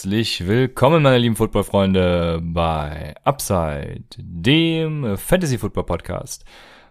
[0.00, 6.46] Herzlich willkommen, meine lieben Footballfreunde, bei Upside, dem Fantasy Football Podcast.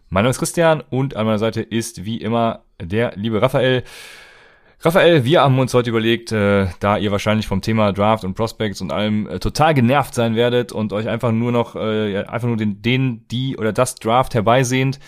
[0.09, 3.83] Mein Name ist Christian und an meiner Seite ist wie immer der liebe Raphael.
[4.81, 8.80] Raphael, wir haben uns heute überlegt, äh, da ihr wahrscheinlich vom Thema Draft und Prospects
[8.80, 12.57] und allem äh, total genervt sein werdet und euch einfach nur noch, äh, einfach nur
[12.57, 14.99] den, den, die oder das Draft herbeisehnt,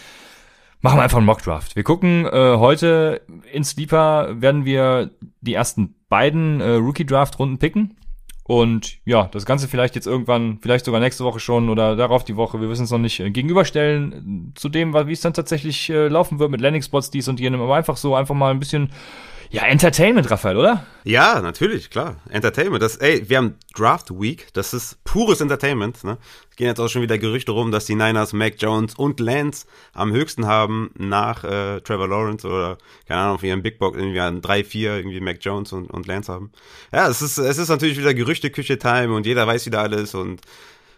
[0.81, 1.75] machen wir einfach einen Mock Draft.
[1.75, 7.57] Wir gucken äh, heute in Sleeper werden wir die ersten beiden äh, Rookie Draft Runden
[7.57, 7.97] picken.
[8.43, 12.35] Und ja, das Ganze vielleicht jetzt irgendwann, vielleicht sogar nächste Woche schon oder darauf die
[12.35, 16.07] Woche, wir wissen es noch nicht, äh, gegenüberstellen zu dem, wie es dann tatsächlich äh,
[16.07, 18.89] laufen wird mit Landing Spots, dies und jenem, aber einfach so, einfach mal ein bisschen
[19.51, 20.85] ja, Entertainment, Raphael, oder?
[21.03, 22.21] Ja, natürlich, klar.
[22.29, 22.81] Entertainment.
[22.81, 24.47] Das, ey, wir haben Draft Week.
[24.53, 26.05] Das ist pures Entertainment.
[26.05, 26.17] Ne?
[26.49, 29.67] Es gehen jetzt auch schon wieder Gerüchte rum, dass die Niners Mac Jones und Lance
[29.93, 32.77] am höchsten haben nach äh, Trevor Lawrence oder,
[33.09, 36.07] keine Ahnung, für ihren Big Box irgendwie an 3, 4 irgendwie Mac Jones und, und
[36.07, 36.53] Lance haben.
[36.93, 40.39] Ja, es ist, es ist natürlich wieder Gerüchte-Küche-Time und jeder weiß wieder alles und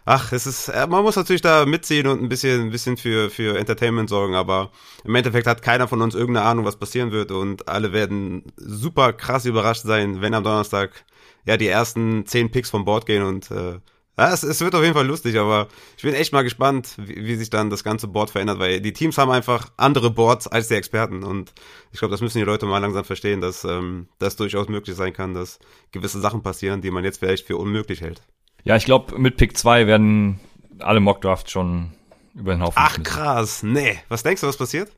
[0.04, 3.58] ach, es ist, man muss natürlich da mitziehen und ein bisschen, ein bisschen für, für
[3.58, 4.70] Entertainment sorgen, aber
[5.04, 9.12] im Endeffekt hat keiner von uns irgendeine Ahnung, was passieren wird und alle werden super
[9.12, 11.04] krass überrascht sein, wenn am Donnerstag
[11.46, 13.78] ja die ersten zehn Picks vom Board gehen und äh,
[14.16, 17.26] ja, es, es wird auf jeden Fall lustig, aber ich bin echt mal gespannt, wie,
[17.26, 20.68] wie sich dann das ganze Board verändert, weil die Teams haben einfach andere Boards als
[20.68, 21.52] die Experten und
[21.92, 25.12] ich glaube, das müssen die Leute mal langsam verstehen, dass ähm, das durchaus möglich sein
[25.12, 25.58] kann, dass
[25.92, 28.22] gewisse Sachen passieren, die man jetzt vielleicht für unmöglich hält.
[28.64, 30.40] Ja, ich glaube, mit Pick 2 werden
[30.80, 31.92] alle Mockdrafts schon
[32.34, 33.98] über den Haufen Ach krass, nee.
[34.08, 34.90] Was denkst du, was passiert?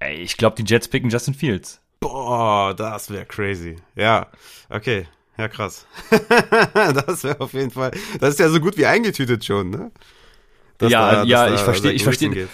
[0.00, 1.80] Ey, ich glaube, die Jets picken Justin Fields.
[2.00, 3.76] Boah, das wäre crazy.
[3.96, 4.28] Ja,
[4.70, 5.06] okay.
[5.36, 5.86] Ja, krass.
[6.74, 7.90] das wäre auf jeden Fall.
[8.20, 9.90] Das ist ja so gut wie eingetütet schon, ne?
[10.78, 12.48] Dass ja, da, ja, ich verstehe, ich verstehe.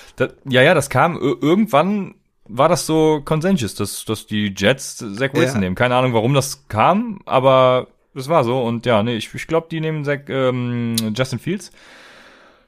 [0.45, 2.15] Ja, ja, das kam irgendwann
[2.53, 5.61] war das so Consensus, dass, dass die Jets Zach Wilson ja.
[5.61, 5.77] nehmen.
[5.77, 8.63] Keine Ahnung, warum das kam, aber das war so.
[8.63, 11.71] Und ja, nee, ich, ich glaube, die nehmen Zach, ähm, Justin Fields.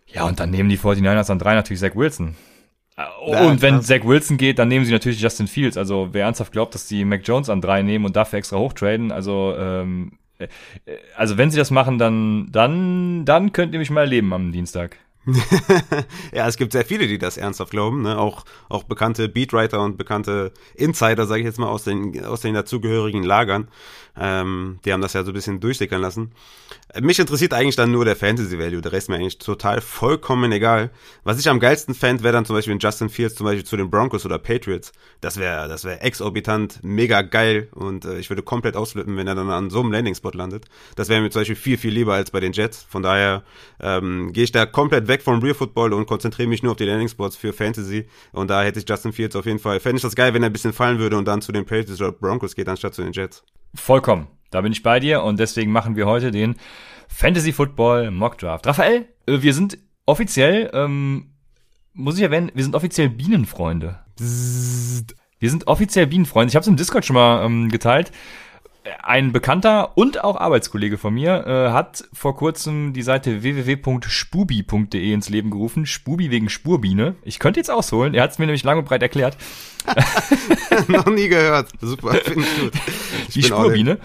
[0.06, 2.36] Ja, und dann nehmen die 49ers an drei natürlich Zach Wilson.
[2.96, 5.76] Ja, und wenn Zach Wilson geht, dann nehmen sie natürlich Justin Fields.
[5.76, 9.10] Also wer ernsthaft glaubt, dass die Mac Jones an drei nehmen und dafür extra hochtraden,
[9.10, 10.48] also ähm, äh,
[11.16, 14.98] also wenn sie das machen, dann dann dann könnt ihr mich mal erleben am Dienstag.
[16.32, 18.18] ja, es gibt sehr viele, die das ernsthaft glauben, ne?
[18.18, 22.54] auch, auch bekannte Beatwriter und bekannte Insider, sage ich jetzt mal, aus den, aus den
[22.54, 23.68] dazugehörigen Lagern.
[24.18, 26.32] Ähm, die haben das ja so ein bisschen durchsickern lassen.
[27.00, 28.82] Mich interessiert eigentlich dann nur der Fantasy Value.
[28.82, 30.90] Der Rest ist mir eigentlich total vollkommen egal.
[31.24, 33.76] Was ich am geilsten fände, wäre dann zum Beispiel in Justin Fields zum Beispiel zu
[33.76, 34.92] den Broncos oder Patriots.
[35.20, 39.34] Das wäre das wäre exorbitant, mega geil und äh, ich würde komplett ausflippen, wenn er
[39.34, 40.66] dann an so einem Landing-Spot landet.
[40.96, 42.84] Das wäre mir zum Beispiel viel, viel lieber als bei den Jets.
[42.88, 43.42] Von daher
[43.80, 46.84] ähm, gehe ich da komplett weg vom Real Football und konzentriere mich nur auf die
[46.84, 48.06] Landing-Spots für Fantasy.
[48.32, 50.50] Und da hätte ich Justin Fields auf jeden Fall, fände ich das geil, wenn er
[50.50, 53.12] ein bisschen fallen würde und dann zu den Patriots oder Broncos geht, anstatt zu den
[53.12, 53.42] Jets.
[53.74, 54.28] Vollkommen.
[54.50, 56.56] Da bin ich bei dir und deswegen machen wir heute den
[57.08, 58.66] Fantasy Football Mock Draft.
[58.66, 61.32] Raphael, äh, wir sind offiziell, ähm,
[61.94, 64.00] muss ich erwähnen, wir sind offiziell Bienenfreunde.
[64.18, 66.50] Wir sind offiziell Bienenfreunde.
[66.50, 68.12] Ich habe es im Discord schon mal ähm, geteilt.
[69.02, 75.28] Ein Bekannter und auch Arbeitskollege von mir äh, hat vor kurzem die Seite www.spubi.de ins
[75.28, 75.86] Leben gerufen.
[75.86, 77.14] Spubi wegen Spurbiene.
[77.22, 78.14] Ich könnte jetzt ausholen.
[78.14, 79.36] Er hat es mir nämlich lang und breit erklärt.
[80.88, 81.70] Noch nie gehört.
[81.80, 82.72] Super, finde ich gut.
[83.28, 83.98] Ich die Spurbiene.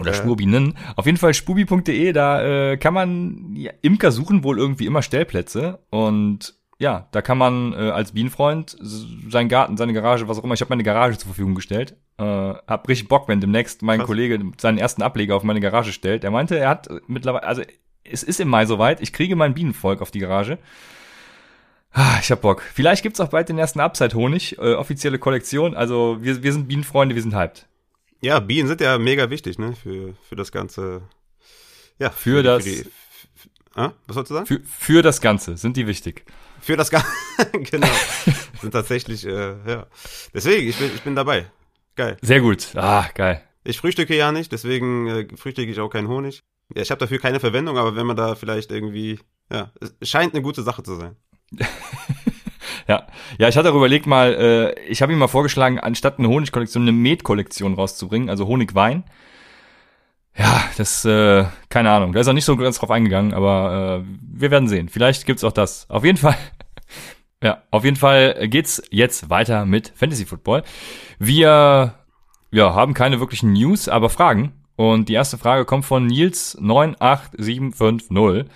[0.00, 0.14] Oder äh.
[0.14, 0.76] Spurbienen.
[0.96, 2.42] Auf jeden Fall spubi.de, da
[2.72, 7.74] äh, kann man ja, Imker suchen wohl irgendwie immer Stellplätze und ja, da kann man
[7.74, 11.26] äh, als Bienenfreund seinen Garten, seine Garage, was auch immer, ich habe meine Garage zur
[11.26, 11.94] Verfügung gestellt.
[12.16, 14.06] Äh, hab richtig Bock, wenn demnächst mein Krass.
[14.06, 16.24] Kollege seinen ersten Ableger auf meine Garage stellt.
[16.24, 17.62] Er meinte, er hat mittlerweile, also
[18.02, 20.58] es ist im Mai soweit, ich kriege mein Bienenvolk auf die Garage.
[21.92, 22.62] Ah, ich hab Bock.
[22.62, 25.74] Vielleicht gibt's auch bald den ersten Upside-Honig, äh, offizielle Kollektion.
[25.74, 27.68] Also wir, wir sind Bienenfreunde, wir sind hyped.
[28.22, 31.02] Ja, Bienen sind ja mega wichtig, ne, für, für das ganze,
[31.98, 32.08] ja.
[32.08, 32.64] Für, für das.
[32.64, 32.90] Für die,
[33.74, 34.46] ah, was sollst du sagen?
[34.46, 36.24] Für, für das Ganze sind die wichtig.
[36.60, 37.08] Für das Ganze,
[37.52, 37.88] genau.
[38.60, 39.86] sind tatsächlich, äh, ja.
[40.34, 41.46] Deswegen, ich bin, ich bin dabei.
[41.96, 42.16] Geil.
[42.22, 42.68] Sehr gut.
[42.76, 43.42] Ah, geil.
[43.64, 46.42] Ich frühstücke ja nicht, deswegen äh, frühstücke ich auch keinen Honig.
[46.74, 49.18] Ja, ich habe dafür keine Verwendung, aber wenn man da vielleicht irgendwie,
[49.52, 49.70] ja,
[50.00, 51.16] es scheint eine gute Sache zu sein.
[52.88, 53.06] ja,
[53.38, 56.84] ja, ich hatte auch überlegt mal, äh, ich habe ihm mal vorgeschlagen, anstatt eine Honigkollektion
[56.84, 59.04] eine Metkollektion rauszubringen, also Honigwein.
[60.36, 62.12] Ja, das, äh, keine Ahnung.
[62.12, 64.88] Da ist er nicht so ganz drauf eingegangen, aber äh, wir werden sehen.
[64.88, 65.88] Vielleicht gibt's auch das.
[65.90, 66.36] Auf jeden Fall.
[67.42, 70.62] ja, auf jeden Fall geht's jetzt weiter mit Fantasy Football.
[71.18, 71.94] Wir
[72.52, 74.52] ja, haben keine wirklichen News, aber Fragen.
[74.76, 78.50] Und die erste Frage kommt von Nils 98750.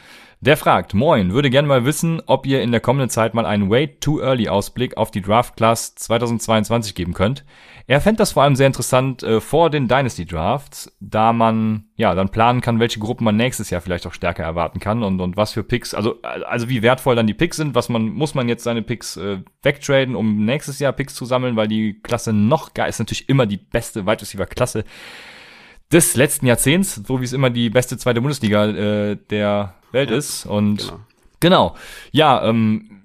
[0.44, 3.70] Der fragt, moin, würde gerne mal wissen, ob ihr in der kommenden Zeit mal einen
[3.70, 7.46] Way Too Early Ausblick auf die Draft Class 2022 geben könnt.
[7.87, 12.14] Er fände das vor allem sehr interessant äh, vor den Dynasty Drafts, da man ja
[12.14, 15.38] dann planen kann, welche Gruppen man nächstes Jahr vielleicht auch stärker erwarten kann und, und
[15.38, 18.47] was für Picks, also, also wie wertvoll dann die Picks sind, was man, muss man
[18.47, 22.75] jetzt seine Picks äh, wegtraden, um nächstes Jahr Picks zu sammeln, weil die Klasse noch
[22.75, 24.85] geil ist natürlich immer die beste Wide Receiver Klasse
[25.90, 30.17] des letzten Jahrzehnts, so wie es immer die beste zweite Bundesliga äh, der Welt ja,
[30.17, 30.44] ist.
[30.44, 30.88] Und
[31.41, 31.76] genau, genau.
[32.12, 33.02] ja, ähm,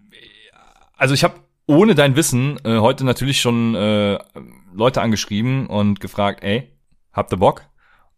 [0.98, 4.20] also ich habe ohne dein Wissen äh, heute natürlich schon äh,
[4.74, 6.70] Leute angeschrieben und gefragt, ey,
[7.14, 7.64] habt ihr Bock,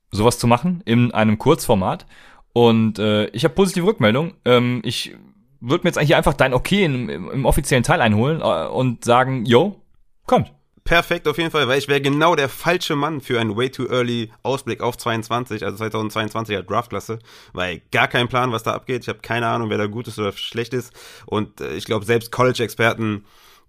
[0.09, 2.07] sowas zu machen in einem Kurzformat?
[2.53, 4.33] Und äh, ich habe positive Rückmeldung.
[4.45, 5.15] Ähm, ich
[5.59, 9.45] würde mir jetzt eigentlich einfach dein Okay im, im offiziellen Teil einholen äh, und sagen,
[9.45, 9.81] yo,
[10.25, 10.51] kommt
[10.91, 13.88] perfekt auf jeden Fall, weil ich wäre genau der falsche Mann für einen way too
[13.88, 17.19] early Ausblick auf 22, also 2022er Draftklasse,
[17.53, 19.03] weil gar kein Plan, was da abgeht.
[19.03, 20.91] Ich habe keine Ahnung, wer da gut ist oder schlecht ist.
[21.25, 23.23] Und äh, ich glaube, selbst College-Experten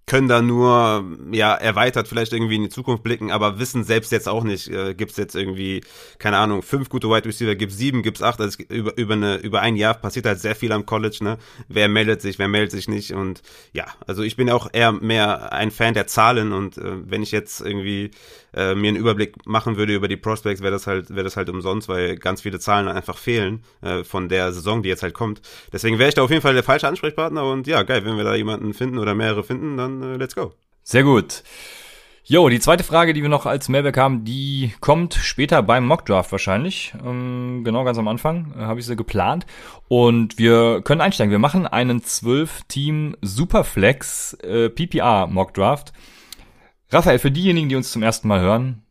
[0.06, 4.28] können da nur ja erweitert vielleicht irgendwie in die Zukunft blicken, aber wissen selbst jetzt
[4.28, 5.82] auch nicht, äh, gibt es jetzt irgendwie,
[6.18, 9.36] keine Ahnung, fünf gute Wide Receiver, gibt sieben, gibt es acht, also über, über, eine,
[9.36, 11.38] über ein Jahr passiert halt sehr viel am College, ne?
[11.68, 15.52] Wer meldet sich, wer meldet sich nicht und ja, also ich bin auch eher mehr
[15.52, 18.10] ein Fan der Zahlen und äh, wenn ich jetzt irgendwie
[18.54, 21.48] äh, mir einen Überblick machen würde über die Prospects, wäre das halt, wäre das halt
[21.48, 25.40] umsonst, weil ganz viele Zahlen einfach fehlen äh, von der Saison, die jetzt halt kommt.
[25.72, 28.24] Deswegen wäre ich da auf jeden Fall der falsche Ansprechpartner und ja, geil, wenn wir
[28.24, 30.52] da jemanden finden oder mehrere finden, dann äh, let's go.
[30.82, 31.42] Sehr gut.
[32.24, 36.30] Jo, die zweite Frage, die wir noch als Mailback haben, die kommt später beim Mockdraft
[36.30, 36.94] wahrscheinlich.
[37.04, 39.44] Ähm, genau, ganz am Anfang äh, habe ich sie geplant.
[39.88, 41.32] Und wir können einsteigen.
[41.32, 45.92] Wir machen einen 12-Team Superflex äh, PPR Mockdraft.
[46.92, 48.82] Raphael, für diejenigen, die uns zum ersten Mal hören,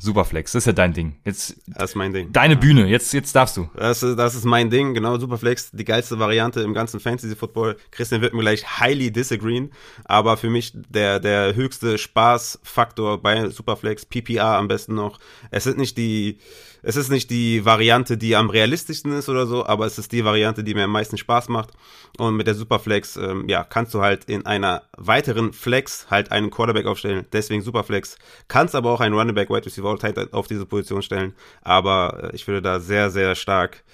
[0.00, 1.16] Superflex, das ist ja dein Ding.
[1.24, 2.32] Jetzt, das ist mein Ding.
[2.32, 3.68] Deine Bühne, jetzt, jetzt darfst du.
[3.74, 5.18] Das ist, das ist mein Ding, genau.
[5.18, 7.76] Superflex, die geilste Variante im ganzen Fantasy-Football.
[7.90, 9.72] Christian wird mir gleich highly disagreeen,
[10.04, 15.18] aber für mich der, der höchste Spaßfaktor bei Superflex, PPR am besten noch.
[15.50, 16.38] Es sind nicht die,
[16.82, 20.24] es ist nicht die Variante, die am realistischsten ist oder so, aber es ist die
[20.24, 21.70] Variante, die mir am meisten Spaß macht.
[22.18, 26.50] Und mit der Superflex, ähm, ja, kannst du halt in einer weiteren Flex halt einen
[26.50, 27.26] Quarterback aufstellen.
[27.32, 28.16] Deswegen Superflex.
[28.48, 29.98] Kannst aber auch einen Running Back, Wide Receiver
[30.32, 31.34] auf diese Position stellen.
[31.62, 33.84] Aber äh, ich würde da sehr, sehr stark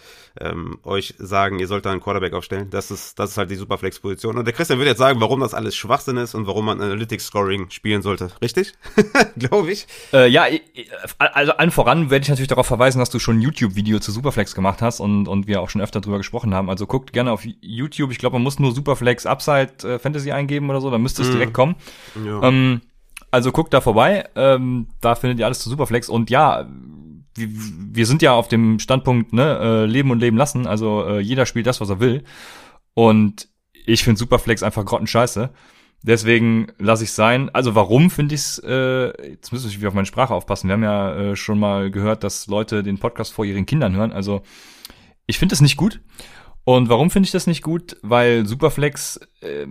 [0.41, 2.69] ähm, euch sagen, ihr sollt da einen Quarterback aufstellen.
[2.71, 4.37] Das ist, das ist halt die Superflex-Position.
[4.37, 7.71] Und der Christian wird jetzt sagen, warum das alles Schwachsinn ist und warum man Analytics-Scoring
[7.71, 8.31] spielen sollte.
[8.43, 8.73] Richtig?
[9.39, 9.87] Glaube ich.
[10.13, 10.47] Äh, ja,
[11.19, 14.55] also allen voran werde ich natürlich darauf verweisen, dass du schon ein YouTube-Video zu Superflex
[14.55, 16.69] gemacht hast und, und wir auch schon öfter drüber gesprochen haben.
[16.69, 18.11] Also guckt gerne auf YouTube.
[18.11, 21.29] Ich glaube, man muss nur Superflex Upside äh, Fantasy eingeben oder so, dann müsste es
[21.29, 21.33] mm.
[21.33, 21.77] direkt kommen.
[22.25, 22.43] Ja.
[22.43, 22.81] Ähm,
[23.31, 24.29] also guckt da vorbei.
[24.37, 26.09] Ähm, da findet ihr alles zu Superflex.
[26.09, 26.69] Und ja,
[27.37, 30.67] wir, sind ja auf dem Standpunkt, ne, äh, leben und leben lassen.
[30.67, 32.25] Also äh, jeder spielt das, was er will.
[32.95, 33.49] Und
[33.87, 35.51] ich finde Superflex einfach grottenscheiße.
[36.03, 37.51] Deswegen lasse ich sein.
[37.55, 40.69] Also warum finde ich es, äh, jetzt müssen wir auf meine Sprache aufpassen.
[40.69, 44.13] Wir haben ja äh, schon mal gehört, dass Leute den Podcast vor ihren Kindern hören.
[44.13, 44.43] Also
[45.27, 46.01] ich finde es nicht gut.
[46.65, 47.97] Und warum finde ich das nicht gut?
[48.03, 49.67] Weil Superflex äh,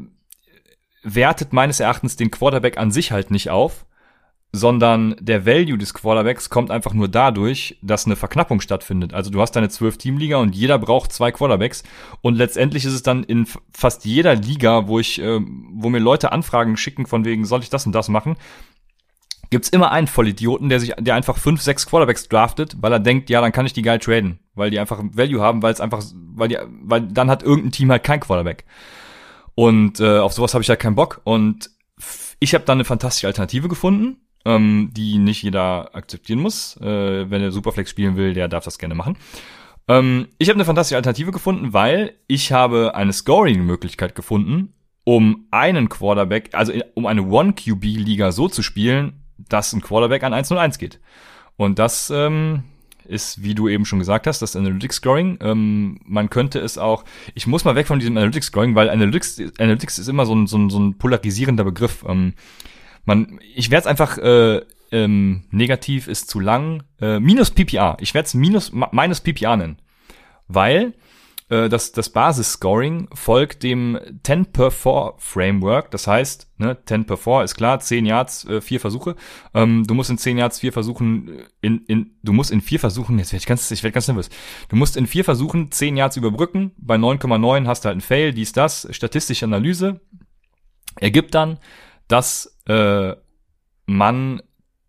[1.03, 3.85] wertet meines Erachtens den Quarterback an sich halt nicht auf
[4.55, 9.11] sondern der Value des Quarterbacks kommt einfach nur dadurch, dass eine Verknappung stattfindet.
[9.11, 11.81] Also du hast deine zwölf Teamliga und jeder braucht zwei Quarterbacks
[12.21, 15.39] und letztendlich ist es dann in fast jeder Liga, wo ich, äh,
[15.73, 18.35] wo mir Leute Anfragen schicken von wegen, soll ich das und das machen,
[19.49, 23.31] gibt's immer einen Vollidioten, der sich, der einfach fünf, sechs Quarterbacks draftet, weil er denkt,
[23.31, 26.03] ja, dann kann ich die geil traden, weil die einfach Value haben, weil es einfach,
[26.35, 28.65] weil die, weil dann hat irgendein Team halt kein Quarterback.
[29.55, 31.21] Und äh, auf sowas habe ich halt keinen Bock.
[31.23, 31.71] Und
[32.39, 36.77] ich habe dann eine fantastische Alternative gefunden ähm, die nicht jeder akzeptieren muss.
[36.77, 39.17] Äh, wenn er Superflex spielen will, der darf das gerne machen.
[39.87, 44.73] Ähm, ich habe eine fantastische Alternative gefunden, weil ich habe eine Scoring-Möglichkeit gefunden,
[45.03, 50.79] um einen Quarterback, also um eine One-QB-Liga so zu spielen, dass ein Quarterback an 1-0-1
[50.79, 50.99] geht.
[51.57, 52.63] Und das ähm,
[53.05, 55.37] ist, wie du eben schon gesagt hast, das Analytics Scoring.
[55.41, 57.03] Ähm, man könnte es auch,
[57.35, 60.47] ich muss mal weg von diesem Analytics Scoring, weil Analytics, Analytics ist immer so ein,
[60.47, 62.05] so ein, so ein polarisierender Begriff.
[62.07, 62.33] Ähm,
[63.05, 66.83] man, ich werde es einfach äh, ähm, negativ ist zu lang.
[67.01, 67.97] Äh, minus PPA.
[67.99, 69.77] Ich werde es minus minus PPA nennen,
[70.47, 70.93] weil
[71.49, 75.91] äh, das, das Basis-Scoring folgt dem 10 per 4 Framework.
[75.91, 79.15] Das heißt, ne, 10 per 4 ist klar, 10 Yards, äh, 4 Versuche.
[79.53, 82.79] Ähm, du musst in 10 Yards 4 Versuchen, äh, in, in, du musst in 4
[82.79, 84.29] Versuchen, jetzt werde ich ganz, ich werde ganz nervös.
[84.69, 86.71] Du musst in 4 Versuchen 10 Yards überbrücken.
[86.77, 88.87] Bei 9,9 hast du halt ein Fail, dies, das.
[88.91, 90.01] Statistische Analyse
[90.99, 91.59] ergibt dann,
[92.07, 93.13] dass äh,
[93.85, 94.41] man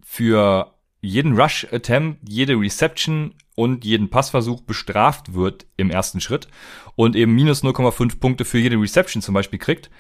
[0.03, 6.49] für jeden Rush-Attempt, jede Reception und jeden Passversuch bestraft wird im ersten Schritt
[6.97, 9.91] und eben minus 0,5 Punkte für jede Reception zum Beispiel kriegt.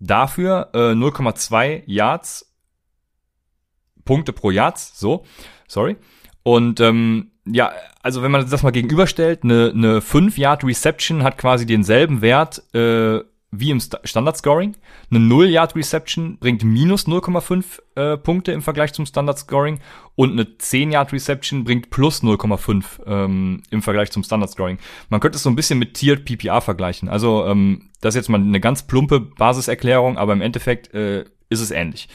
[0.00, 2.50] Dafür äh, 0,2 Yards
[4.04, 5.24] Punkte pro Yards, so,
[5.66, 5.96] sorry.
[6.42, 7.72] Und ähm, ja,
[8.02, 12.62] also wenn man das mal gegenüberstellt, eine, eine 5 Yard Reception hat quasi denselben Wert
[12.74, 13.20] äh,
[13.58, 14.76] wie im Standard Scoring.
[15.10, 19.80] Eine 0 Yard Reception bringt minus 0,5 äh, Punkte im Vergleich zum Standard Scoring
[20.14, 24.78] und eine 10 Yard Reception bringt plus 0,5 ähm, im Vergleich zum Standard Scoring.
[25.08, 27.08] Man könnte es so ein bisschen mit Tiered PPR vergleichen.
[27.08, 31.60] Also ähm, das ist jetzt mal eine ganz plumpe Basiserklärung, aber im Endeffekt äh, ist
[31.60, 32.08] es ähnlich.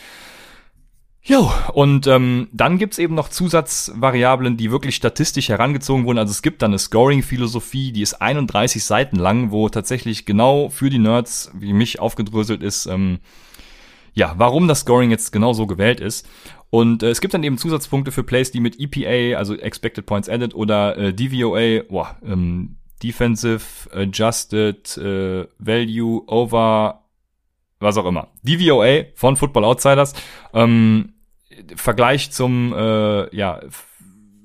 [1.29, 6.17] Jo, und ähm, dann gibt's eben noch Zusatzvariablen, die wirklich statistisch herangezogen wurden.
[6.17, 10.89] Also es gibt dann eine Scoring-Philosophie, die ist 31 Seiten lang, wo tatsächlich genau für
[10.89, 13.19] die Nerds, wie mich aufgedröselt ist, ähm,
[14.15, 16.27] ja, warum das Scoring jetzt genau so gewählt ist.
[16.71, 20.29] Und äh, es gibt dann eben Zusatzpunkte für Plays, die mit EPA, also Expected Points
[20.29, 23.61] Added oder äh, DVOA, boah, ähm, Defensive
[23.93, 27.03] Adjusted äh, Value over
[27.79, 28.29] was auch immer.
[28.41, 30.13] DVOA von Football Outsiders.
[30.53, 31.13] Ähm,
[31.75, 33.61] Vergleich zum äh, ja,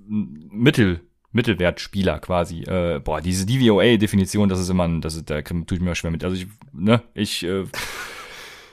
[0.07, 1.01] Mittel,
[1.33, 2.63] Mittelwertspieler quasi.
[2.63, 6.11] Äh, boah, diese DVOA-Definition, das ist immer ein, das ist, da tue ich mir schwer
[6.11, 6.25] mit.
[6.25, 7.65] Also ich, ne, ich äh,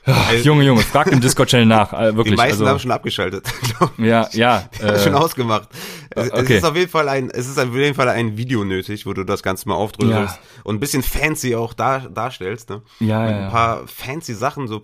[0.04, 2.34] also, Junge, Junge, frag im Discord-Channel nach, äh, wirklich.
[2.34, 3.48] Die meisten also, haben schon abgeschaltet.
[3.98, 4.70] ja, ja.
[4.82, 5.70] Äh, schon ausgemacht.
[6.10, 6.42] Es, okay.
[6.42, 9.14] es, ist auf jeden Fall ein, es ist auf jeden Fall ein Video nötig, wo
[9.14, 10.62] du das Ganze mal aufdröselst ja.
[10.64, 12.82] und ein bisschen fancy auch dar, darstellst, ne?
[13.00, 13.46] Ja, Mit ja.
[13.46, 14.82] Ein paar fancy Sachen, so.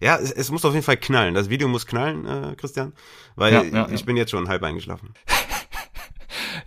[0.00, 1.34] Ja, es, es, muss auf jeden Fall knallen.
[1.34, 2.92] Das Video muss knallen, äh, Christian,
[3.34, 5.14] weil ja, ja, ich bin jetzt schon halb eingeschlafen.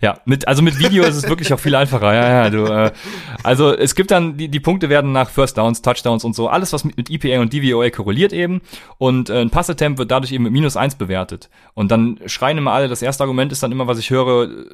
[0.00, 2.14] Ja, mit, also mit Video ist es wirklich auch viel einfacher.
[2.14, 2.92] Ja, ja, du, äh,
[3.42, 6.72] also es gibt dann, die, die Punkte werden nach First Downs, Touchdowns und so, alles,
[6.72, 8.60] was mit, mit EPA und DVOA korreliert eben.
[8.98, 11.50] Und äh, ein Pass-Attempt wird dadurch eben mit minus eins bewertet.
[11.74, 14.64] Und dann schreien immer alle, das erste Argument ist dann immer, was ich höre, äh,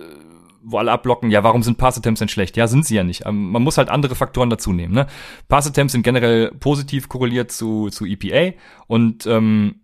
[0.64, 2.56] wo alle abblocken, ja, warum sind Pass-Attempts denn schlecht?
[2.56, 3.26] Ja, sind sie ja nicht.
[3.26, 4.94] Ähm, man muss halt andere Faktoren dazu nehmen.
[4.94, 5.06] Ne?
[5.48, 9.76] Pass-Attempts sind generell positiv korreliert zu, zu EPA und ähm,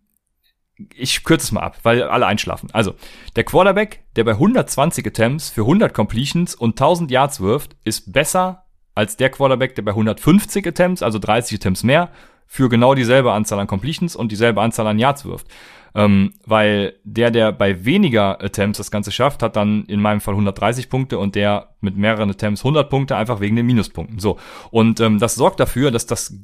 [0.94, 2.70] ich kürze es mal ab, weil alle einschlafen.
[2.72, 2.94] Also,
[3.36, 8.64] der Quarterback, der bei 120 Attempts für 100 Completions und 1000 Yards wirft, ist besser
[8.94, 12.10] als der Quarterback, der bei 150 Attempts, also 30 Attempts mehr,
[12.46, 15.46] für genau dieselbe Anzahl an Completions und dieselbe Anzahl an Yards wirft.
[15.94, 20.34] Ähm, weil der, der bei weniger Attempts das Ganze schafft, hat dann in meinem Fall
[20.34, 24.18] 130 Punkte und der mit mehreren Attempts 100 Punkte, einfach wegen den Minuspunkten.
[24.18, 24.38] So.
[24.70, 26.34] Und ähm, das sorgt dafür, dass das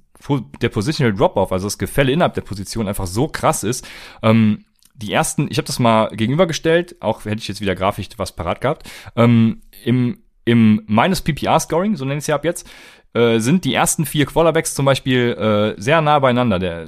[0.60, 3.86] der Positional Drop-Off, also das Gefälle innerhalb der Position einfach so krass ist.
[4.22, 8.34] Ähm, die ersten, ich habe das mal gegenübergestellt, auch hätte ich jetzt wieder grafisch was
[8.34, 12.68] parat gehabt, ähm, im, im minus PPR-Scoring, so nenne ich es ja ab jetzt,
[13.12, 16.58] äh, sind die ersten vier Quarterbacks zum Beispiel äh, sehr nah beieinander.
[16.58, 16.86] Der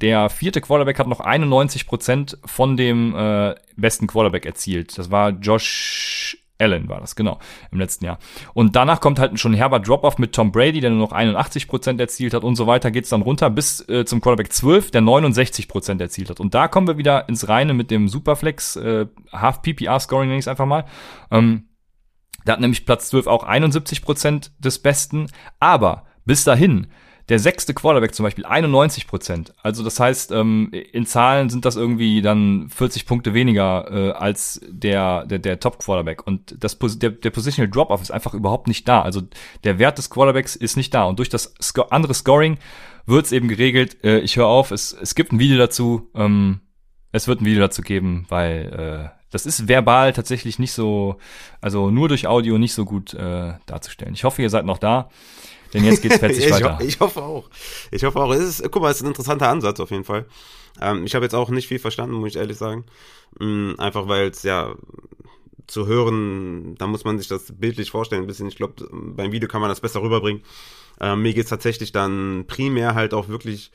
[0.00, 4.96] der vierte Quarterback hat noch 91 Prozent von dem äh, besten Quarterback erzielt.
[4.98, 7.38] Das war Josh Allen war das, genau,
[7.72, 8.18] im letzten Jahr.
[8.52, 11.66] Und danach kommt halt schon ein herber Drop-Off mit Tom Brady, der nur noch 81
[11.66, 15.00] Prozent erzielt hat und so weiter geht's dann runter bis äh, zum Quarterback 12, der
[15.00, 16.40] 69 Prozent erzielt hat.
[16.40, 20.66] Und da kommen wir wieder ins Reine mit dem Superflex äh, Half-PPR-Scoring, nenne ich einfach
[20.66, 20.84] mal.
[21.30, 21.68] Ähm,
[22.44, 25.26] da hat nämlich Platz 12 auch 71 Prozent des Besten,
[25.58, 26.88] aber bis dahin
[27.30, 29.54] der sechste Quarterback zum Beispiel 91 Prozent.
[29.62, 34.60] Also das heißt, ähm, in Zahlen sind das irgendwie dann 40 Punkte weniger äh, als
[34.68, 36.26] der, der, der Top-Quarterback.
[36.26, 39.02] Und das, der, der Positional Drop-Off ist einfach überhaupt nicht da.
[39.02, 39.22] Also
[39.62, 41.04] der Wert des Quarterbacks ist nicht da.
[41.04, 42.58] Und durch das Sco andere Scoring
[43.06, 44.02] wird es eben geregelt.
[44.02, 46.10] Äh, ich höre auf, es, es gibt ein Video dazu.
[46.16, 46.60] Ähm,
[47.12, 51.16] es wird ein Video dazu geben, weil äh, das ist verbal tatsächlich nicht so,
[51.60, 54.14] also nur durch Audio nicht so gut äh, darzustellen.
[54.14, 55.10] Ich hoffe, ihr seid noch da.
[55.72, 56.78] Denn jetzt geht's fetzig ich weiter.
[56.78, 57.48] Ho ich hoffe auch.
[57.90, 58.32] Ich hoffe auch.
[58.32, 60.26] Es ist, guck mal, es ist ein interessanter Ansatz auf jeden Fall.
[60.80, 62.84] Ähm, ich habe jetzt auch nicht viel verstanden, muss ich ehrlich sagen.
[63.38, 64.74] Mhm, einfach weil es ja
[65.66, 68.48] zu hören, da muss man sich das bildlich vorstellen ein bisschen.
[68.48, 70.42] Ich glaube, beim Video kann man das besser rüberbringen.
[71.00, 73.70] Ähm, mir geht's tatsächlich dann primär halt auch wirklich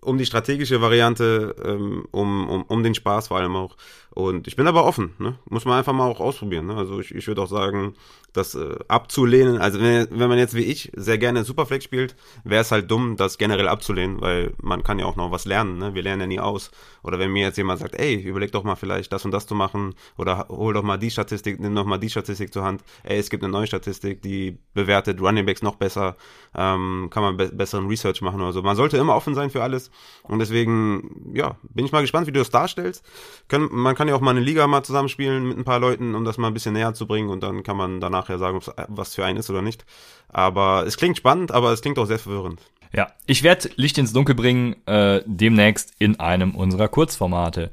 [0.00, 3.76] um die strategische Variante, ähm, um, um, um den Spaß vor allem auch.
[4.10, 5.38] Und ich bin aber offen, ne?
[5.48, 6.66] muss man einfach mal auch ausprobieren.
[6.66, 6.76] Ne?
[6.76, 7.94] Also ich, ich würde auch sagen,
[8.32, 12.62] das äh, abzulehnen, also wenn, wenn man jetzt wie ich sehr gerne Superflex spielt, wäre
[12.62, 15.78] es halt dumm, das generell abzulehnen, weil man kann ja auch noch was lernen.
[15.78, 15.94] Ne?
[15.94, 16.70] Wir lernen ja nie aus.
[17.02, 19.54] Oder wenn mir jetzt jemand sagt, ey, überleg doch mal vielleicht das und das zu
[19.54, 22.82] machen oder hol doch mal die Statistik, nimm doch mal die Statistik zur Hand.
[23.04, 26.16] Ey, es gibt eine neue Statistik, die bewertet Running Backs noch besser,
[26.56, 28.62] ähm, kann man be besseren Research machen oder so.
[28.62, 29.77] Man sollte immer offen sein für alles
[30.22, 33.04] und deswegen, ja, bin ich mal gespannt, wie du das darstellst.
[33.48, 36.24] Können, man kann ja auch mal eine Liga mal zusammenspielen mit ein paar Leuten, um
[36.24, 38.70] das mal ein bisschen näher zu bringen und dann kann man danach ja sagen, es
[38.88, 39.84] was für einen ist oder nicht.
[40.28, 42.60] Aber es klingt spannend, aber es klingt auch sehr verwirrend.
[42.92, 47.70] Ja, ich werde Licht ins Dunkel bringen, äh, demnächst in einem unserer Kurzformate.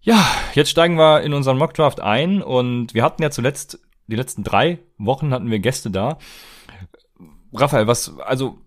[0.00, 3.78] Ja, jetzt steigen wir in unseren Mockdraft ein und wir hatten ja zuletzt,
[4.08, 6.18] die letzten drei Wochen hatten wir Gäste da.
[7.52, 8.58] Raphael, was, also,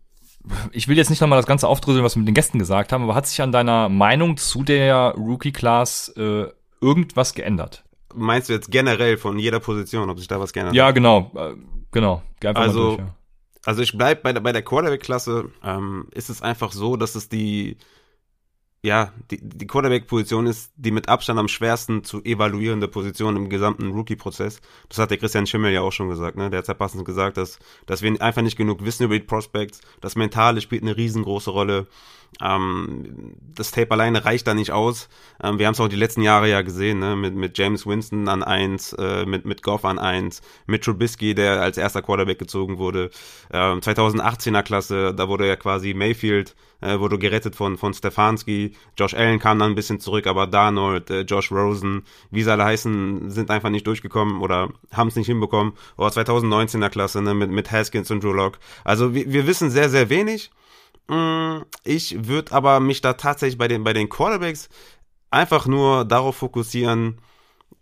[0.71, 3.03] ich will jetzt nicht nochmal das Ganze aufdröseln, was wir mit den Gästen gesagt haben,
[3.03, 6.47] aber hat sich an deiner Meinung zu der Rookie-Class äh,
[6.81, 7.83] irgendwas geändert?
[8.13, 10.77] Meinst du jetzt generell von jeder Position, ob sich da was geändert hat?
[10.77, 11.53] Ja, genau, äh,
[11.91, 12.21] genau.
[12.39, 13.15] Geh also, durch, ja.
[13.65, 17.29] Also ich bleib bei der, bei der Quarterback-Klasse, ähm, ist es einfach so, dass es
[17.29, 17.77] die,
[18.85, 23.91] ja, die, die Quarterback-Position ist die mit Abstand am schwersten zu evaluierende Position im gesamten
[23.91, 24.61] Rookie-Prozess.
[24.89, 26.51] Das hat der Christian Schimmel ja auch schon gesagt, ne?
[26.51, 29.81] Der hat ja passend gesagt, dass, dass wir einfach nicht genug wissen über die Prospects.
[30.01, 31.87] Das Mentale spielt eine riesengroße Rolle.
[32.41, 35.10] Ähm, das Tape alleine reicht da nicht aus.
[35.41, 37.15] Ähm, wir haben es auch die letzten Jahre ja gesehen, ne?
[37.15, 41.62] mit, mit James Winston an eins, äh, mit, mit Goff an eins, mit Trubisky, der
[41.62, 43.10] als erster Quarterback gezogen wurde.
[43.51, 48.74] Ähm, 2018er Klasse, da wurde ja quasi Mayfield, äh, wurde gerettet von, von Stefanski.
[48.98, 52.65] Josh Allen kam dann ein bisschen zurück, aber Darnold, äh, Josh Rosen, wie sie alle
[52.65, 55.74] heißen, sind einfach nicht durchgekommen oder haben es nicht hinbekommen.
[55.98, 57.34] Oder 2019er Klasse ne?
[57.34, 58.60] mit, mit Haskins und Drew Lock.
[58.84, 60.51] Also wir, wir wissen sehr, sehr wenig.
[61.07, 64.69] Mm, ich würde aber mich da tatsächlich bei den, bei den Quarterbacks
[65.31, 67.21] einfach nur darauf fokussieren,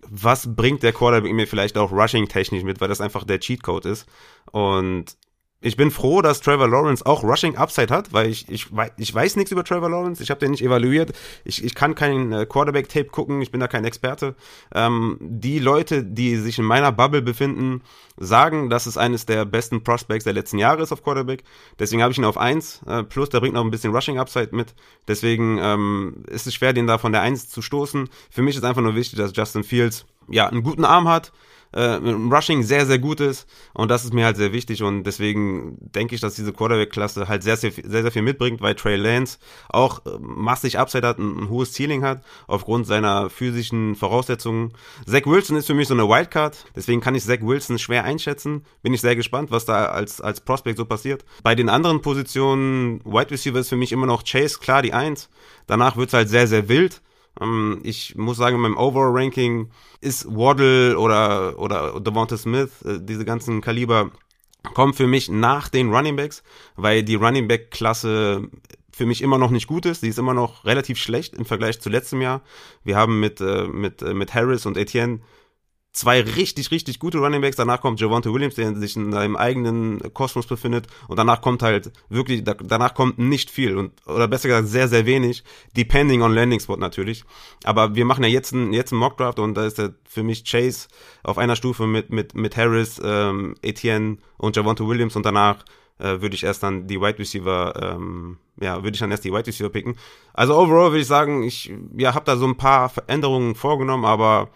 [0.02, 4.06] was bringt der Quarterback mir vielleicht auch rushing-technisch mit, weil das einfach der Cheatcode ist.
[4.52, 5.18] Und
[5.64, 8.68] ich bin froh, dass Trevor Lawrence auch Rushing Upside hat, weil ich, ich,
[8.98, 10.22] ich weiß nichts über Trevor Lawrence.
[10.22, 11.14] Ich habe den nicht evaluiert.
[11.46, 13.42] Ich, ich kann kein äh, Quarterback-Tape gucken.
[13.42, 14.36] Ich bin da kein Experte.
[14.76, 17.82] Ähm, die Leute, die sich in meiner Bubble befinden,
[18.18, 21.46] sagen, dass es eines der besten Prospects der letzten Jahre ist auf Quarterback.
[21.80, 22.82] Deswegen habe ich ihn auf 1.
[22.86, 24.76] Äh, plus, der bringt noch ein bisschen Rushing Upside mit.
[25.08, 28.10] Deswegen ähm, ist es schwer, den da von der 1 zu stoßen.
[28.30, 31.32] Für mich ist einfach nur wichtig, dass Justin Fields ja einen guten Arm hat
[31.74, 33.48] äh, Rushing sehr, sehr gut ist.
[33.74, 34.84] Und das ist mir halt sehr wichtig.
[34.84, 38.76] Und deswegen denke ich, dass diese Quarterback-Klasse halt sehr, sehr, sehr, sehr viel mitbringt, weil
[38.76, 43.96] Trey Lance auch äh, massig Upside hat, ein, ein hohes Ceiling hat, aufgrund seiner physischen
[43.96, 44.74] Voraussetzungen.
[45.06, 46.66] Zach Wilson ist für mich so eine Wildcard.
[46.76, 48.64] Deswegen kann ich Zach Wilson schwer einschätzen.
[48.82, 51.26] Bin ich sehr gespannt, was da als, als Prospect so passiert.
[51.44, 55.30] Bei den anderen Positionen, Wide Receiver ist für mich immer noch Chase, klar, die Eins.
[55.68, 57.02] Danach wird's halt sehr, sehr wild.
[57.42, 59.70] Ähm, ich muss sagen, in meinem Overall-Ranking
[60.02, 64.12] ist Waddle oder, oder Devonta Smith, äh, diese ganzen Kaliber,
[64.74, 66.44] kommen für mich nach den Running Backs,
[66.76, 68.50] weil die Running Back-Klasse
[68.92, 70.04] für mich immer noch nicht gut ist.
[70.04, 72.42] Die ist immer noch relativ schlecht im Vergleich zu letztem Jahr.
[72.84, 75.20] Wir haben mit, äh, mit, äh, mit Harris und Etienne
[75.94, 77.56] zwei richtig, richtig gute Running Backs.
[77.56, 80.88] Danach kommt Javante Williams, der sich in seinem eigenen Kosmos befindet.
[81.08, 83.78] Und danach kommt halt wirklich, danach kommt nicht viel.
[83.78, 85.44] Und, oder besser gesagt, sehr, sehr wenig.
[85.78, 87.24] Depending on Landing Spot natürlich.
[87.64, 90.44] Aber wir machen ja jetzt einen, jetzt einen Mockdraft und da ist der für mich
[90.44, 90.88] Chase
[91.22, 95.64] auf einer Stufe mit, mit, mit Harris, ähm, Etienne und Javante Williams und danach
[96.00, 99.32] äh, würde ich erst dann die Wide Receiver, ähm, ja, würde ich dann erst die
[99.32, 99.96] Wide Receiver picken.
[100.34, 104.50] Also overall würde ich sagen, ich ja, habe da so ein paar Veränderungen vorgenommen, aber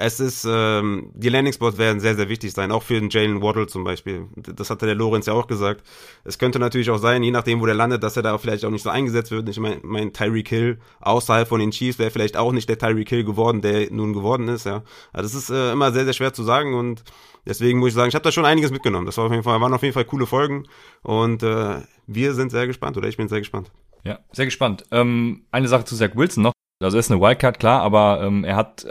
[0.00, 3.42] es ist, ähm, die Landing Spots werden sehr, sehr wichtig sein, auch für den Jalen
[3.42, 4.28] Waddle zum Beispiel.
[4.36, 5.82] Das hatte der Lorenz ja auch gesagt.
[6.22, 8.70] Es könnte natürlich auch sein, je nachdem, wo der landet, dass er da vielleicht auch
[8.70, 9.48] nicht so eingesetzt wird.
[9.48, 13.08] Ich meine, mein Tyreek Hill außerhalb von den Chiefs wäre vielleicht auch nicht der Tyreek
[13.08, 14.84] Hill geworden, der nun geworden ist, ja.
[15.12, 17.02] Also das ist äh, immer sehr, sehr schwer zu sagen und
[17.44, 19.04] deswegen muss ich sagen, ich habe da schon einiges mitgenommen.
[19.04, 20.68] Das war auf jeden Fall, waren auf jeden Fall coole Folgen
[21.02, 23.72] und äh, wir sind sehr gespannt oder ich bin sehr gespannt.
[24.04, 24.84] Ja, sehr gespannt.
[24.92, 26.52] Ähm, eine Sache zu Zach Wilson noch.
[26.80, 28.86] Also er ist eine Wildcard, klar, aber ähm, er hat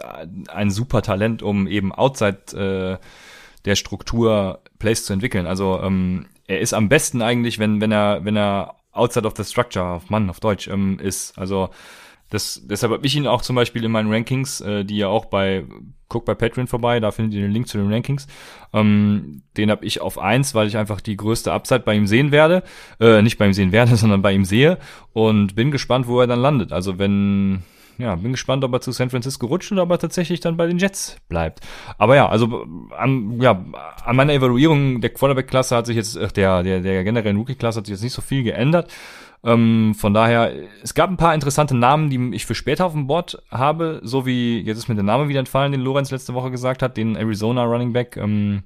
[0.50, 3.06] ein super Talent, um eben outside äh,
[3.64, 5.48] der Struktur Plays zu entwickeln.
[5.48, 9.44] Also ähm, er ist am besten eigentlich, wenn, wenn er, wenn er outside of the
[9.46, 11.38] structure, auf Mann, auf Deutsch, ähm, ist.
[11.38, 11.70] Also
[12.30, 15.26] das, deshalb habe ich ihn auch zum Beispiel in meinen Rankings, äh, die ja auch
[15.26, 15.64] bei,
[16.10, 18.28] guck bei Patreon vorbei, da findet ihr den Link zu den Rankings.
[18.74, 22.32] Ähm, den habe ich auf eins, weil ich einfach die größte Upside bei ihm sehen
[22.32, 22.64] werde.
[23.00, 24.78] Äh, nicht bei ihm sehen werde, sondern bei ihm sehe.
[25.14, 26.74] Und bin gespannt, wo er dann landet.
[26.74, 27.64] Also wenn,
[27.98, 30.68] ja, bin gespannt, ob er zu San Francisco rutscht oder ob er tatsächlich dann bei
[30.68, 31.62] den Jets bleibt.
[31.98, 32.66] Aber ja, also
[32.98, 33.64] an, ja,
[34.06, 37.88] an meiner Evaluierung der Quarterback-Klasse hat sich jetzt, äh, der, der, der generellen Rookie-Klasse hat
[37.88, 38.92] sich jetzt nicht so viel geändert.
[39.44, 40.52] Ähm, von daher,
[40.84, 44.26] es gab ein paar interessante Namen, die ich für später auf dem Board habe, so
[44.26, 47.16] wie, jetzt ist mir der Name wieder entfallen, den Lorenz letzte Woche gesagt hat, den
[47.16, 48.64] Arizona Running Back, ähm,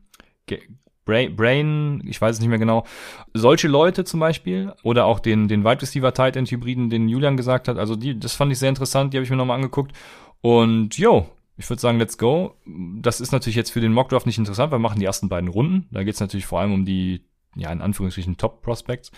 [1.06, 2.86] Brain, ich weiß es nicht mehr genau.
[3.34, 7.38] Solche Leute zum Beispiel oder auch den, den Wide Receiver Tight End Hybriden, den Julian
[7.38, 7.78] gesagt hat.
[7.78, 9.94] Also die, das fand ich sehr interessant, die habe ich mir nochmal angeguckt.
[10.42, 12.56] Und jo, ich würde sagen, let's go.
[12.66, 15.88] Das ist natürlich jetzt für den Mockdraft nicht interessant, wir machen die ersten beiden Runden.
[15.92, 19.12] Da geht es natürlich vor allem um die, ja, in Anführungsstrichen Top Prospects.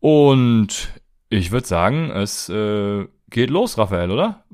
[0.00, 0.92] Und
[1.28, 4.44] ich würde sagen, es äh, geht los, Raphael, oder?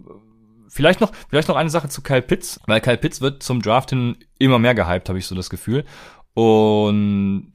[0.68, 3.90] Vielleicht noch, vielleicht noch eine Sache zu Kyle Pitts, weil Kyle Pitts wird zum Draft
[3.90, 5.84] hin immer mehr gehypt, habe ich so das Gefühl.
[6.38, 7.52] Und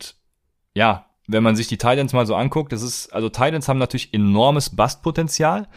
[0.74, 4.14] ja, wenn man sich die Titans mal so anguckt, das ist, also Titans haben natürlich
[4.14, 5.70] enormes Bustpotenzial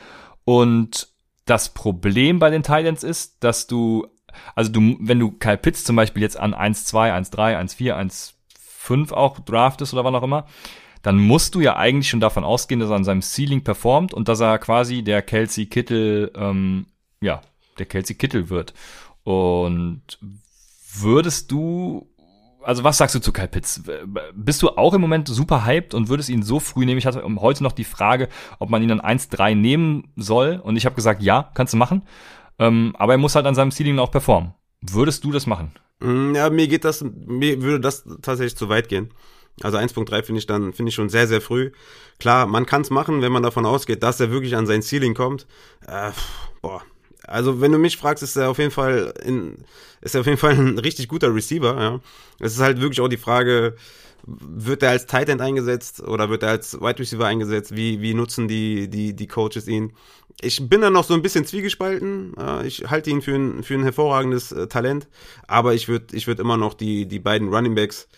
[0.45, 1.07] und
[1.45, 4.09] das Problem bei den Titans ist, dass du,
[4.57, 8.35] also du, wenn du Kyle Pitts zum Beispiel jetzt an 1-2, 1-3, 1-4,
[8.88, 10.47] 1-5 auch draftest oder wann auch immer,
[11.03, 14.27] dann musst du ja eigentlich schon davon ausgehen, dass er an seinem Ceiling performt und
[14.27, 16.87] dass er quasi der Kelsey Kittel, ähm,
[17.21, 17.40] ja,
[17.79, 18.75] der Kelsey Kittel wird.
[19.23, 20.19] Und
[20.92, 22.09] würdest du,
[22.66, 23.83] also was sagst du zu Kyle Pitts?
[24.35, 26.98] Bist du auch im Moment super hyped und würdest ihn so früh nehmen?
[26.98, 30.85] Ich hatte heute noch die Frage, ob man ihn dann 1-3 nehmen soll und ich
[30.85, 32.02] habe gesagt, ja, kannst du machen.
[32.59, 34.52] Ähm, aber er muss halt an seinem Ceiling auch performen.
[34.81, 35.72] Würdest du das machen?
[36.00, 39.11] Mm, ja, mir geht das, mir würde das tatsächlich zu weit gehen.
[39.62, 41.70] Also 1.3 finde ich dann, finde ich schon sehr, sehr früh.
[42.18, 45.14] Klar, man kann es machen, wenn man davon ausgeht, dass er wirklich an sein Ceiling
[45.14, 45.46] kommt.
[45.87, 46.11] Äh,
[46.61, 46.83] boah.
[47.26, 49.58] Also, wenn du mich fragst, ist er auf jeden Fall in,
[50.00, 52.00] ist er auf jeden Fall ein richtig guter Receiver, ja.
[52.38, 53.76] Es ist halt wirklich auch die Frage,
[54.26, 57.76] wird er als Tight End eingesetzt oder wird er als Wide Receiver eingesetzt?
[57.76, 59.92] Wie, wie nutzen die, die, die Coaches ihn?
[60.40, 62.34] Ich bin da noch so ein bisschen zwiegespalten.
[62.64, 65.08] Ich halte ihn für ein, für ein hervorragendes äh, Talent,
[65.46, 68.08] aber ich würde ich würd immer noch die, die beiden Running Backs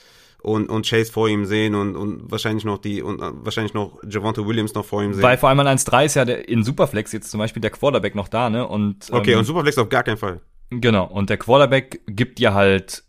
[0.49, 3.99] und, und Chase vor ihm sehen und, und wahrscheinlich noch die und äh, wahrscheinlich noch
[4.09, 5.23] Javonte Williams noch vor ihm sehen.
[5.23, 8.15] Weil vor allem an 1-3 ist ja der, in Superflex jetzt zum Beispiel der Quarterback
[8.15, 8.67] noch da, ne?
[8.67, 10.41] Und, okay, ähm, und Superflex auf gar keinen Fall.
[10.71, 13.05] Genau, und der Quarterback gibt dir halt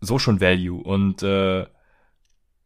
[0.00, 1.66] so schon Value und äh,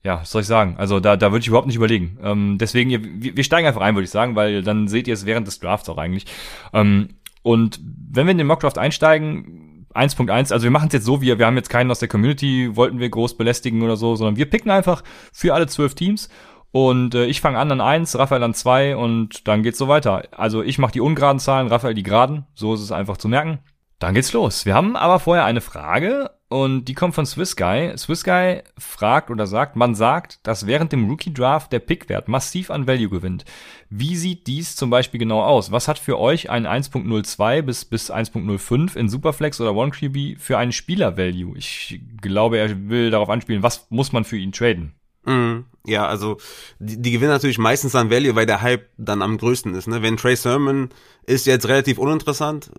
[0.03, 0.77] ja, was soll ich sagen?
[0.79, 2.19] Also da, da würde ich überhaupt nicht überlegen.
[2.23, 5.27] Ähm, deswegen, wir, wir steigen einfach ein, würde ich sagen, weil dann seht ihr es
[5.27, 6.27] während des Drafts auch eigentlich.
[6.73, 11.21] Ähm, und wenn wir in den Mockdraft einsteigen, 1.1, also wir machen es jetzt so,
[11.21, 14.37] wir, wir haben jetzt keinen aus der Community, wollten wir groß belästigen oder so, sondern
[14.37, 16.29] wir picken einfach für alle zwölf Teams
[16.73, 20.23] und äh, ich fange an an eins, Raphael an zwei und dann geht's so weiter.
[20.33, 23.59] Also ich mache die ungeraden Zahlen, Raphael die geraden, so ist es einfach zu merken.
[23.99, 24.65] Dann geht's los.
[24.65, 27.97] Wir haben aber vorher eine Frage und die kommt von Swiss Guy.
[27.97, 32.73] Swiss Guy fragt oder sagt, man sagt, dass während dem Rookie Draft der Pickwert massiv
[32.73, 33.45] an Value gewinnt.
[33.89, 35.71] Wie sieht dies zum Beispiel genau aus?
[35.71, 40.73] Was hat für euch ein 1.02 bis, bis 1.05 in Superflex oder OneQB für einen
[40.73, 41.57] Spieler Value?
[41.57, 44.95] Ich glaube, er will darauf anspielen, was muss man für ihn traden?
[45.25, 46.37] Mm, ja, also
[46.79, 49.89] die, die gewinnen natürlich meistens an Value, weil der Hype dann am größten ist.
[49.89, 50.03] Ne?
[50.03, 50.91] Wenn Trey Sermon
[51.25, 52.71] ist jetzt relativ uninteressant,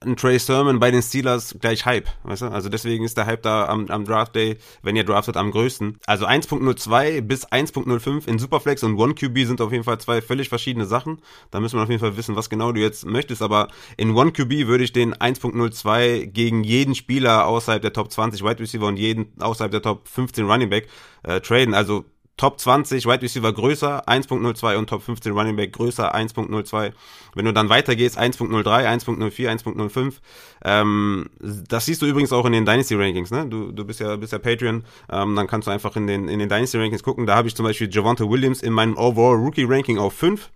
[0.00, 2.46] ein Trey Sermon bei den Steelers gleich Hype, weißt du?
[2.46, 5.98] Also deswegen ist der Hype da am, am Draft Day, wenn ihr draftet, am größten.
[6.06, 10.48] Also 1.02 bis 1.05 in Superflex und One QB sind auf jeden Fall zwei völlig
[10.48, 11.20] verschiedene Sachen.
[11.50, 13.42] Da müssen wir auf jeden Fall wissen, was genau du jetzt möchtest.
[13.42, 18.44] Aber in One QB würde ich den 1.02 gegen jeden Spieler außerhalb der Top 20
[18.44, 20.88] Wide Receiver und jeden außerhalb der Top 15 Running Back
[21.24, 21.74] äh, traden.
[21.74, 22.04] Also
[22.36, 26.92] Top 20 Wide Receiver größer 1.02 und Top 15 Running Back größer 1.02.
[27.34, 30.14] Wenn du dann weitergehst 1.03, 1.04, 1.05.
[30.64, 33.30] Ähm, das siehst du übrigens auch in den Dynasty Rankings.
[33.30, 33.46] Ne?
[33.46, 34.84] Du, du bist ja bist ja Patreon.
[35.10, 37.26] Ähm, dann kannst du einfach in den in den Dynasty Rankings gucken.
[37.26, 40.50] Da habe ich zum Beispiel Javante Williams in meinem Overall Rookie Ranking auf 5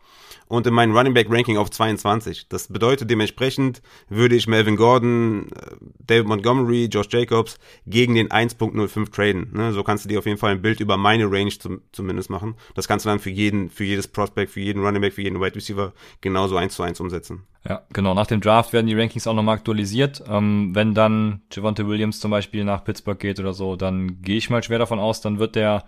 [0.48, 2.48] und in meinem Running Back Ranking auf 22.
[2.48, 9.12] Das bedeutet dementsprechend würde ich Melvin Gordon, äh, David Montgomery, Josh Jacobs gegen den 1.05
[9.12, 9.50] traden.
[9.52, 9.72] Ne?
[9.72, 12.54] So kannst du dir auf jeden Fall ein Bild über meine Range zum, zumindest machen.
[12.74, 15.40] Das kannst du dann für jeden, für jedes Prospect, für jeden Running Back, für jeden
[15.40, 17.42] Wide Receiver genauso eins zu eins umsetzen.
[17.68, 18.14] Ja, genau.
[18.14, 20.22] Nach dem Draft werden die Rankings auch nochmal aktualisiert.
[20.28, 24.48] Ähm, wenn dann Javante Williams zum Beispiel nach Pittsburgh geht oder so, dann gehe ich
[24.48, 25.84] mal schwer davon aus, dann wird der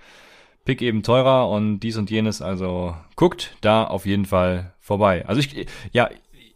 [0.64, 2.42] Pick eben teurer und dies und jenes.
[2.42, 5.24] Also guckt da auf jeden Fall vorbei.
[5.26, 6.10] Also ich, ja,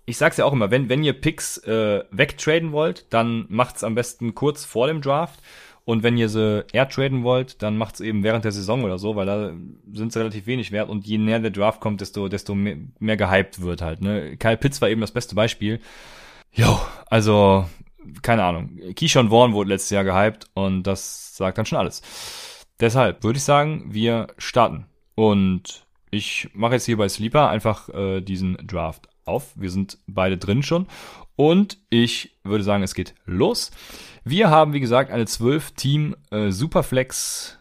[0.07, 3.95] ich sag's ja auch immer, wenn, wenn ihr Picks äh, wegtraden wollt, dann macht's am
[3.95, 5.41] besten kurz vor dem Draft.
[5.87, 9.17] Und wenn ihr sie eher traden wollt, dann macht's eben während der Saison oder so,
[9.17, 9.53] weil da
[9.93, 13.19] sind sie relativ wenig wert und je näher der Draft kommt, desto, desto mehr, mehr
[13.19, 14.01] gehypt wird halt.
[14.01, 14.39] Ne?
[14.39, 15.81] Kyle Pitts war eben das beste Beispiel.
[16.53, 17.67] Jo, also,
[18.23, 18.79] keine Ahnung.
[18.97, 22.01] Keyshawn Vaughn wurde letztes Jahr gehypt und das sagt dann schon alles.
[22.81, 24.87] Deshalb würde ich sagen, wir starten.
[25.15, 29.53] Und ich mache jetzt hier bei Sleeper einfach äh, diesen Draft auf.
[29.57, 30.87] Wir sind beide drin schon.
[31.37, 33.71] Und ich würde sagen, es geht los.
[34.25, 37.59] Wir haben, wie gesagt, eine 12-Team äh, Superflex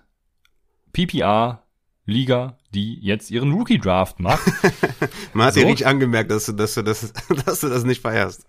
[0.94, 1.64] PPR
[2.06, 4.44] Liga, die jetzt ihren Rookie-Draft macht.
[5.34, 5.62] Man hat so.
[5.62, 7.14] dir richtig angemerkt, dass du, dass, du das,
[7.46, 8.46] dass du das nicht feierst.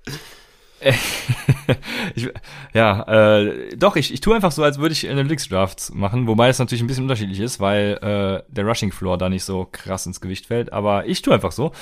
[2.14, 2.28] ich,
[2.74, 6.58] ja, äh, doch, ich, ich tue einfach so, als würde ich Analytics-Drafts machen, wobei es
[6.58, 10.46] natürlich ein bisschen unterschiedlich ist, weil äh, der Rushing-Floor da nicht so krass ins Gewicht
[10.46, 11.72] fällt, aber ich tue einfach so.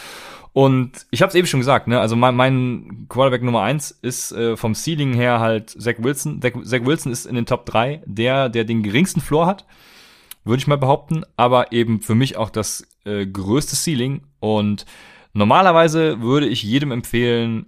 [0.53, 1.99] Und ich habe es eben schon gesagt, ne?
[1.99, 6.43] Also mein, mein Quarterback Nummer eins ist äh, vom Ceiling her halt Zach Wilson.
[6.43, 9.67] Zach, Zach Wilson ist in den Top 3 der, der den geringsten Floor hat,
[10.45, 14.23] würde ich mal behaupten, aber eben für mich auch das äh, größte Ceiling.
[14.41, 14.85] Und
[15.33, 17.67] normalerweise würde ich jedem empfehlen,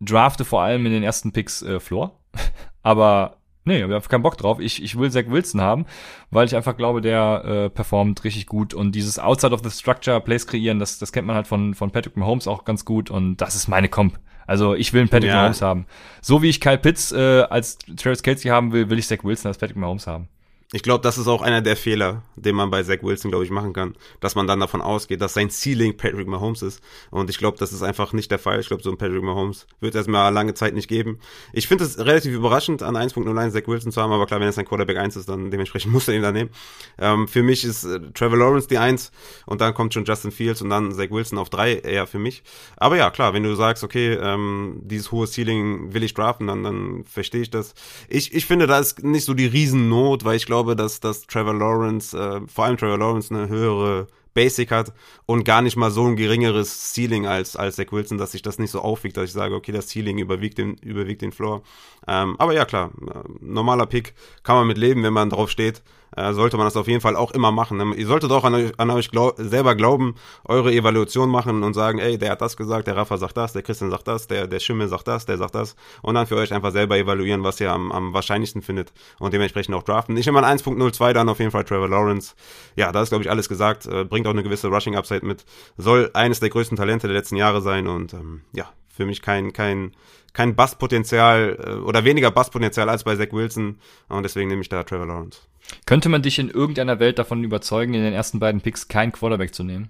[0.00, 2.18] drafte vor allem in den ersten Picks äh, Floor.
[2.82, 4.60] aber nee, ich habe keinen Bock drauf.
[4.60, 5.86] Ich, ich will Zach Wilson haben,
[6.30, 10.20] weil ich einfach glaube, der äh, performt richtig gut und dieses Outside of the Structure
[10.20, 13.36] Plays kreieren, das, das kennt man halt von, von Patrick Mahomes auch ganz gut und
[13.36, 14.18] das ist meine Comp.
[14.46, 15.36] Also ich will einen Patrick ja.
[15.36, 15.86] Mahomes haben.
[16.20, 19.48] So wie ich Kyle Pitts äh, als Travis Kelsey haben will, will ich Zach Wilson
[19.48, 20.28] als Patrick Mahomes haben.
[20.72, 23.50] Ich glaube, das ist auch einer der Fehler, den man bei Zach Wilson, glaube ich,
[23.50, 26.80] machen kann, dass man dann davon ausgeht, dass sein Ceiling Patrick Mahomes ist.
[27.10, 28.60] Und ich glaube, das ist einfach nicht der Fall.
[28.60, 31.18] Ich glaube, so ein Patrick Mahomes wird es erstmal lange Zeit nicht geben.
[31.52, 34.58] Ich finde es relativ überraschend, an 1.09 Zach Wilson zu haben, aber klar, wenn es
[34.58, 36.50] ein Quarterback 1 ist, dann dementsprechend muss er ihn da nehmen.
[36.98, 39.10] Ähm, für mich ist äh, Trevor Lawrence die 1
[39.46, 42.44] und dann kommt schon Justin Fields und dann Zach Wilson auf 3 eher für mich.
[42.76, 46.62] Aber ja, klar, wenn du sagst, okay, ähm, dieses hohe Ceiling will ich draften, dann,
[46.62, 47.74] dann verstehe ich das.
[48.08, 51.26] Ich, ich finde, da ist nicht so die Riesennot, weil ich glaube, glaube, dass, dass
[51.26, 54.92] Trevor Lawrence, äh, vor allem Trevor Lawrence, eine höhere Basic hat
[55.24, 58.58] und gar nicht mal so ein geringeres Ceiling als, als Zach Wilson, dass sich das
[58.58, 61.62] nicht so aufwiegt, dass ich sage, okay, das Ceiling überwiegt den, überwiegt den Floor.
[62.06, 65.82] Ähm, aber ja, klar, äh, normaler Pick kann man mit leben, wenn man drauf steht
[66.16, 67.76] äh, sollte man das auf jeden Fall auch immer machen.
[67.78, 67.94] Ne?
[67.96, 71.98] Ihr solltet auch an euch, an euch glaub, selber glauben, eure Evaluation machen und sagen,
[71.98, 74.60] ey, der hat das gesagt, der Rafa sagt das, der Christian sagt das, der, der
[74.60, 77.72] Schimmel sagt das, der sagt das und dann für euch einfach selber evaluieren, was ihr
[77.72, 80.16] am, am wahrscheinlichsten findet und dementsprechend auch draften.
[80.16, 82.34] Ich nehme an 1.02 dann auf jeden Fall Trevor Lawrence.
[82.76, 85.44] Ja, da ist glaube ich alles gesagt, äh, bringt auch eine gewisse Rushing Upside mit,
[85.76, 88.70] soll eines der größten Talente der letzten Jahre sein und ähm, ja,
[89.00, 89.92] für mich kein, kein,
[90.34, 94.84] kein Basspotenzial äh, oder weniger Basspotenzial als bei Zach Wilson und deswegen nehme ich da
[94.84, 95.40] Trevor Lawrence.
[95.86, 99.54] Könnte man dich in irgendeiner Welt davon überzeugen, in den ersten beiden Picks kein Quarterback
[99.54, 99.88] zu nehmen?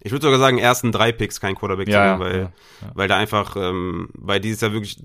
[0.00, 2.92] Ich würde sogar sagen, ersten drei Picks kein Quarterback ja, zu nehmen, weil, ja, ja.
[2.94, 5.02] weil da einfach, ähm, weil dieses Jahr wirklich,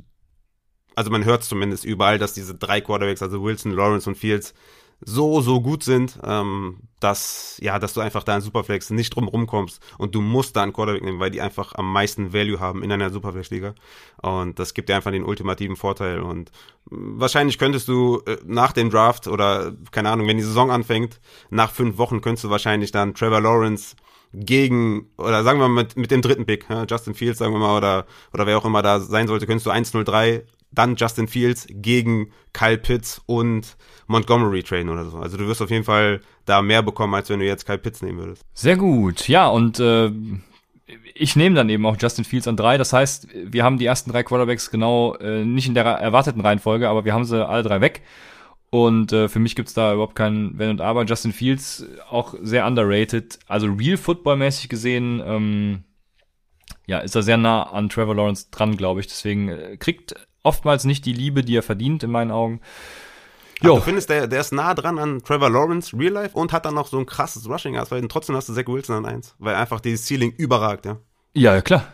[0.96, 4.54] also man hört zumindest überall, dass diese drei Quarterbacks, also Wilson, Lawrence und Fields,
[5.02, 9.28] so, so gut sind, ähm, dass, ja, dass du einfach da in Superflex nicht drum
[9.28, 12.84] rumkommst und du musst da einen Quarterback nehmen, weil die einfach am meisten Value haben
[12.84, 13.76] in einer Superflex-Liga.
[14.22, 16.20] Und das gibt dir einfach den ultimativen Vorteil.
[16.20, 16.52] Und
[16.86, 21.72] wahrscheinlich könntest du äh, nach dem Draft oder, keine Ahnung, wenn die Saison anfängt, nach
[21.72, 23.96] fünf Wochen könntest du wahrscheinlich dann Trevor Lawrence
[24.34, 27.60] gegen, oder sagen wir mal mit, mit dem dritten Pick, ja, Justin Fields, sagen wir
[27.60, 30.44] mal, oder, oder wer auch immer da sein sollte, könntest du 1-0-3
[30.76, 35.18] dann Justin Fields gegen Kyle Pitts und Montgomery traden oder so.
[35.18, 38.02] Also du wirst auf jeden Fall da mehr bekommen, als wenn du jetzt Kyle Pitts
[38.02, 38.44] nehmen würdest.
[38.54, 40.12] Sehr gut, ja, und äh,
[41.14, 42.78] ich nehme dann eben auch Justin Fields an drei.
[42.78, 46.90] Das heißt, wir haben die ersten drei Quarterbacks genau äh, nicht in der erwarteten Reihenfolge,
[46.90, 48.04] aber wir haben sie alle drei weg.
[48.70, 51.06] Und äh, für mich gibt's da überhaupt kein Wenn und Aber.
[51.06, 53.40] Justin Fields auch sehr underrated.
[53.48, 55.84] Also real Football-mäßig gesehen, ähm,
[56.86, 59.08] ja, ist er sehr nah an Trevor Lawrence dran, glaube ich.
[59.08, 62.62] Deswegen äh, kriegt oftmals nicht die Liebe, die er verdient, in meinen Augen.
[63.62, 63.76] Jo.
[63.76, 66.76] du findest, der, der ist nah dran an Trevor Lawrence Real Life und hat dann
[66.76, 69.80] noch so ein krasses Rushing weil trotzdem hast du Zach Wilson an eins, weil einfach
[69.80, 70.98] dieses Ceiling überragt, ja.
[71.34, 71.88] Ja, klar.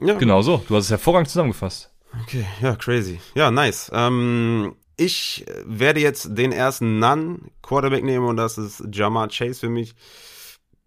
[0.00, 0.14] Ja.
[0.14, 0.62] Genau so.
[0.68, 1.90] Du hast es hervorragend zusammengefasst.
[2.22, 3.20] Okay, ja, crazy.
[3.34, 3.90] Ja, nice.
[3.92, 9.94] Ähm, ich werde jetzt den ersten Nun-Quarterback nehmen und das ist Jamar Chase für mich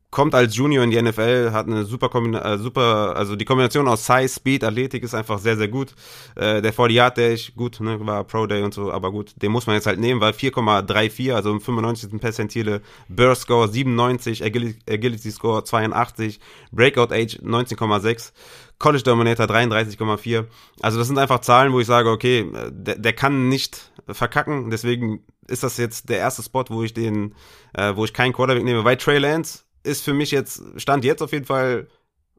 [0.09, 4.05] kommt als Junior in die NFL, hat eine super, äh, super, also die Kombination aus
[4.05, 5.93] Size, Speed, Athletik ist einfach sehr, sehr gut.
[6.35, 9.51] Äh, der 40 Yard Dash, gut, ne, war Pro Day und so, aber gut, den
[9.51, 12.19] muss man jetzt halt nehmen, weil 4,34, also im 95.
[12.21, 16.39] Percentile, Burst Score 97, Agility, Agility Score 82,
[16.71, 18.31] Breakout Age 19,6.
[18.79, 20.45] College Dominator 33,4.
[20.81, 24.69] Also das sind einfach Zahlen, wo ich sage, okay, der, der kann nicht verkacken.
[24.69, 27.33] Deswegen ist das jetzt der erste Spot, wo ich den,
[27.73, 28.83] äh, wo ich keinen Quarterback nehme.
[28.83, 31.87] Weil Trey Lance ist für mich jetzt, stand jetzt auf jeden Fall,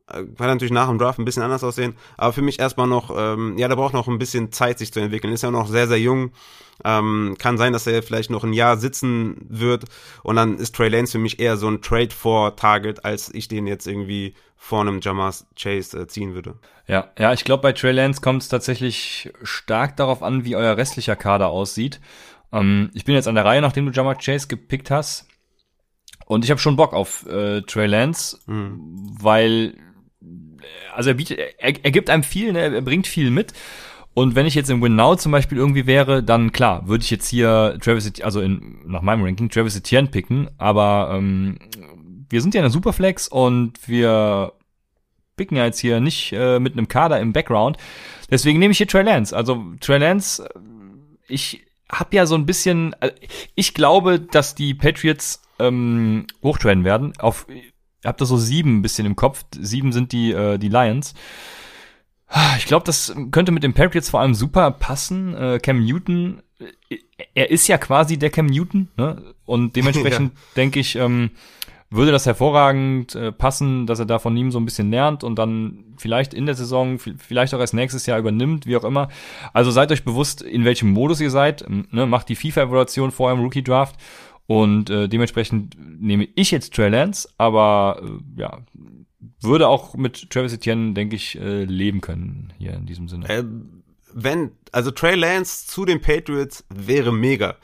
[0.08, 3.11] äh, kann natürlich nach dem Draft ein bisschen anders aussehen, aber für mich erstmal noch,
[3.16, 5.32] ähm, ja, der braucht noch ein bisschen Zeit, sich zu entwickeln.
[5.32, 6.32] Ist ja noch sehr, sehr jung.
[6.84, 9.87] Ähm, kann sein, dass er vielleicht noch ein Jahr sitzen wird
[10.22, 13.48] und dann ist Trey Lance für mich eher so ein Trade for Target, als ich
[13.48, 16.54] den jetzt irgendwie vor einem Jamar Chase äh, ziehen würde.
[16.87, 20.76] Ja, ja, ich glaube, bei Trey Lance kommt es tatsächlich stark darauf an, wie euer
[20.76, 22.00] restlicher Kader aussieht.
[22.52, 25.26] Ähm, ich bin jetzt an der Reihe, nachdem du Jamar Chase gepickt hast.
[26.28, 28.80] Und ich habe schon Bock auf äh, Trey Lance, mhm.
[29.18, 29.74] weil
[30.94, 32.60] also er bietet, er, er gibt einem viel, ne?
[32.60, 33.54] er bringt viel mit.
[34.12, 37.10] Und wenn ich jetzt im Win Now zum Beispiel irgendwie wäre, dann klar, würde ich
[37.10, 41.58] jetzt hier Travis, also in, nach meinem Ranking Travis Etienne picken, aber ähm,
[42.28, 44.52] wir sind ja eine Superflex und wir
[45.36, 47.78] picken ja jetzt hier nicht äh, mit einem Kader im Background.
[48.30, 49.34] Deswegen nehme ich hier Trey Lance.
[49.34, 50.46] Also Trey Lance,
[51.26, 53.12] ich habe ja so ein bisschen, äh,
[53.54, 57.12] ich glaube, dass die Patriots ähm, hochtraden werden.
[57.18, 57.72] Auf, ich
[58.04, 59.44] habe da so sieben ein bisschen im Kopf.
[59.58, 61.14] Sieben sind die äh, die Lions.
[62.58, 65.34] Ich glaube, das könnte mit den Patriots vor allem super passen.
[65.34, 66.98] Äh, Cam Newton, äh,
[67.34, 69.34] er ist ja quasi der Cam Newton, ne?
[69.46, 70.40] Und dementsprechend ja.
[70.56, 71.30] denke ich, ähm,
[71.90, 75.38] würde das hervorragend äh, passen, dass er da von ihm so ein bisschen lernt und
[75.38, 79.08] dann vielleicht in der Saison, vielleicht auch erst nächstes Jahr übernimmt, wie auch immer.
[79.54, 81.64] Also seid euch bewusst, in welchem Modus ihr seid.
[81.68, 82.04] Ne?
[82.06, 83.96] Macht die FIFA-Evaluation vor eurem Rookie-Draft
[84.48, 88.62] und äh, dementsprechend nehme ich jetzt Trey Lance, aber äh, ja,
[89.42, 93.28] würde auch mit Travis Etienne, denke ich, äh, leben können hier in diesem Sinne.
[93.28, 93.44] Äh,
[94.14, 97.56] wenn, also Trey Lance zu den Patriots wäre mega.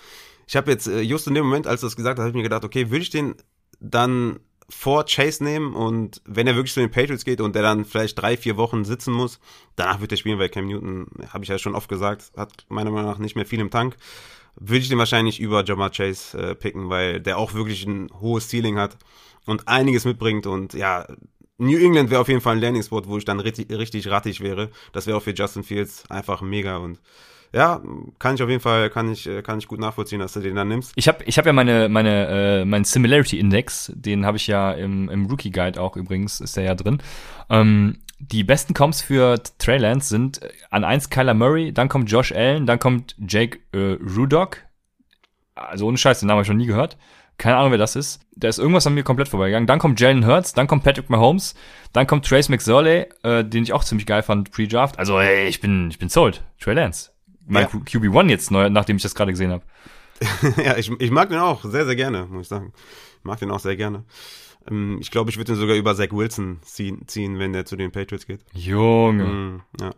[0.47, 2.37] Ich habe jetzt, äh, just in dem Moment, als du das gesagt hast, habe ich
[2.37, 3.35] mir gedacht, okay, würde ich den
[3.81, 7.87] dann vor Chase nehmen und wenn er wirklich zu den Patriots geht und der dann
[7.87, 9.41] vielleicht drei, vier Wochen sitzen muss,
[9.75, 12.91] danach wird er spielen, weil Cam Newton, habe ich ja schon oft gesagt, hat meiner
[12.91, 13.97] Meinung nach nicht mehr viel im Tank,
[14.57, 18.49] würde ich den wahrscheinlich über Jamar Chase äh, picken, weil der auch wirklich ein hohes
[18.49, 18.97] Ceiling hat
[19.47, 21.07] und einiges mitbringt und ja,
[21.59, 24.71] New England wäre auf jeden Fall ein Landing-Spot, wo ich dann richtig, richtig rattig wäre.
[24.93, 27.01] Das wäre auch für Justin Fields einfach mega und
[27.53, 27.81] ja,
[28.19, 30.57] kann ich auf jeden Fall, kann ich, äh, kann ich gut nachvollziehen, dass du den
[30.57, 30.93] dann nimmst.
[30.97, 34.73] Ich habe ich hab ja meine, meine, äh, meinen Similarity Index, den habe ich ja
[34.73, 36.99] im, im Rookie Guide auch übrigens, ist der ja drin.
[37.49, 37.99] Ähm,
[38.33, 42.33] die besten Comps für Trey Lance sind äh, an eins Kyler Murray, dann kommt Josh
[42.33, 44.59] Allen, dann kommt Jake äh, Rudock.
[45.55, 46.97] Also ohne Scheiß, den Namen habe ich schon nie gehört.
[47.37, 48.21] Keine Ahnung, wer das ist.
[48.37, 49.67] Da ist irgendwas an mir komplett vorbeigegangen.
[49.67, 51.55] Dann kommt Jalen Hurts, dann kommt Patrick Mahomes,
[51.93, 54.99] dann kommt Trace McSorley, äh, den ich auch ziemlich geil fand pre-Draft.
[54.99, 56.43] Also, ey, ich bin, ich bin sold.
[56.61, 57.15] Trey Lance
[57.47, 57.69] mein ja.
[57.69, 59.65] QB1 jetzt neu, nachdem ich das gerade gesehen habe.
[60.65, 62.73] ja, ich, ich mag den auch sehr, sehr gerne, muss ich sagen.
[63.19, 64.05] Ich mag den auch sehr gerne.
[64.71, 67.77] Ähm, ich glaube, ich würde ihn sogar über Zach Wilson ziehen, ziehen, wenn der zu
[67.77, 68.41] den Patriots geht.
[68.53, 69.25] Junge.
[69.25, 69.91] Mm, ja.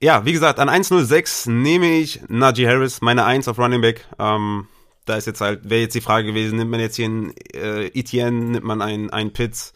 [0.00, 4.06] ja, wie gesagt, an 106 nehme ich Najee Harris, meine 1 auf Running Back.
[4.18, 4.66] Ähm,
[5.04, 7.86] da ist jetzt halt, wäre jetzt die Frage gewesen, nimmt man jetzt hier einen äh,
[7.86, 9.72] Etienne, nimmt man einen, einen Pitts,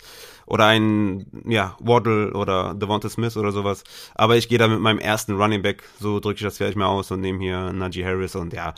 [0.46, 3.84] oder ein ja, Waddle oder Devonta Smith oder sowas.
[4.14, 6.86] Aber ich gehe da mit meinem ersten Running Back, so drücke ich das vielleicht mal
[6.86, 8.74] aus und nehme hier Najee Harris und ja,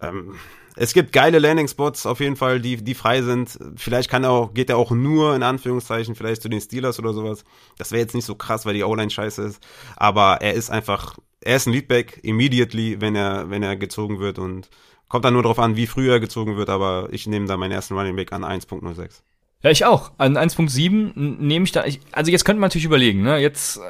[0.00, 0.34] ähm,
[0.78, 3.58] es gibt geile Landing Spots auf jeden Fall, die, die frei sind.
[3.76, 7.14] Vielleicht kann er auch, geht er auch nur in Anführungszeichen vielleicht zu den Steelers oder
[7.14, 7.44] sowas.
[7.78, 9.66] Das wäre jetzt nicht so krass, weil die O-Line scheiße ist.
[9.96, 14.38] Aber er ist einfach, er ist ein Leadback immediately, wenn er, wenn er gezogen wird
[14.38, 14.68] und
[15.08, 16.68] kommt dann nur darauf an, wie früh er gezogen wird.
[16.68, 19.22] Aber ich nehme da meinen ersten Running Back an 1.06.
[19.66, 20.12] Ja, ich auch.
[20.16, 23.80] An 1.7 nehme ich da, ich, also jetzt könnte man natürlich überlegen, ne, jetzt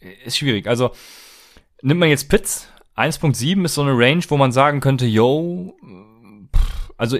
[0.00, 0.68] äh, ist schwierig.
[0.68, 0.92] Also
[1.82, 5.74] nimmt man jetzt Pitts, 1.7 ist so eine Range, wo man sagen könnte, yo,
[6.96, 7.18] also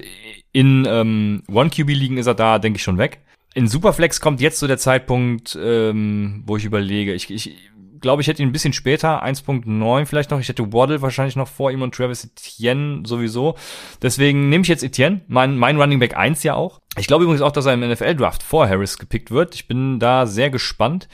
[0.52, 3.22] in ähm, One-QB-Ligen ist er da, denke ich, schon weg.
[3.54, 7.69] In Superflex kommt jetzt so der Zeitpunkt, ähm, wo ich überlege, ich, ich
[8.00, 10.40] glaube, ich hätte ihn ein bisschen später, 1.9 vielleicht noch.
[10.40, 13.56] Ich hätte Waddle wahrscheinlich noch vor ihm und Travis Etienne sowieso.
[14.02, 16.80] Deswegen nehme ich jetzt Etienne, mein, mein Running Back 1 ja auch.
[16.96, 19.54] Ich glaube übrigens auch, dass er im NFL-Draft vor Harris gepickt wird.
[19.54, 21.08] Ich bin da sehr gespannt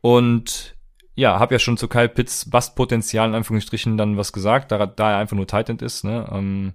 [0.00, 0.74] und
[1.14, 5.12] ja, habe ja schon zu Kyle Pitts Bastpotenzial in Anführungsstrichen dann was gesagt, da, da
[5.12, 6.04] er einfach nur Titan ist.
[6.04, 6.28] Ne?
[6.32, 6.74] Ähm,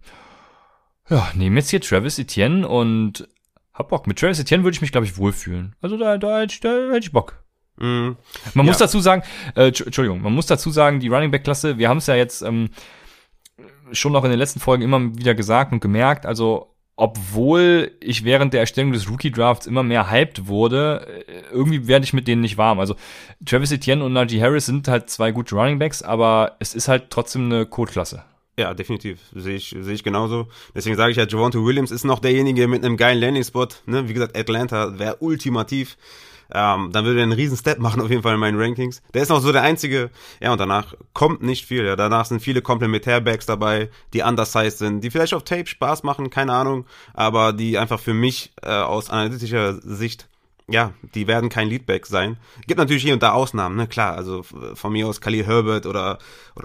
[1.10, 3.28] ja, nehme jetzt hier Travis Etienne und
[3.74, 4.06] hab Bock.
[4.06, 5.76] Mit Travis Etienne würde ich mich, glaube ich, wohlfühlen.
[5.82, 7.43] Also da, da, da, da hätte ich Bock.
[7.78, 8.18] Mhm.
[8.54, 8.72] Man ja.
[8.72, 9.24] muss dazu sagen,
[9.56, 12.42] äh, Entschuldigung, man muss dazu sagen, die Running Back Klasse, wir haben es ja jetzt
[12.42, 12.70] ähm,
[13.92, 18.54] schon noch in den letzten Folgen immer wieder gesagt und gemerkt, also obwohl ich während
[18.54, 22.42] der Erstellung des Rookie Drafts immer mehr hyped wurde, äh, irgendwie werde ich mit denen
[22.42, 22.80] nicht warm.
[22.80, 22.96] Also
[23.46, 27.10] Travis Etienne und Najee Harris sind halt zwei gute Running Backs, aber es ist halt
[27.10, 28.24] trotzdem eine Code-Klasse.
[28.58, 29.20] Ja, definitiv.
[29.34, 30.48] Sehe ich, sehe ich genauso.
[30.76, 33.68] Deswegen sage ich ja, Javonte Williams ist noch derjenige mit einem geilen Landing-Spot.
[33.88, 34.08] Ne?
[34.08, 35.98] Wie gesagt, Atlanta wäre ultimativ.
[36.52, 39.02] Ähm, dann würde er einen riesen Step machen auf jeden Fall in meinen Rankings.
[39.14, 41.86] Der ist noch so der einzige, ja, und danach kommt nicht viel.
[41.86, 41.96] Ja.
[41.96, 46.54] Danach sind viele Komplementärbacks dabei, die undersized sind, die vielleicht auf Tape Spaß machen, keine
[46.54, 50.28] Ahnung, aber die einfach für mich äh, aus analytischer Sicht
[50.70, 52.38] ja, die werden kein Leadback sein.
[52.68, 56.20] Gibt natürlich hier und da Ausnahmen, ne, klar, also von mir aus Khalil Herbert oder,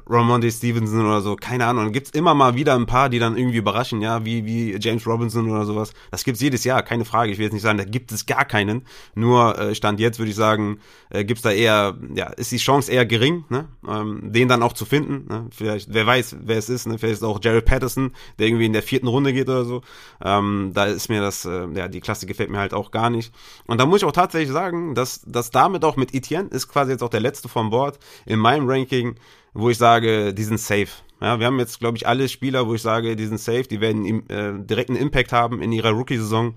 [0.06, 1.84] Ramonde Stevenson oder so, keine Ahnung.
[1.84, 5.06] Dann gibt's immer mal wieder ein paar, die dann irgendwie überraschen, ja, wie, wie James
[5.06, 5.92] Robinson oder sowas.
[6.10, 7.32] Das gibt's jedes Jahr, keine Frage.
[7.32, 8.82] Ich will jetzt nicht sagen, da gibt es gar keinen.
[9.14, 10.78] Nur äh, Stand jetzt würde ich sagen,
[11.10, 14.74] äh, gibt's da eher, ja, ist die Chance eher gering, ne, ähm, den dann auch
[14.74, 15.26] zu finden.
[15.28, 15.46] Ne?
[15.50, 16.98] Vielleicht, wer weiß, wer es ist, ne?
[16.98, 19.82] Vielleicht ist auch Jared Patterson, der irgendwie in der vierten Runde geht oder so.
[20.22, 23.32] Ähm, da ist mir das, äh, ja, die Klasse gefällt mir halt auch gar nicht.
[23.66, 26.68] Und da muss muss ich auch tatsächlich sagen, dass, dass damit auch mit Etienne ist
[26.68, 29.16] quasi jetzt auch der letzte vom Board in meinem Ranking,
[29.54, 30.88] wo ich sage, die sind safe.
[31.20, 33.80] Ja, wir haben jetzt, glaube ich, alle Spieler, wo ich sage, die sind safe, die
[33.80, 36.54] werden äh, direkten Impact haben in ihrer Rookie-Saison.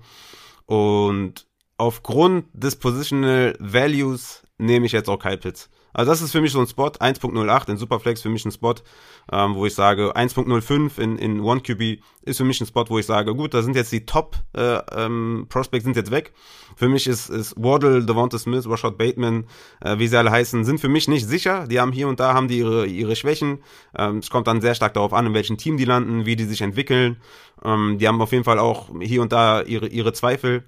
[0.66, 1.46] Und
[1.78, 5.68] aufgrund des Positional Values nehme ich jetzt auch Kyle Pitts.
[5.92, 8.74] Also das ist für mich so ein Spot, 1.08 in Superflex für mich ein Spot,
[9.30, 13.06] ähm, wo ich sage, 1.05 in, in OneQB ist für mich ein Spot, wo ich
[13.06, 16.32] sage, gut, da sind jetzt die Top äh, ähm, Prospects sind jetzt weg.
[16.76, 19.46] Für mich ist, ist Waddle, Devonta Smith, Rashad Bateman,
[19.80, 21.66] äh, wie sie alle heißen, sind für mich nicht sicher.
[21.66, 23.62] Die haben hier und da haben die ihre, ihre Schwächen.
[23.96, 26.44] Ähm, es kommt dann sehr stark darauf an, in welchem Team die landen, wie die
[26.44, 27.18] sich entwickeln.
[27.64, 30.64] Ähm, die haben auf jeden Fall auch hier und da ihre, ihre Zweifel.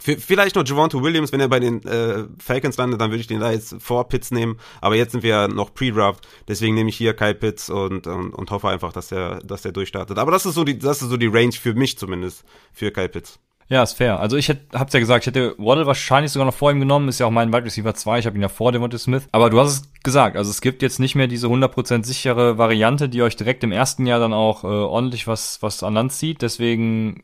[0.00, 3.40] Vielleicht noch Javonto Williams, wenn er bei den äh, Falcons landet, dann würde ich den
[3.40, 4.58] da jetzt vor Pitts nehmen.
[4.80, 8.32] Aber jetzt sind wir ja noch Pre-Draft, deswegen nehme ich hier Kyle Pitts und, und,
[8.32, 10.18] und hoffe einfach, dass der, dass der durchstartet.
[10.18, 13.08] Aber das ist so die, das ist so die Range für mich zumindest, für Kyle
[13.08, 13.38] Pitts.
[13.68, 14.20] Ja, ist fair.
[14.20, 17.08] Also ich hätte, hab's ja gesagt, ich hätte Waddle wahrscheinlich sogar noch vor ihm genommen,
[17.08, 19.28] ist ja auch mein Wide Receiver 2, ich habe ihn ja vor Devontae Smith.
[19.32, 23.08] Aber du hast es gesagt, also es gibt jetzt nicht mehr diese 100% sichere Variante,
[23.08, 26.42] die euch direkt im ersten Jahr dann auch äh, ordentlich was, was an Land zieht.
[26.42, 27.22] Deswegen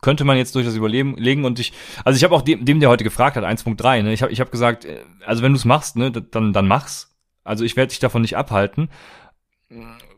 [0.00, 1.72] könnte man jetzt durchaus überlegen und ich,
[2.04, 4.40] also ich habe auch dem, dem, der heute gefragt hat, 1.3, ne, ich habe ich
[4.40, 7.14] hab gesagt, äh, also wenn du es machst, ne, dann, dann mach's.
[7.44, 8.90] Also ich werde dich davon nicht abhalten,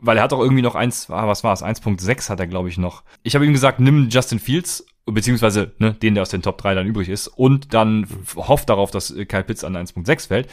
[0.01, 2.69] weil er hat auch irgendwie noch eins, ah, was war es, 1.6 hat er glaube
[2.69, 3.03] ich noch.
[3.23, 6.75] Ich habe ihm gesagt, nimm Justin Fields, beziehungsweise ne, den, der aus den Top 3
[6.75, 10.49] dann übrig ist und dann hoff darauf, dass Kyle Pitts an 1.6 fällt.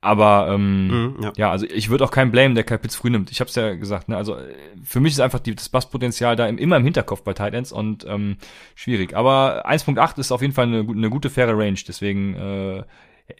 [0.00, 1.32] Aber ähm, mhm, ja.
[1.36, 1.50] ja.
[1.50, 3.30] also ich würde auch keinen Blame, der Pitts früh nimmt.
[3.30, 4.08] Ich habe es ja gesagt.
[4.08, 4.16] Ne?
[4.16, 4.36] Also
[4.84, 8.06] für mich ist einfach die, das Basspotenzial da immer im Hinterkopf bei Tight Ends und
[8.08, 8.36] ähm,
[8.76, 9.16] schwierig.
[9.16, 11.78] Aber 1.8 ist auf jeden Fall eine, eine gute, faire Range.
[11.86, 12.84] Deswegen äh,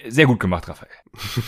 [0.09, 0.91] sehr gut gemacht, Raphael.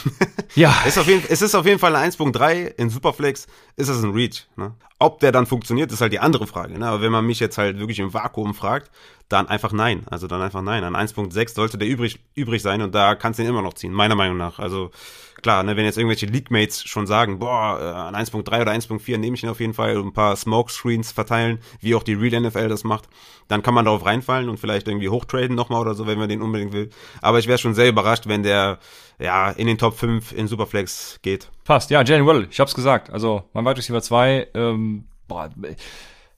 [0.54, 0.74] ja.
[0.86, 4.12] Ist auf jeden, es ist auf jeden Fall eine 1.3 in Superflex, ist es ein
[4.12, 4.46] Reach.
[4.56, 4.74] Ne?
[4.98, 6.78] Ob der dann funktioniert, ist halt die andere Frage.
[6.78, 6.86] Ne?
[6.86, 8.90] Aber wenn man mich jetzt halt wirklich im Vakuum fragt,
[9.30, 10.02] dann einfach nein.
[10.10, 10.84] Also dann einfach nein.
[10.84, 13.92] An 1.6 sollte der übrig, übrig sein und da kannst du ihn immer noch ziehen,
[13.92, 14.58] meiner Meinung nach.
[14.58, 14.90] Also
[15.40, 19.36] klar, ne, wenn jetzt irgendwelche League-Mates schon sagen, boah, äh, an 1.3 oder 1.4 nehme
[19.36, 22.68] ich ihn auf jeden Fall und ein paar Smoke-Screens verteilen, wie auch die Real NFL
[22.68, 23.08] das macht,
[23.46, 26.42] dann kann man darauf reinfallen und vielleicht irgendwie hochtraden nochmal oder so, wenn man den
[26.42, 26.90] unbedingt will.
[27.22, 28.80] Aber ich wäre schon sehr überrascht, wenn der
[29.20, 31.50] ja in den Top 5 in Superflex geht.
[31.64, 33.10] Passt, ja, Jalen Waddle, ich hab's gesagt.
[33.10, 35.50] Also mein Wide Receiver 2, ähm, boah,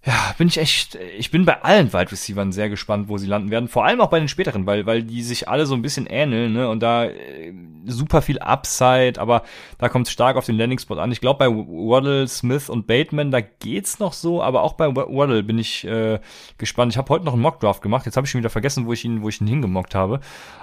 [0.04, 3.52] ja, bin ich echt, ich bin bei allen Wide Receivern sehr gespannt, wo sie landen
[3.52, 3.68] werden.
[3.68, 6.52] Vor allem auch bei den späteren, weil, weil die sich alle so ein bisschen ähneln,
[6.52, 6.68] ne?
[6.68, 7.52] Und da äh,
[7.86, 9.42] super viel Upside, aber
[9.78, 11.12] da kommt es stark auf den Landing-Spot an.
[11.12, 15.44] Ich glaube, bei Waddle, Smith und Bateman, da geht's noch so, aber auch bei Waddle
[15.44, 16.18] bin ich äh,
[16.58, 16.90] gespannt.
[16.92, 19.04] Ich habe heute noch einen Mock-Draft gemacht, jetzt habe ich schon wieder vergessen, wo ich
[19.04, 20.18] ihn, wo ich ihn hingemockt habe.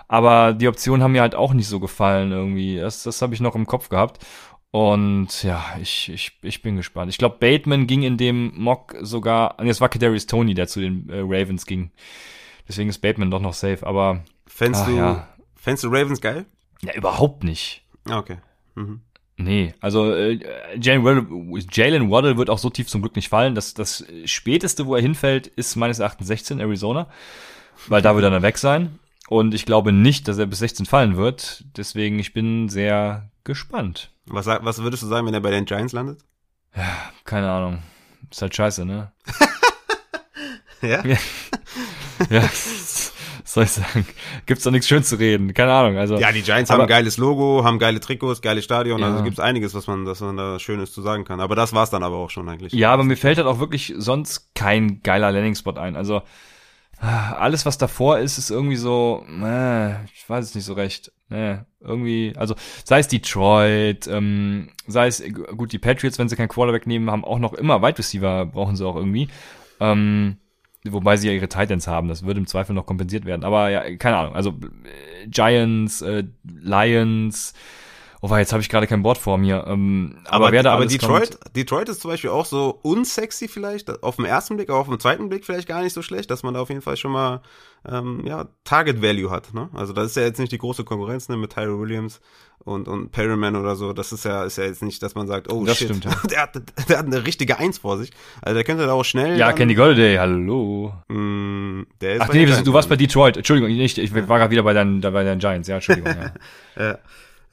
[0.10, 2.78] Aber die Optionen haben mir halt auch nicht so gefallen irgendwie.
[2.78, 4.26] Das, das habe ich noch im Kopf gehabt.
[4.72, 7.09] Und ja, ich, ich, ich bin gespannt.
[7.09, 10.80] Ich glaube, Bateman ging in dem Mock sogar, nee, es war Kadarius Tony, der zu
[10.80, 11.91] den äh, Ravens ging.
[12.67, 14.24] Deswegen ist Bateman doch noch safe, aber.
[14.45, 15.28] Fändest du, ja.
[15.55, 16.45] fändest du Ravens geil?
[16.82, 17.84] Ja, überhaupt nicht.
[18.07, 18.38] Ah, okay.
[18.76, 19.01] Mhm.
[19.38, 20.38] Nee, also äh,
[20.80, 23.55] Jalen Waddle, Jalen Waddle wird auch so tief zum Glück nicht fallen.
[23.55, 27.07] Das, das späteste, wo er hinfällt, ist meines Erachtens 16 Arizona,
[27.88, 28.99] weil da wird er dann weg sein.
[29.30, 31.63] Und ich glaube nicht, dass er bis 16 fallen wird.
[31.78, 34.11] Deswegen, ich bin sehr gespannt.
[34.30, 36.21] Was, was würdest du sagen, wenn er bei den Giants landet?
[36.75, 37.80] Ja, keine Ahnung.
[38.30, 39.11] Ist halt scheiße, ne?
[40.82, 41.05] ja?
[41.05, 41.17] ja.
[42.30, 42.43] ja.
[43.49, 44.05] Was soll ich sagen?
[44.45, 45.55] Gibt's doch nichts schön zu reden.
[45.55, 45.97] Keine Ahnung.
[45.97, 49.01] Also, ja, die Giants aber, haben ein geiles Logo, haben geile Trikots, geiles Stadion.
[49.01, 49.13] Also ja.
[49.13, 51.39] Also gibt's einiges, was man, was man da Schönes zu sagen kann.
[51.39, 52.73] Aber das war's dann aber auch schon eigentlich.
[52.73, 55.95] Ja, aber mir fällt halt auch wirklich sonst kein geiler Landing-Spot ein.
[55.95, 56.21] Also,
[57.00, 61.12] alles, was davor ist, ist irgendwie so, äh, ich weiß es nicht so recht.
[61.30, 65.24] Nee, irgendwie, also sei es Detroit, ähm, sei es,
[65.56, 68.76] gut, die Patriots, wenn sie keinen Quarterback nehmen, haben auch noch immer Wide Receiver, brauchen
[68.76, 69.28] sie auch irgendwie.
[69.80, 70.38] Ähm,
[70.84, 73.45] wobei sie ja ihre Titans haben, das würde im Zweifel noch kompensiert werden.
[73.45, 77.54] Aber ja, keine Ahnung, also äh, Giants, äh, Lions,
[78.22, 79.65] Oh, jetzt habe ich gerade kein Wort vor mir.
[79.67, 83.47] Ähm, aber, aber wer da aber Detroit, kommt, Detroit ist zum Beispiel auch so unsexy
[83.47, 86.30] vielleicht, auf den ersten Blick, aber auf den zweiten Blick vielleicht gar nicht so schlecht,
[86.30, 87.41] dass man da auf jeden Fall schon mal
[87.89, 89.53] ähm, ja, Target Value hat.
[89.53, 89.70] Ne?
[89.74, 92.20] Also das ist ja jetzt nicht die große Konkurrenz ne, mit Tyro Williams
[92.65, 93.93] und, und Perryman oder so.
[93.93, 96.11] Das ist ja, ist ja jetzt nicht, dass man sagt, oh das shit, stimmt, ja.
[96.30, 98.11] der, hat, der hat eine richtige Eins vor sich.
[98.41, 99.38] Also der könnte da auch schnell.
[99.38, 100.93] Ja, Kenny Golladay, hallo.
[101.07, 103.38] Mm, der ist Ach nee, du warst bei Detroit.
[103.38, 105.70] Entschuldigung, nicht, ich war gerade wieder bei deinen, bei deinen Giants.
[105.70, 106.13] Ja, Entschuldigung.
[106.76, 106.84] ja.
[106.84, 106.97] ja.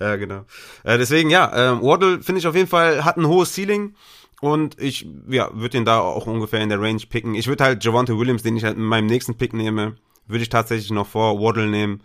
[0.01, 0.45] Ja, genau.
[0.85, 3.95] Äh, deswegen, ja, ähm, Waddle finde ich auf jeden Fall, hat ein hohes Ceiling.
[4.43, 7.35] Und ich, ja, würde ihn da auch ungefähr in der Range picken.
[7.35, 10.51] Ich würde halt Javante Williams, den ich halt in meinem nächsten Pick nehme, würde ich
[10.51, 12.03] tatsächlich noch vor Waddle nehmen.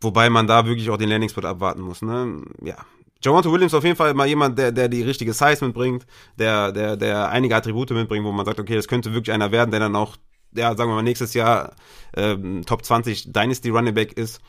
[0.00, 2.42] Wobei man da wirklich auch den Landing-Spot abwarten muss, ne?
[2.62, 2.76] Ja.
[3.22, 6.06] Javante Williams auf jeden Fall mal jemand, der, der die richtige Size mitbringt,
[6.38, 9.70] der, der, der einige Attribute mitbringt, wo man sagt, okay, das könnte wirklich einer werden,
[9.70, 10.16] der dann auch
[10.54, 11.74] ja, sagen wir mal, nächstes Jahr
[12.16, 14.40] ähm, Top 20 Dynasty Running Back ist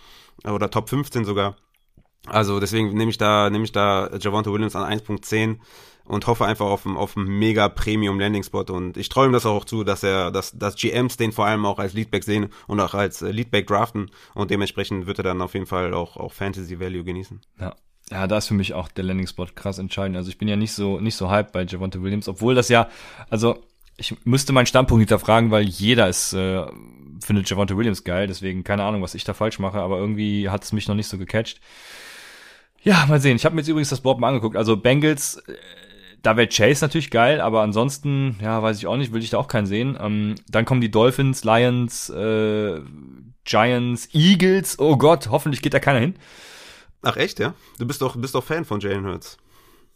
[0.44, 1.56] oder Top 15 sogar.
[2.28, 5.58] Also deswegen nehme ich da, nehme ich da Javante Williams an 1.10
[6.06, 9.46] und hoffe einfach auf einen, auf einen mega Premium Landing Spot und ich träume das
[9.46, 12.80] auch zu, dass er, dass, dass GMs den vor allem auch als Leadback sehen und
[12.80, 16.34] auch als äh, Leadback draften und dementsprechend wird er dann auf jeden Fall auch, auch
[16.34, 17.42] Fantasy Value genießen.
[17.60, 17.76] Ja.
[18.12, 20.16] Ja, da ist für mich auch der Landing Spot krass entscheidend.
[20.16, 22.88] Also ich bin ja nicht so, nicht so hyped bei Javante Williams, obwohl das ja,
[23.32, 23.64] also
[23.98, 26.66] ich müsste meinen Standpunkt hinterfragen, weil jeder ist, äh,
[27.24, 30.64] findet Javante Williams geil, deswegen keine Ahnung, was ich da falsch mache, aber irgendwie hat
[30.64, 31.62] es mich noch nicht so gecatcht.
[32.86, 33.36] Ja, mal sehen.
[33.36, 34.56] Ich habe mir jetzt übrigens das Board mal angeguckt.
[34.56, 35.56] Also Bengals, äh,
[36.22, 39.40] da wäre Chase natürlich geil, aber ansonsten, ja, weiß ich auch nicht, will ich da
[39.40, 39.98] auch keinen sehen.
[40.00, 42.80] Ähm, dann kommen die Dolphins, Lions, äh,
[43.44, 44.78] Giants, Eagles.
[44.80, 46.16] Oh Gott, hoffentlich geht da keiner hin.
[47.02, 47.56] Ach echt, ja?
[47.80, 49.38] Du bist doch, bist doch Fan von Jalen Hurts.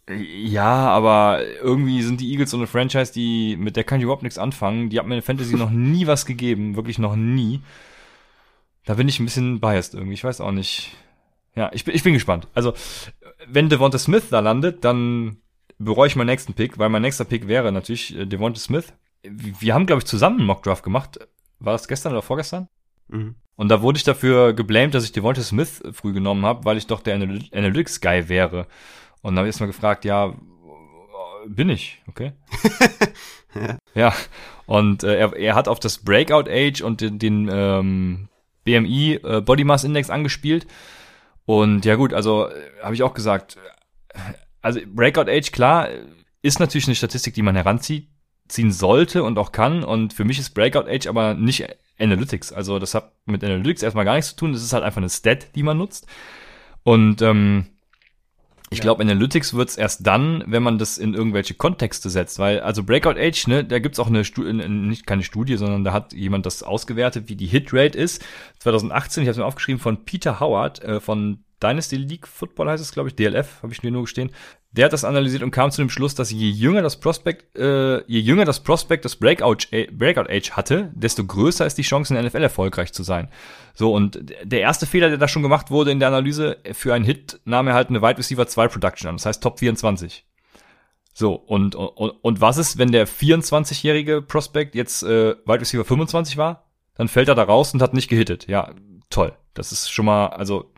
[0.08, 4.24] Ja, aber irgendwie sind die Eagles so eine Franchise, die mit der kann ich überhaupt
[4.24, 4.90] nichts anfangen.
[4.90, 7.60] Die hat mir in Fantasy noch nie was gegeben, wirklich noch nie.
[8.84, 10.14] Da bin ich ein bisschen biased irgendwie.
[10.14, 10.96] Ich weiß auch nicht.
[11.56, 12.48] Ja, ich bin, ich bin gespannt.
[12.54, 12.74] Also,
[13.46, 15.38] wenn Devonta Smith da landet, dann
[15.78, 18.92] bereue ich meinen nächsten Pick, weil mein nächster Pick wäre natürlich äh, Devonta Smith.
[19.22, 21.18] Wir haben, glaube ich, zusammen einen Mockdraft gemacht.
[21.58, 22.68] War das gestern oder vorgestern?
[23.08, 23.34] Mhm.
[23.56, 26.86] Und da wurde ich dafür geblamed, dass ich Devonta Smith früh genommen habe, weil ich
[26.86, 28.66] doch der Analytics-Guy wäre.
[29.20, 30.34] Und dann habe ich erstmal gefragt, ja,
[31.46, 32.32] bin ich, okay?
[33.54, 33.78] ja.
[33.94, 34.14] ja.
[34.66, 38.28] Und äh, er, er hat auf das Breakout Age und den, den ähm,
[38.64, 40.66] BMI äh, Body Mass Index angespielt.
[41.50, 43.58] Und ja gut, also äh, habe ich auch gesagt,
[44.62, 45.88] also Breakout Age, klar,
[46.42, 48.08] ist natürlich eine Statistik, die man heranzieht,
[48.46, 49.82] ziehen sollte und auch kann.
[49.82, 51.66] Und für mich ist Breakout Age aber nicht
[51.98, 52.52] Analytics.
[52.52, 54.52] Also das hat mit Analytics erstmal gar nichts zu tun.
[54.52, 56.06] Das ist halt einfach eine Stat, die man nutzt.
[56.84, 57.66] Und ähm,
[58.80, 62.82] ich glaube, Analytics wird's erst dann, wenn man das in irgendwelche Kontexte setzt, weil also
[62.82, 66.46] Breakout Age, ne, da gibt's auch eine Studie, nicht keine Studie, sondern da hat jemand
[66.46, 68.24] das ausgewertet, wie die Hitrate ist.
[68.60, 72.82] 2018, ich habe es mir aufgeschrieben von Peter Howard äh, von Dynasty League Football heißt
[72.82, 74.30] es, glaube ich, DLF, habe ich mir nur gestehen.
[74.72, 78.04] Der hat das analysiert und kam zu dem Schluss, dass je jünger das Prospect, äh,
[78.06, 82.14] je jünger das Prospect das Breakout, äh, Breakout Age hatte, desto größer ist die Chance,
[82.14, 83.28] in der NFL erfolgreich zu sein.
[83.74, 87.04] So, und der erste Fehler, der da schon gemacht wurde in der Analyse, für einen
[87.04, 90.24] Hit nahm er halt eine Wide Receiver 2 Production an, das heißt Top 24.
[91.12, 96.36] So, und, und, und was ist, wenn der 24-jährige Prospect jetzt äh, Wide Receiver 25
[96.36, 96.70] war?
[96.94, 98.46] Dann fällt er da raus und hat nicht gehittet.
[98.46, 98.72] Ja,
[99.08, 99.32] toll.
[99.54, 100.72] Das ist schon mal, also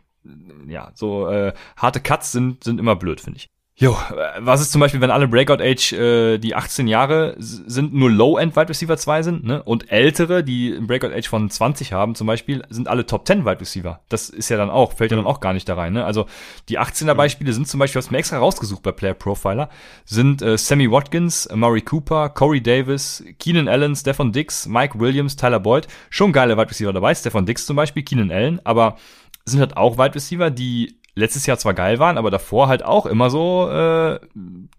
[0.67, 3.49] ja, so äh, harte Cuts sind, sind immer blöd, finde ich.
[3.75, 3.97] Jo,
[4.37, 8.55] was ist zum Beispiel, wenn alle Breakout Age, äh, die 18 Jahre sind, nur Low-End
[8.55, 9.63] Wide Receiver 2 sind, ne?
[9.63, 13.45] Und ältere, die ein Breakout Age von 20 haben zum Beispiel, sind alle Top 10
[13.45, 14.01] Wide Receiver.
[14.09, 16.05] Das ist ja dann auch, fällt ja dann auch gar nicht da rein, ne?
[16.05, 16.27] Also
[16.69, 19.69] die 18er Beispiele sind zum Beispiel, was mir extra rausgesucht bei Player Profiler,
[20.05, 25.59] sind äh, Sammy Watkins, Murray Cooper, Corey Davis, Keenan Allen, Stefan Dix, Mike Williams, Tyler
[25.59, 25.87] Boyd.
[26.11, 28.97] Schon geile Wide Receiver dabei, Stefan Dix zum Beispiel, Keenan Allen, aber
[29.45, 33.05] sind halt auch Wide Receiver, die letztes Jahr zwar geil waren, aber davor halt auch
[33.05, 34.19] immer so äh,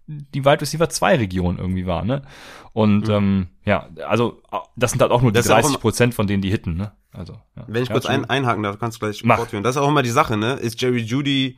[0.06, 2.22] die Wide Receiver 2 Region irgendwie war, ne?
[2.72, 3.14] Und mhm.
[3.14, 4.42] ähm, ja, also
[4.74, 6.92] das sind halt auch nur die 30 Prozent von denen, die hitten, ne?
[7.12, 7.64] Also, ja.
[7.68, 9.36] Wenn ich ja, kurz ein, einhaken darf, kannst du gleich Mach.
[9.36, 9.62] fortführen.
[9.62, 10.54] Das ist auch immer die Sache, ne?
[10.54, 11.56] Ist Jerry Judy,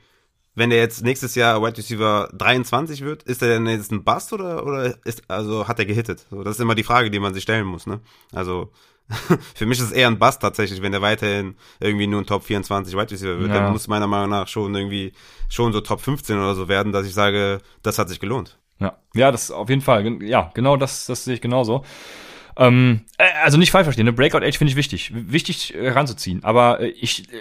[0.55, 4.35] wenn der jetzt nächstes Jahr Wide Receiver 23 wird, ist er denn jetzt ein Bust
[4.35, 6.27] oder, oder ist, also hat er gehittet?
[6.31, 8.01] So, das ist immer die Frage, die man sich stellen muss, ne?
[8.33, 8.71] Also,
[9.55, 12.43] Für mich ist es eher ein Bust tatsächlich, wenn der weiterhin irgendwie nur ein Top
[12.43, 13.51] 24 Wide Receiver wird.
[13.51, 13.61] Ja.
[13.61, 15.13] Dann muss meiner Meinung nach schon irgendwie
[15.49, 18.59] schon so Top 15 oder so werden, dass ich sage, das hat sich gelohnt.
[18.81, 20.23] Ja, ja, das auf jeden Fall.
[20.23, 21.85] Ja, genau das, das sehe ich genauso.
[22.57, 26.43] Ähm, äh, also nicht falsch verstehen, eine Breakout Age finde ich wichtig, wichtig heranzuziehen.
[26.43, 27.37] Aber äh, ich äh,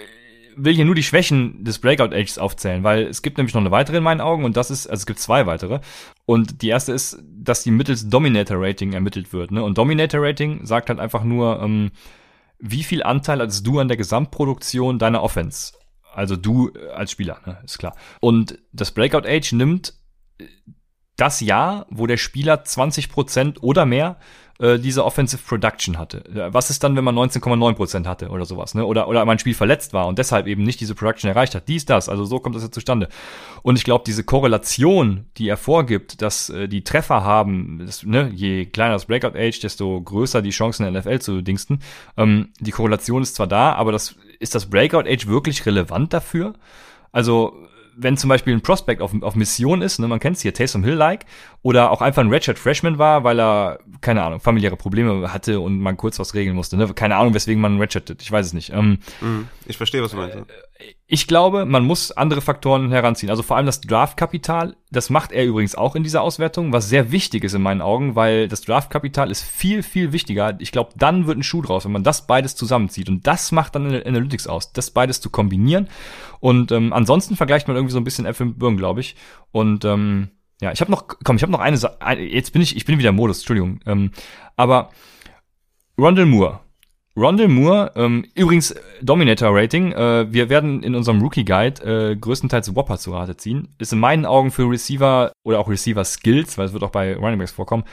[0.56, 3.70] will hier nur die Schwächen des Breakout Ages aufzählen, weil es gibt nämlich noch eine
[3.70, 5.80] weitere in meinen Augen und das ist, also es gibt zwei weitere.
[6.24, 9.50] Und die erste ist, dass die mittels Dominator Rating ermittelt wird.
[9.50, 9.62] Ne?
[9.62, 11.90] Und Dominator Rating sagt halt einfach nur, ähm,
[12.58, 15.74] wie viel Anteil hast du an der Gesamtproduktion deiner Offense?
[16.14, 17.58] Also du als Spieler, ne?
[17.64, 17.94] ist klar.
[18.20, 19.94] Und das Breakout Age nimmt
[21.16, 24.18] das Jahr, wo der Spieler 20% oder mehr
[24.58, 26.24] äh, diese Offensive Production hatte.
[26.50, 28.84] Was ist dann, wenn man 19,9% hatte oder sowas, ne?
[28.84, 31.68] Oder, oder mein Spiel verletzt war und deshalb eben nicht diese Production erreicht hat.
[31.68, 33.08] Dies, das, also so kommt das ja zustande.
[33.62, 38.30] Und ich glaube, diese Korrelation, die er vorgibt, dass äh, die Treffer haben, das, ne,
[38.34, 41.80] je kleiner das Breakout Age, desto größer die Chancen in der NFL zu dingsten.
[42.16, 46.54] Ähm, die Korrelation ist zwar da, aber das ist das Breakout Age wirklich relevant dafür?
[47.12, 47.56] Also
[47.96, 50.84] wenn zum Beispiel ein Prospect auf, auf Mission ist, ne, man kennt es hier, Taysom
[50.84, 51.24] Hill-like,
[51.62, 55.80] oder auch einfach ein Redshirt Freshman war, weil er, keine Ahnung, familiäre Probleme hatte und
[55.80, 56.76] man kurz was regeln musste.
[56.76, 56.92] Ne?
[56.94, 58.72] Keine Ahnung, weswegen man redshirtet, ich weiß es nicht.
[58.72, 59.48] Ähm, mhm.
[59.66, 60.36] ich verstehe, was du meinst.
[60.36, 60.42] Äh,
[61.06, 63.30] ich glaube, man muss andere Faktoren heranziehen.
[63.30, 67.12] Also vor allem das Draftkapital, das macht er übrigens auch in dieser Auswertung, was sehr
[67.12, 70.56] wichtig ist in meinen Augen, weil das Draftkapital ist viel, viel wichtiger.
[70.58, 73.08] Ich glaube, dann wird ein Schuh draus, wenn man das beides zusammenzieht.
[73.08, 75.88] Und das macht dann Analytics aus, das beides zu kombinieren.
[76.40, 79.16] Und ähm, ansonsten vergleicht man irgendwie so ein bisschen Äpfel mit Birnen, glaube ich.
[79.52, 82.76] Und ähm, ja, ich habe noch, komm, ich habe noch eine, Sa jetzt bin ich,
[82.76, 83.80] ich bin wieder im Modus, Entschuldigung.
[83.86, 84.10] Ähm,
[84.56, 84.90] aber
[85.98, 86.60] Rondell Moore,
[87.16, 93.12] Rondell Moore, ähm, übrigens Dominator-Rating, äh, wir werden in unserem Rookie-Guide äh, größtenteils Whopper zu
[93.12, 93.68] Rate ziehen.
[93.78, 97.38] Ist in meinen Augen für Receiver oder auch Receiver-Skills, weil es wird auch bei Running
[97.38, 97.84] Backs vorkommen,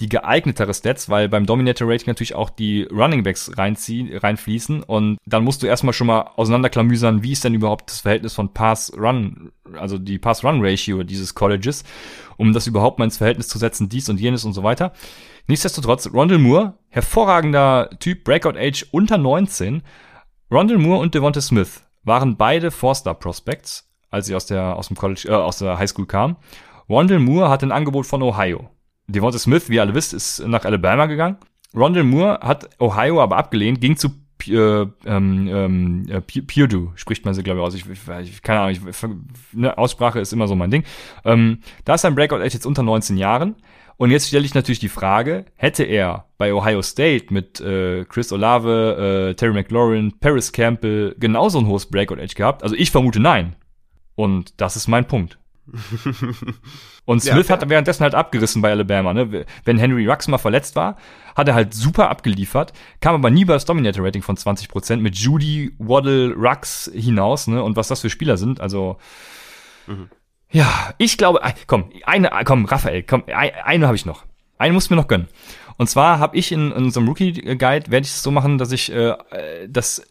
[0.00, 5.42] die geeignetere Stats, weil beim Dominator-Rating natürlich auch die Running Backs reinziehen, reinfließen und dann
[5.42, 9.98] musst du erstmal schon mal auseinanderklamüsern, wie ist denn überhaupt das Verhältnis von Pass-Run, also
[9.98, 11.82] die Pass-Run-Ratio dieses Colleges,
[12.36, 14.92] um das überhaupt mal ins Verhältnis zu setzen, dies und jenes und so weiter.
[15.48, 19.82] Nichtsdestotrotz, Rondell Moore, hervorragender Typ, Breakout Age unter 19.
[20.50, 24.96] Rondell Moore und Devonta Smith waren beide Four-Star Prospects, als sie aus der, aus dem
[24.96, 26.36] College, äh, aus der Highschool kamen.
[26.88, 28.70] Rondell Moore hat ein Angebot von Ohio.
[29.08, 31.38] Devonta Smith, wie ihr alle wisst, ist nach Alabama gegangen.
[31.74, 34.10] Rondell Moore hat Ohio aber abgelehnt, ging zu
[34.46, 37.74] äh, ähm, ähm, äh, Purdue, spricht man sie, glaube ich, aus.
[37.74, 39.08] Ich, ich, keine Ahnung, ich,
[39.52, 40.84] ne, Aussprache ist immer so mein Ding.
[41.24, 43.56] Ähm, da ist sein Breakout Age jetzt unter 19 Jahren.
[43.96, 48.32] Und jetzt stelle ich natürlich die Frage, hätte er bei Ohio State mit äh, Chris
[48.32, 52.62] Olave, äh, Terry McLaurin, Paris Campbell genauso ein hohes Breakout Edge gehabt?
[52.62, 53.56] Also ich vermute nein.
[54.14, 55.38] Und das ist mein Punkt.
[57.08, 59.14] Und Smith ja, hat währenddessen halt abgerissen bei Alabama.
[59.14, 59.46] Ne?
[59.64, 60.98] Wenn Henry Rux mal verletzt war,
[61.34, 65.72] hat er halt super abgeliefert, kam aber nie über das Dominator-Rating von 20% mit Judy,
[65.78, 67.46] Waddle, Rux hinaus.
[67.46, 67.62] Ne?
[67.62, 68.98] Und was das für Spieler sind, also
[69.86, 70.10] mhm.
[70.50, 74.26] Ja, ich glaube, komm, eine, komm, Raphael, komm, eine habe ich noch.
[74.58, 75.28] Eine muss mir noch gönnen.
[75.78, 78.70] Und zwar habe ich in, in unserem Rookie Guide werde ich es so machen, dass
[78.70, 79.16] ich äh,
[79.66, 80.02] das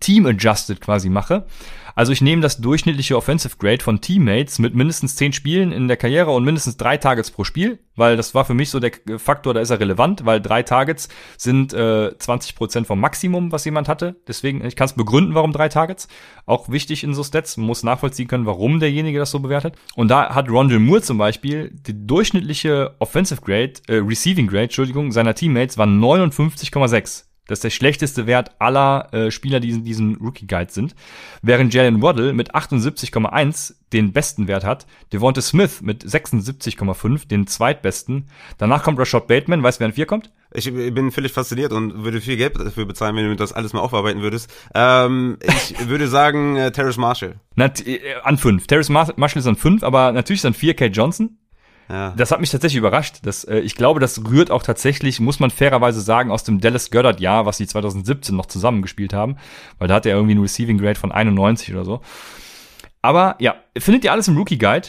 [0.00, 1.46] Team adjusted quasi mache.
[1.94, 5.96] Also ich nehme das durchschnittliche Offensive Grade von Teammates mit mindestens zehn Spielen in der
[5.96, 9.54] Karriere und mindestens drei Targets pro Spiel, weil das war für mich so der Faktor,
[9.54, 13.88] da ist er relevant, weil drei Targets sind äh, 20 Prozent vom Maximum, was jemand
[13.88, 14.16] hatte.
[14.26, 16.08] Deswegen, ich kann es begründen, warum drei Targets.
[16.46, 19.76] Auch wichtig in so Stats, man muss nachvollziehen können, warum derjenige das so bewertet.
[19.94, 25.12] Und da hat Rondell Moore zum Beispiel die durchschnittliche Offensive Grade, äh, Receiving Grade, Entschuldigung,
[25.12, 27.24] seiner Teammates war 59,6.
[27.48, 30.94] Das ist der schlechteste Wert aller äh, Spieler, die in diesem Rookie Guide sind.
[31.42, 38.28] Während Jalen Waddle mit 78,1 den besten Wert hat, Devonta Smith mit 76,5 den zweitbesten.
[38.58, 39.62] Danach kommt Rashad Bateman.
[39.62, 40.30] Weißt du, wer an vier kommt?
[40.54, 43.80] Ich bin völlig fasziniert und würde viel Geld dafür bezahlen, wenn du das alles mal
[43.80, 44.52] aufarbeiten würdest.
[44.74, 47.40] Ähm, ich würde sagen, äh, Terrace Marshall.
[47.56, 48.68] Na, äh, an fünf.
[48.68, 51.38] Terrace Marshall ist an fünf, aber natürlich ist an vier Kate Johnson.
[51.92, 52.14] Ja.
[52.16, 53.18] Das hat mich tatsächlich überrascht.
[53.22, 56.90] Das, äh, ich glaube, das rührt auch tatsächlich, muss man fairerweise sagen, aus dem Dallas
[56.90, 59.36] Goddard-Jahr, was sie 2017 noch zusammengespielt haben,
[59.78, 62.00] weil da hat er irgendwie ein Receiving Grade von 91 oder so.
[63.02, 64.88] Aber ja, findet ihr alles im Rookie Guide,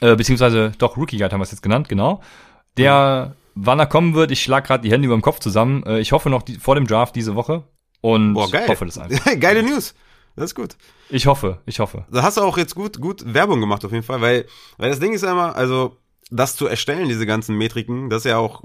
[0.00, 2.20] äh, beziehungsweise doch Rookie Guide haben wir es jetzt genannt, genau.
[2.76, 5.84] Der, wann er kommen wird, ich schlag gerade die Hände über dem Kopf zusammen.
[5.84, 7.62] Äh, ich hoffe noch die, vor dem Draft diese Woche
[8.00, 8.66] und Boah, geil.
[8.66, 9.24] hoffe das einfach.
[9.38, 9.94] Geile News.
[10.36, 10.76] Das ist gut.
[11.10, 12.06] Ich hoffe, ich hoffe.
[12.10, 14.46] Da hast du auch jetzt gut, gut Werbung gemacht auf jeden Fall, weil,
[14.78, 15.96] weil das Ding ist ja immer, also
[16.30, 18.62] das zu erstellen, diese ganzen Metriken, das ist ja auch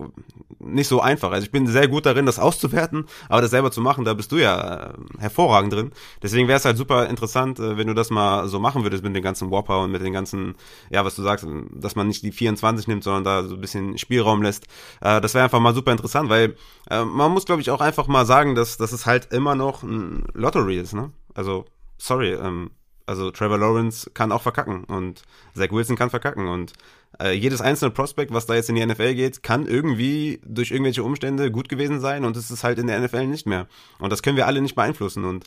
[0.59, 1.31] nicht so einfach.
[1.31, 4.31] Also ich bin sehr gut darin, das auszuwerten, aber das selber zu machen, da bist
[4.31, 5.91] du ja äh, hervorragend drin.
[6.21, 9.15] Deswegen wäre es halt super interessant, äh, wenn du das mal so machen würdest mit
[9.15, 10.55] den ganzen Whopper und mit den ganzen,
[10.89, 13.97] ja, was du sagst, dass man nicht die 24 nimmt, sondern da so ein bisschen
[13.97, 14.65] Spielraum lässt.
[15.01, 16.55] Äh, das wäre einfach mal super interessant, weil
[16.89, 19.83] äh, man muss, glaube ich, auch einfach mal sagen, dass, dass es halt immer noch
[19.83, 21.11] ein Lottery ist, ne?
[21.33, 21.65] Also,
[21.97, 22.71] sorry, ähm,
[23.05, 25.23] also Trevor Lawrence kann auch verkacken und
[25.55, 26.73] Zach Wilson kann verkacken und
[27.19, 31.03] äh, jedes einzelne Prospect, was da jetzt in die NFL geht, kann irgendwie durch irgendwelche
[31.03, 33.67] Umstände gut gewesen sein und es ist halt in der NFL nicht mehr.
[33.97, 35.45] Und das können wir alle nicht beeinflussen und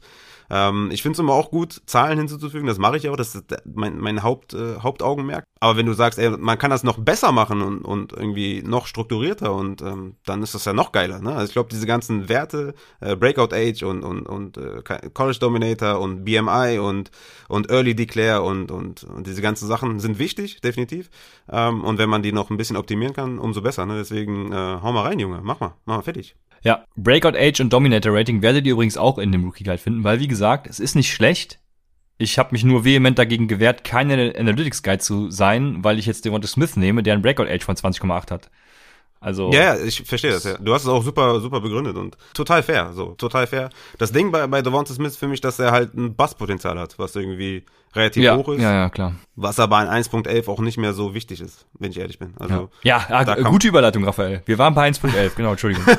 [0.53, 3.47] ähm, ich finde es immer auch gut, Zahlen hinzuzufügen, das mache ich auch, das ist
[3.65, 5.47] mein, mein Haupt, äh, Hauptaugenmerk.
[5.61, 8.87] Aber wenn du sagst, ey, man kann das noch besser machen und, und irgendwie noch
[8.87, 11.21] strukturierter und ähm, dann ist das ja noch geiler.
[11.21, 11.33] Ne?
[11.33, 14.83] Also ich glaube, diese ganzen Werte, äh, Breakout Age und, und, und äh,
[15.15, 17.11] College Dominator und BMI und,
[17.49, 21.09] und Early Declare und, und, und diese ganzen Sachen sind wichtig, definitiv.
[21.51, 23.87] Ähm, und wenn man die noch ein bisschen optimieren kann, umso besser.
[23.87, 23.97] Ne?
[23.97, 26.37] Deswegen äh, hau mal rein, Junge, mach mal, mach mal fertig.
[26.63, 30.05] Ja, Breakout Age und Dominator Rating werdet ihr übrigens auch in dem Rookie Guide finden,
[30.05, 31.59] weil wie gesagt, es ist nicht schlecht.
[32.19, 36.25] Ich habe mich nur vehement dagegen gewehrt, kein Analytics Guide zu sein, weil ich jetzt
[36.25, 38.51] Devonta Smith nehme, der ein Breakout Age von 20,8 hat.
[39.23, 40.43] Also ja, ja, ich verstehe das.
[40.43, 40.59] Ja.
[40.59, 43.71] Du hast es auch super, super begründet und total fair, so total fair.
[43.99, 47.15] Das Ding bei bei Devonta Smith für mich, dass er halt ein Basspotenzial hat, was
[47.15, 47.65] irgendwie
[47.95, 48.61] relativ ja, hoch ist.
[48.61, 49.15] Ja, ja, klar.
[49.37, 52.35] Was aber in 1.11 auch nicht mehr so wichtig ist, wenn ich ehrlich bin.
[52.39, 54.43] Also ja, ja, ja gute Überleitung, Raphael.
[54.45, 55.85] Wir waren bei 1.11, genau, Entschuldigung.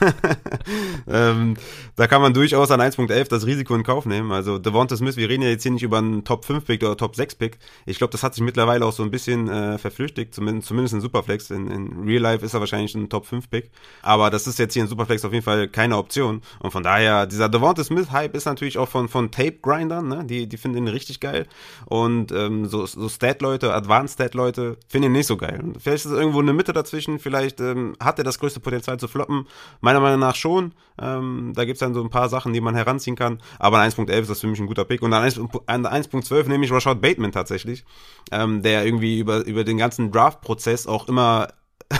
[1.06, 1.54] ähm,
[1.96, 4.32] da kann man durchaus an 1.11 das Risiko in Kauf nehmen.
[4.32, 6.96] Also Devonta Smith, wir reden ja jetzt hier nicht über einen Top 5 Pick oder
[6.96, 7.58] Top 6 Pick.
[7.86, 11.00] Ich glaube, das hat sich mittlerweile auch so ein bisschen äh, verflüchtigt, zumindest, zumindest in
[11.00, 11.50] Superflex.
[11.50, 13.70] In, in Real Life ist er wahrscheinlich ein Top 5 Pick.
[14.02, 16.42] Aber das ist jetzt hier in Superflex auf jeden Fall keine Option.
[16.60, 20.24] Und von daher, dieser Devonta Smith Hype ist natürlich auch von, von Tape Grindern, ne?
[20.24, 21.46] Die, die finden ihn richtig geil.
[21.86, 25.62] Und ähm, so, so Stat-Leute, Advanced Stat-Leute finden ihn nicht so geil.
[25.78, 29.08] Vielleicht ist es irgendwo eine Mitte dazwischen, vielleicht ähm, hat er das größte Potenzial zu
[29.08, 29.46] floppen.
[29.80, 30.72] Meiner Meinung nach schon.
[31.00, 33.40] Ähm, da gibt's dann so ein paar Sachen, die man heranziehen kann.
[33.58, 35.02] Aber an 1.11 ist das für mich ein guter Pick.
[35.02, 37.84] Und an 1.12 nehme ich Rashad Bateman tatsächlich,
[38.30, 41.48] ähm, der irgendwie über, über den ganzen Draft-Prozess auch immer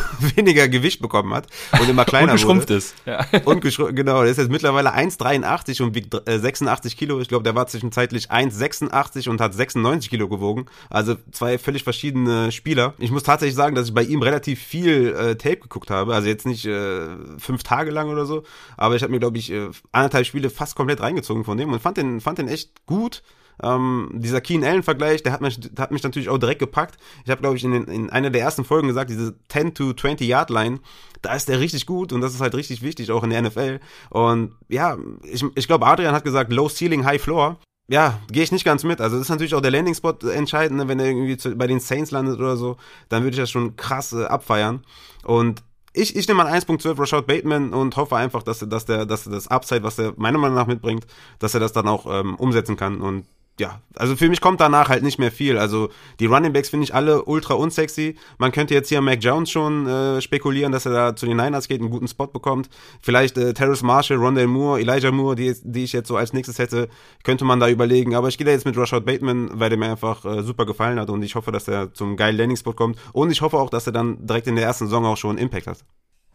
[0.37, 1.47] weniger Gewicht bekommen hat
[1.81, 2.79] und immer kleiner und geschrumpft wurde.
[2.79, 2.95] ist.
[3.07, 3.25] Ja.
[3.45, 7.21] Und geschrumpft, genau, der ist jetzt mittlerweile 1,83 und wiegt äh, 86 Kilo.
[7.21, 10.67] Ich glaube, der war zwischenzeitlich 1,86 und hat 96 Kilo gewogen.
[10.91, 12.95] Also zwei völlig verschiedene Spieler.
[12.99, 16.15] Ich muss tatsächlich sagen, dass ich bei ihm relativ viel äh, Tape geguckt habe.
[16.15, 18.45] Also jetzt nicht äh, fünf Tage lang oder so,
[18.77, 21.81] aber ich habe mir, glaube ich, äh, anderthalb Spiele fast komplett reingezogen von dem und
[21.81, 23.23] fand den, fand den echt gut.
[23.63, 26.99] Ähm, dieser Keen Allen Vergleich, der hat mich, hat mich natürlich auch direkt gepackt.
[27.25, 29.93] Ich habe, glaube ich, in, den, in einer der ersten Folgen gesagt, diese 10 to
[29.93, 30.81] 20 Yard Line,
[31.23, 33.81] da ist der richtig gut und das ist halt richtig wichtig, auch in der NFL.
[34.11, 37.59] Und ja, ich, ich glaube, Adrian hat gesagt, Low Ceiling, High Floor.
[37.89, 39.01] Ja, gehe ich nicht ganz mit.
[39.01, 40.89] Also das ist natürlich auch der Landing Spot entscheidend, ne?
[40.89, 42.77] wenn er irgendwie zu, bei den Saints landet oder so,
[43.09, 44.85] dann würde ich das schon krass äh, abfeiern.
[45.25, 49.25] Und ich, ich nehme an 1.12 Rashad Bateman und hoffe einfach, dass, dass, der, dass
[49.25, 51.07] das Upside, was er meiner Meinung nach mitbringt,
[51.39, 53.01] dass er das dann auch ähm, umsetzen kann.
[53.01, 53.27] Und
[53.61, 55.59] ja, also für mich kommt danach halt nicht mehr viel.
[55.59, 55.91] Also
[56.21, 58.17] die Running Backs finde ich alle ultra unsexy.
[58.39, 61.69] Man könnte jetzt hier Mac Jones schon äh, spekulieren, dass er da zu den Niners
[61.69, 62.71] geht, einen guten Spot bekommt.
[63.03, 66.59] Vielleicht äh, Terrace Marshall, Rondell Moore, Elijah Moore, die, die ich jetzt so als nächstes
[66.59, 66.89] hätte,
[67.25, 68.15] könnte man da überlegen.
[68.15, 70.99] Aber ich gehe da jetzt mit Rashad Bateman, weil der mir einfach äh, super gefallen
[70.99, 72.99] hat und ich hoffe, dass er zum geilen Landing-Spot kommt.
[73.13, 75.67] Und ich hoffe auch, dass er dann direkt in der ersten Saison auch schon Impact
[75.67, 75.79] hat.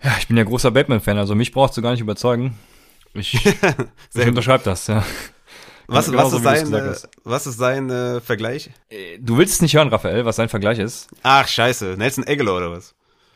[0.03, 2.55] Ja, ich bin ja großer Batman-Fan, also mich brauchst du gar nicht überzeugen.
[3.15, 3.33] Ich,
[4.13, 5.03] ich unterschreibe das, ja.
[5.87, 8.71] Was, Genau was, so, ist sein, äh, was ist sein äh, Vergleich?
[9.19, 11.07] Du willst es nicht hören, Raphael, was sein Vergleich ist?
[11.23, 11.95] Ach, scheiße.
[11.97, 12.93] Nelson Aguilar oder was?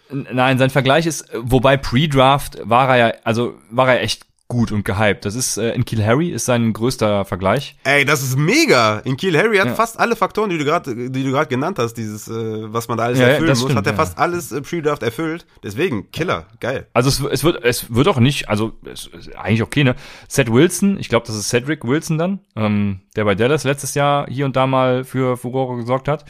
[0.10, 4.26] N- Nein, sein Vergleich ist, äh, wobei Pre-Draft war er ja, also war er echt
[4.52, 5.24] gut und gehypt.
[5.24, 7.78] Das ist, äh, in Kill Harry ist sein größter Vergleich.
[7.86, 9.00] Ey, das ist mega.
[9.00, 9.76] In Kiel Harry hat Ja.
[9.76, 12.34] fast alle Faktoren, die du gerade, die du gerade genannt hast, dieses, äh,
[12.74, 13.98] was man da alles Ja, erfüllen muss, stimmt, hat er ja.
[13.98, 15.46] fast alles äh, Pre-Draft erfüllt.
[15.64, 16.88] Deswegen, Killer, geil.
[16.94, 19.96] Also es, es wird, es wird auch nicht, also es ist eigentlich okay, ne?
[20.28, 24.28] Seth Wilson, ich glaube, das ist Cedric Wilson dann, ähm, der bei Dallas letztes Jahr
[24.30, 26.26] hier und da mal für Furore gesorgt hat.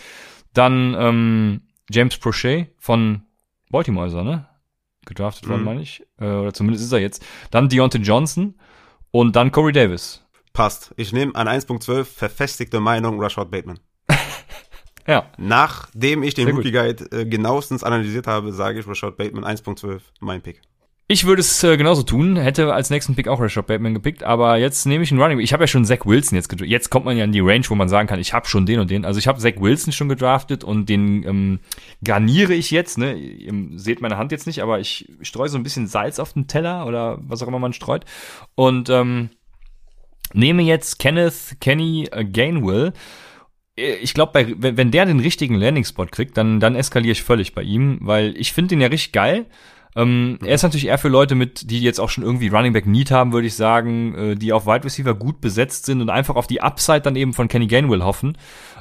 [0.54, 3.24] Dann ähm, James Prochet von
[3.72, 4.46] Baltimore ist er, ne?
[5.06, 5.66] Gedraftet worden, Mhm.
[5.66, 6.04] meine ich.
[6.20, 7.24] Äh, oder zumindest ist er jetzt.
[7.50, 8.56] Dann Deontay Johnson
[9.12, 10.24] und dann Corey Davis.
[10.54, 10.94] Passt.
[10.98, 13.80] Ich nehme an 1.12 verfestigte Meinung Rashad Bateman.
[15.08, 15.26] Ja.
[15.38, 16.48] Nachdem ich den.
[16.50, 20.62] Rookie Guide äh, genauestens analysiert habe, sage ich Rashad Bateman 1.12, mein Pick.
[21.12, 24.56] Ich würde es äh, genauso tun, hätte als nächsten Pick auch Rashad Bateman gepickt, aber
[24.56, 25.40] jetzt nehme ich einen Running.
[25.40, 26.72] Ich habe ja schon Zach Wilson jetzt gedraftet.
[26.72, 28.80] Jetzt kommt man ja in die Range, wo man sagen kann, ich habe schon den
[28.80, 29.04] und den.
[29.04, 31.60] Also ich habe Zach Wilson schon gedraftet und den ähm,
[32.02, 32.98] garniere ich jetzt.
[32.98, 33.16] Ne?
[33.16, 36.48] Ihr seht meine Hand jetzt nicht, aber ich streue so ein bisschen Salz auf den
[36.48, 38.06] Teller oder was auch immer man streut.
[38.56, 39.32] Und ähm,
[40.32, 42.94] nehme jetzt Kenneth Kenny äh, Gainwell.
[43.76, 47.54] Äh, Ich glaube, wenn wenn der den richtigen Landing-Spot kriegt, dann, dann eskaliere ich völlig
[47.54, 49.48] bei ihm, weil ich finde den ja richtig geil.
[49.96, 52.86] Ähm, er ist natürlich eher für Leute mit, die jetzt auch schon irgendwie Running Back
[52.86, 56.36] Need haben, würde ich sagen, äh, die auf Wide Receiver gut besetzt sind und einfach
[56.36, 58.38] auf die Upside dann eben von Kenny Gainwell hoffen.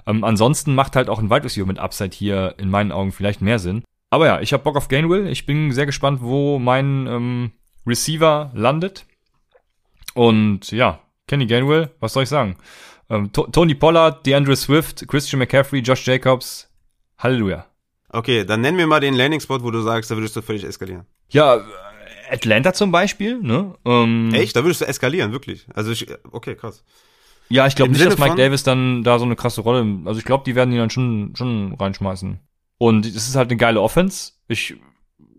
[0.06, 3.40] Ähm, ansonsten macht halt auch ein Wide Receiver mit Upside hier in meinen Augen vielleicht
[3.42, 3.82] mehr Sinn.
[4.10, 5.26] Aber ja, ich habe Bock auf Gainwell.
[5.28, 7.50] Ich bin sehr gespannt, wo mein ähm,
[7.86, 9.04] Receiver landet.
[10.14, 12.56] Und ja, Kenny Gainwell, was soll ich sagen?
[13.08, 16.68] Ähm, To- Tony Pollard, DeAndre Swift, Christian McCaffrey, Josh Jacobs.
[17.18, 17.66] Halleluja.
[18.12, 21.06] Okay, dann nenn mir mal den Landing-Spot, wo du sagst, da würdest du völlig eskalieren.
[21.30, 21.60] Ja,
[22.30, 23.74] Atlanta zum Beispiel, ne?
[23.84, 24.54] Ähm, Echt?
[24.56, 25.66] Da würdest du eskalieren, wirklich.
[25.74, 26.84] Also ich, okay, krass.
[27.48, 29.84] Ja, ich glaube nicht, dass Sinne Mike von- Davis dann da so eine krasse Rolle,
[30.04, 32.38] also ich glaube, die werden ihn dann schon, schon reinschmeißen.
[32.78, 34.32] Und es ist halt eine geile Offense.
[34.48, 34.74] Ich,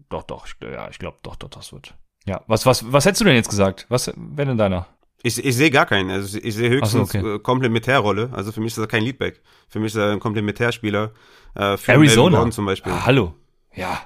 [0.10, 1.96] doch, doch, ich, ja, ich glaube, doch, doch, das wird.
[2.26, 3.86] Ja, was, was, was hättest du denn jetzt gesagt?
[3.90, 4.88] Was wäre denn deiner?
[5.24, 6.10] Ich, ich sehe gar keinen.
[6.10, 7.36] Also ich sehe höchstens so, okay.
[7.36, 8.30] äh, Komplementärrolle.
[8.34, 9.42] Also für mich ist er kein Leadback.
[9.70, 11.12] Für mich ist er ein Komplementärspieler.
[11.56, 12.92] Äh, für Arizona Gordon zum Beispiel.
[12.92, 13.36] Ah, hallo.
[13.76, 14.02] Ja.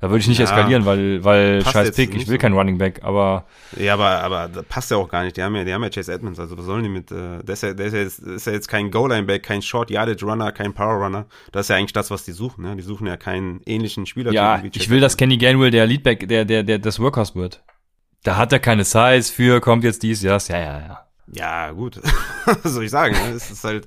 [0.00, 0.44] Da würde ich nicht Ja.
[0.44, 2.38] eskalieren, weil, weil scheiß Pick, ich will so.
[2.38, 5.36] keinen Running Back, aber Ja, aber, aber das passt ja auch gar nicht.
[5.36, 6.38] Die haben ja, die haben ja Chase Edmonds.
[6.38, 8.52] Also was sollen die mit, äh, der ist ja, der ist ja jetzt, ist ja
[8.52, 11.26] jetzt kein Goal-Line-Back, kein Short-Yardage-Runner, kein Power-Runner.
[11.50, 12.62] Das ist ja eigentlich das, was die suchen.
[12.62, 12.76] Ne?
[12.76, 14.30] Die suchen ja keinen ähnlichen Spieler.
[14.30, 17.64] ja, ich will, dass Kenny Gainwell der Leadback, der, der, der, das Workhouse wird.
[18.28, 21.06] Da hat er keine Size für, kommt jetzt dies, das, ja, ja, ja.
[21.32, 21.98] Ja, gut.
[22.44, 23.14] was soll ich sagen?
[23.14, 23.30] Ne?
[23.34, 23.86] Es ist halt,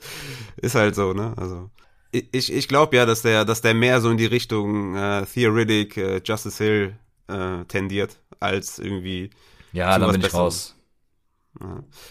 [0.58, 1.36] ist halt so, ne?
[1.38, 1.70] Also.
[2.12, 5.96] Ich, ich glaube ja, dass der, dass der mehr so in die Richtung äh, Theoretic,
[5.96, 6.96] äh, Justice Hill
[7.28, 9.30] äh, tendiert, als irgendwie
[9.74, 10.76] Ja, dann bin ich raus.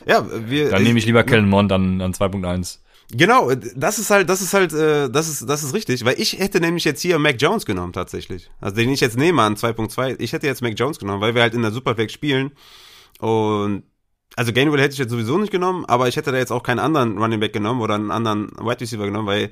[0.06, 0.70] Ja, wir.
[0.70, 2.78] Dann nehme ich lieber Kellen Mond an, an 2.1.
[3.12, 6.38] Genau, das ist halt, das ist halt, äh, das ist, das ist richtig, weil ich
[6.38, 8.50] hätte nämlich jetzt hier Mac Jones genommen tatsächlich.
[8.60, 10.16] Also den ich jetzt nehme an 2.2.
[10.20, 12.52] Ich hätte jetzt Mac Jones genommen, weil wir halt in der Superflex spielen
[13.18, 13.82] und
[14.36, 16.78] also Gainwell hätte ich jetzt sowieso nicht genommen, aber ich hätte da jetzt auch keinen
[16.78, 19.50] anderen Running Back genommen oder einen anderen Wide Receiver genommen, weil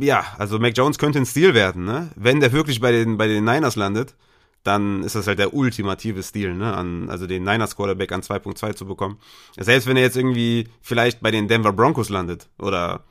[0.00, 2.10] ja, also Mac Jones könnte ein Stil werden, ne?
[2.16, 4.16] Wenn der wirklich bei den bei den Niners landet,
[4.64, 6.74] dann ist das halt der ultimative Stil, ne?
[6.74, 9.18] An, also den Niners Quarterback an 2.2 zu bekommen.
[9.58, 13.04] Selbst wenn er jetzt irgendwie vielleicht bei den Denver Broncos landet oder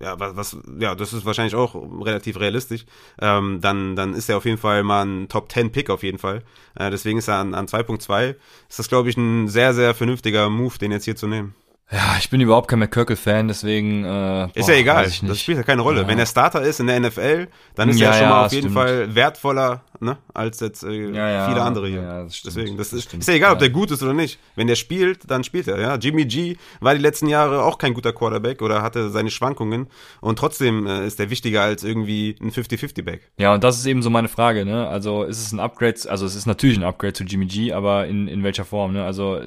[0.00, 2.84] ja, was, was, ja, das ist wahrscheinlich auch relativ realistisch,
[3.20, 6.18] ähm, dann, dann ist er auf jeden Fall mal ein Top 10 Pick auf jeden
[6.18, 6.42] Fall.
[6.76, 8.36] Äh, deswegen ist er an, an 2.2,
[8.68, 11.54] ist das, glaube ich, ein sehr, sehr vernünftiger Move, den jetzt hier zu nehmen.
[11.90, 14.04] Ja, ich bin überhaupt kein McCurkle-Fan, deswegen.
[14.04, 16.02] Äh, ist ja egal, das spielt ja keine Rolle.
[16.02, 16.08] Ja.
[16.08, 18.52] Wenn er Starter ist in der NFL, dann ist ja, er schon ja, mal auf
[18.52, 22.02] jeden Fall wertvoller ne, als jetzt äh, ja, viele andere hier.
[22.02, 24.38] Ja, das deswegen, das, das ist, ist ja egal, ob der gut ist oder nicht.
[24.56, 25.80] Wenn der spielt, dann spielt er.
[25.80, 29.88] Ja, Jimmy G war die letzten Jahre auch kein guter Quarterback oder hatte seine Schwankungen
[30.20, 33.30] und trotzdem äh, ist er wichtiger als irgendwie ein 50-50-Back.
[33.38, 34.64] Ja, und das ist eben so meine Frage.
[34.64, 34.86] Ne?
[34.88, 35.96] Also ist es ein Upgrade?
[36.08, 38.92] Also es ist natürlich ein Upgrade zu Jimmy G, aber in in welcher Form?
[38.92, 39.04] Ne?
[39.04, 39.40] Also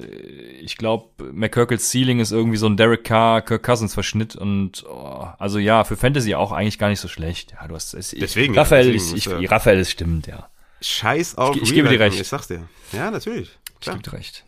[0.60, 5.26] ich glaube, McCurkles Ceiling ist irgendwie so ein Derek Carr, Kirk Cousins Verschnitt und oh,
[5.38, 7.52] also ja, für Fantasy auch eigentlich gar nicht so schlecht.
[7.52, 8.10] Ja, du hast es.
[8.10, 8.54] Deswegen.
[8.54, 10.41] Raphael, ja, deswegen ist, ich, Raphael ist stimmt, ja.
[10.82, 12.20] Scheiß auf Ich, ich gebe dir recht.
[12.20, 12.68] Ich sag's dir.
[12.92, 13.58] Ja, natürlich.
[13.80, 13.96] Klar.
[13.96, 14.44] Ich gebe dir recht.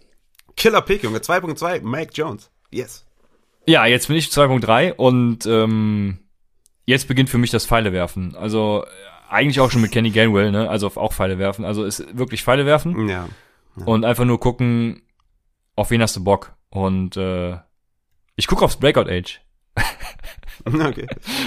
[0.56, 1.18] Killer Pick, Junge.
[1.18, 2.50] 2.2, Mac Jones.
[2.70, 3.04] Yes.
[3.66, 6.18] Ja, jetzt bin ich 2.3 und ähm,
[6.84, 8.36] jetzt beginnt für mich das Pfeile werfen.
[8.36, 8.84] Also
[9.28, 10.68] eigentlich auch schon mit Kenny Gainwell, ne?
[10.68, 11.64] Also auch Pfeile werfen.
[11.64, 13.08] Also ist wirklich Pfeile werfen.
[13.08, 13.28] Ja.
[13.76, 13.84] ja.
[13.84, 15.02] Und einfach nur gucken,
[15.76, 16.54] auf wen hast du Bock.
[16.68, 17.56] Und äh,
[18.36, 19.40] ich gucke aufs Breakout Age.
[20.72, 21.06] Okay.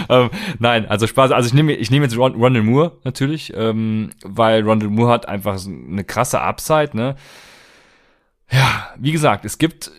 [0.09, 1.31] ähm, nein, also Spaß.
[1.31, 5.27] Also ich nehme ich nehme jetzt Ron, Rondell Moore natürlich, ähm, weil Rondell Moore hat
[5.27, 6.91] einfach eine krasse Upside.
[6.93, 7.15] Ne?
[8.51, 9.91] Ja, wie gesagt, es gibt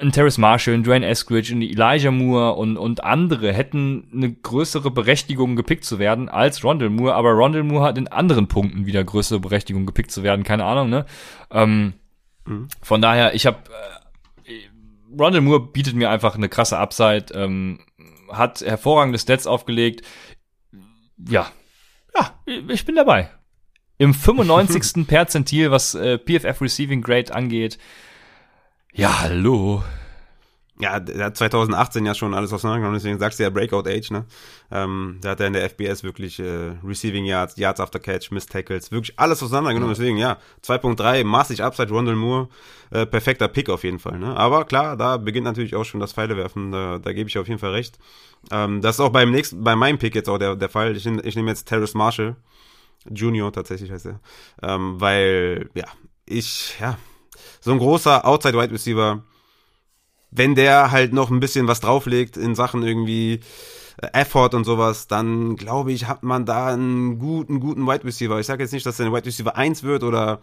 [0.00, 4.90] einen Terrace Marshall, einen Dwayne Eskridge, einen Elijah Moore und, und andere hätten eine größere
[4.90, 9.04] Berechtigung gepickt zu werden als Rondell Moore, aber Rondell Moore hat in anderen Punkten wieder
[9.04, 11.06] größere Berechtigung gepickt zu werden, keine Ahnung, ne?
[11.50, 11.94] Ähm,
[12.46, 12.68] mhm.
[12.82, 13.58] Von daher, ich habe
[14.46, 14.52] äh,
[15.18, 17.26] Rondell Moore bietet mir einfach eine krasse Upside.
[17.34, 17.80] Ähm,
[18.32, 20.06] hat hervorragende Stats aufgelegt.
[21.28, 21.50] Ja,
[22.14, 23.30] ja, ich bin dabei.
[23.98, 25.06] Im 95.
[25.06, 27.78] Perzentil, was äh, PFF Receiving Grade angeht.
[28.92, 29.84] Ja, hallo.
[30.80, 34.24] Ja, der hat 2018 ja schon alles auseinandergenommen, deswegen sagst du ja Breakout Age, ne?
[34.70, 38.46] Ähm, da hat er in der FBS wirklich äh, Receiving Yards, Yards after Catch, Miss
[38.46, 42.48] Tackles, wirklich alles auseinandergenommen, deswegen ja, 2.3, massig Upside, Rondell Moore,
[42.92, 44.34] äh, perfekter Pick auf jeden Fall, ne?
[44.34, 47.60] Aber klar, da beginnt natürlich auch schon das Pfeilewerfen, da, da gebe ich auf jeden
[47.60, 47.98] Fall recht.
[48.50, 50.96] Ähm, das ist auch beim nächsten, bei meinem Pick jetzt auch der, der Fall.
[50.96, 52.36] Ich, ich nehme jetzt Terrace Marshall,
[53.10, 54.20] Junior tatsächlich heißt er,
[54.62, 55.86] ähm, weil, ja,
[56.24, 56.96] ich, ja,
[57.60, 59.22] so ein großer Outside Wide Receiver,
[60.30, 63.40] wenn der halt noch ein bisschen was drauflegt in Sachen irgendwie
[64.00, 68.38] äh, Effort und sowas, dann glaube ich, hat man da einen guten, guten Wide Receiver.
[68.38, 70.40] Ich sage jetzt nicht, dass der ein Wide Receiver 1 wird oder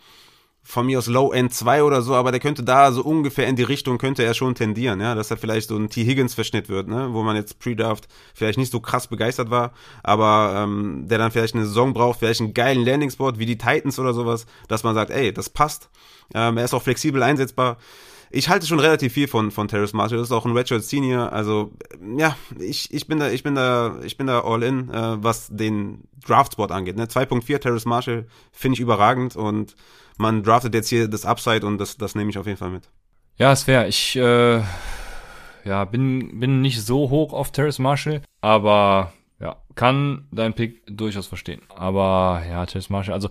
[0.67, 3.55] von mir aus Low End 2 oder so, aber der könnte da so ungefähr in
[3.55, 6.03] die Richtung könnte er schon tendieren, ja, dass er vielleicht so ein T.
[6.03, 9.71] Higgins Verschnitt wird, ne, wo man jetzt Pre-Draft vielleicht nicht so krass begeistert war,
[10.03, 13.57] aber ähm, der dann vielleicht eine Saison braucht, vielleicht einen geilen Landing Spot wie die
[13.57, 15.89] Titans oder sowas, dass man sagt, ey, das passt.
[16.33, 17.77] Ähm, er ist auch flexibel einsetzbar
[18.29, 20.17] ich halte schon relativ viel von, von Terrace Marshall.
[20.19, 21.31] Das ist auch ein Redshirt Senior.
[21.31, 21.71] Also,
[22.17, 25.47] ja, ich, ich bin da, ich bin da, ich bin da all in, äh, was
[25.49, 26.97] den Draftspot angeht.
[26.97, 27.05] Ne?
[27.05, 29.75] 2.4 Terrace Marshall finde ich überragend und
[30.17, 32.89] man draftet jetzt hier das Upside und das, das nehme ich auf jeden Fall mit.
[33.37, 34.61] Ja, es wäre, ich, äh,
[35.63, 41.27] ja, bin, bin nicht so hoch auf Terrace Marshall, aber ja, kann dein Pick durchaus
[41.27, 41.61] verstehen.
[41.69, 43.29] Aber ja, Terrace Marshall, also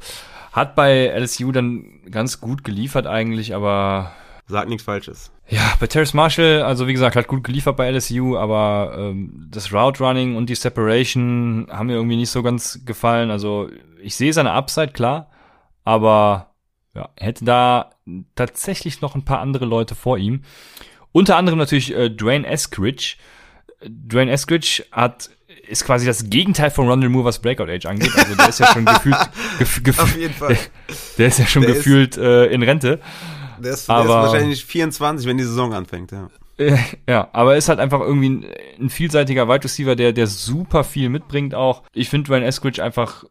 [0.53, 4.12] hat bei LSU dann ganz gut geliefert eigentlich, aber
[4.49, 5.32] Sag nichts Falsches.
[5.49, 9.72] Ja, bei Terrace Marshall, also wie gesagt, hat gut geliefert bei LSU, aber ähm, das
[9.72, 13.30] Route Running und die Separation haben mir irgendwie nicht so ganz gefallen.
[13.30, 13.68] Also
[14.01, 15.30] ich sehe seine Upside, klar,
[15.84, 16.55] aber
[16.94, 17.90] ja, hätte da
[18.36, 20.42] tatsächlich noch ein paar andere Leute vor ihm.
[21.11, 23.16] Unter anderem natürlich äh, Dwayne Eskridge.
[23.84, 25.30] Dwayne Eskridge hat
[25.68, 28.12] ist quasi das Gegenteil von Rondell Moore, was Breakout Age angeht.
[28.16, 29.16] Also der ist ja schon gefühlt,
[29.59, 30.55] gef, gef, Auf jeden Fall.
[30.55, 30.59] Der,
[31.18, 33.01] der ist ja schon der gefühlt äh, in Rente.
[33.59, 36.28] Der ist, aber, der ist wahrscheinlich 24, wenn die Saison anfängt, ja.
[37.09, 38.46] Ja, aber er ist halt einfach irgendwie ein,
[38.80, 41.82] ein vielseitiger Wide Receiver, der, der super viel mitbringt auch.
[41.92, 43.24] Ich finde Ryan Eskridge einfach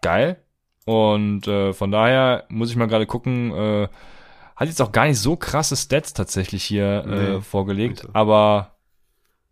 [0.00, 0.42] geil.
[0.84, 3.88] Und äh, von daher muss ich mal gerade gucken, äh,
[4.56, 8.08] hat jetzt auch gar nicht so krasse Stats tatsächlich hier äh, nee, vorgelegt, so.
[8.14, 8.78] aber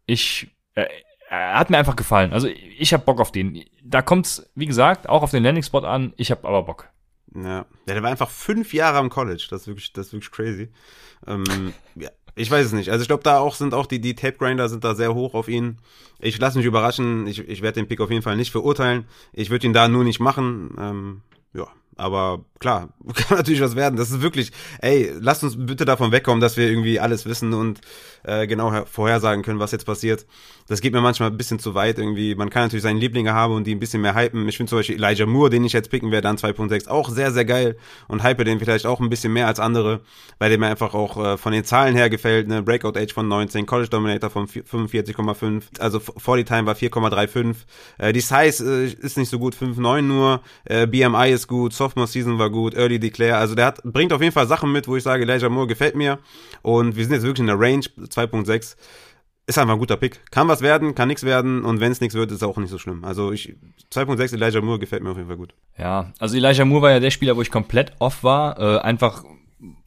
[0.06, 0.86] ich, äh,
[1.28, 2.32] er hat mir einfach gefallen.
[2.32, 3.64] Also ich habe Bock auf den.
[3.84, 6.14] Da kommt's, wie gesagt, auch auf den Landing Spot an.
[6.16, 6.88] Ich habe aber Bock.
[7.34, 7.66] Ja.
[7.86, 9.46] ja, der war einfach fünf Jahre am College.
[9.50, 10.68] Das ist wirklich, das ist wirklich crazy.
[11.26, 12.90] Ähm, ja, ich weiß es nicht.
[12.90, 15.34] Also ich glaube, da auch sind auch die, die Tape Grinder sind da sehr hoch
[15.34, 15.78] auf ihn.
[16.18, 17.26] Ich lasse mich überraschen.
[17.26, 19.06] Ich, ich werde den Pick auf jeden Fall nicht verurteilen.
[19.32, 20.76] Ich würde ihn da nur nicht machen.
[20.78, 21.22] Ähm,
[21.52, 23.96] ja, aber klar, kann natürlich was werden.
[23.96, 27.80] Das ist wirklich, ey, lasst uns bitte davon wegkommen, dass wir irgendwie alles wissen und
[28.24, 30.26] äh, genau vorhersagen können, was jetzt passiert.
[30.68, 32.34] Das geht mir manchmal ein bisschen zu weit irgendwie.
[32.34, 34.48] Man kann natürlich seine Lieblinge haben und die ein bisschen mehr hypen.
[34.48, 37.30] Ich finde zum Beispiel Elijah Moore, den ich jetzt picken werde, an 2.6, auch sehr,
[37.30, 37.76] sehr geil
[38.08, 40.00] und hype den vielleicht auch ein bisschen mehr als andere,
[40.38, 42.48] weil der mir einfach auch äh, von den Zahlen her gefällt.
[42.48, 42.62] Ne?
[42.62, 47.54] Breakout Age von 19, College Dominator von 45,5, also 40 Time war 4,35.
[47.98, 50.40] Äh, die Size äh, ist nicht so gut, 5,9 nur.
[50.64, 53.36] Äh, BMI ist gut, Sophomore Season war gut, Early Declare.
[53.36, 55.94] Also der hat, bringt auf jeden Fall Sachen mit, wo ich sage, Elijah Moore gefällt
[55.94, 56.18] mir.
[56.62, 58.76] Und wir sind jetzt wirklich in der Range 2.6
[59.46, 60.20] ist einfach ein guter Pick.
[60.30, 62.70] Kann was werden, kann nichts werden und wenn es nichts wird, ist es auch nicht
[62.70, 63.04] so schlimm.
[63.04, 63.54] Also ich
[63.92, 65.54] 2.6 Elijah Moore gefällt mir auf jeden Fall gut.
[65.78, 68.58] Ja, also Elijah Moore war ja der Spieler, wo ich komplett off war.
[68.58, 69.24] Äh, einfach.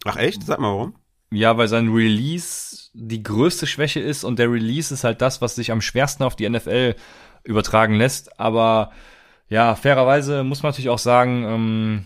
[0.05, 0.43] Ach echt?
[0.43, 0.95] Sag mal warum.
[1.31, 5.55] Ja, weil sein Release die größte Schwäche ist und der Release ist halt das, was
[5.55, 6.95] sich am schwersten auf die NFL
[7.43, 8.39] übertragen lässt.
[8.39, 8.91] Aber
[9.49, 12.05] ja, fairerweise muss man natürlich auch sagen, ähm,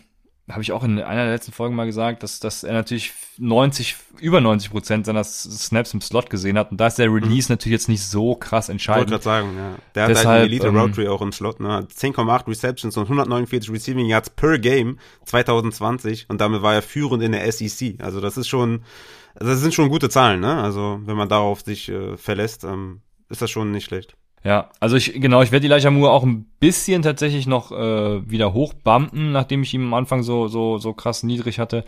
[0.50, 3.96] habe ich auch in einer der letzten Folgen mal gesagt, dass, dass er natürlich 90,
[4.20, 6.70] über 90 Prozent seiner Snaps im Slot gesehen hat.
[6.72, 7.54] Und da ist der Release mhm.
[7.54, 9.06] natürlich jetzt nicht so krass entscheidend.
[9.06, 9.76] Ich wollte gerade sagen, ja.
[9.96, 11.88] Der Deshalb, hat halt Elite ähm, Road auch im Slot, ne?
[11.90, 16.30] 10,8 Receptions und 149 Receiving Yards per Game 2020.
[16.30, 18.02] Und damit war er führend in der SEC.
[18.02, 18.84] Also das ist schon,
[19.36, 20.62] das sind schon gute Zahlen, ne?
[20.62, 24.18] Also wenn man darauf sich äh, verlässt, ähm, ist das schon nicht schlecht.
[24.44, 28.54] Ja, also ich, genau, ich werde Elijah Moore auch ein bisschen tatsächlich noch äh, wieder
[28.54, 31.86] hochbumpen, nachdem ich ihn am Anfang so, so, so krass niedrig hatte.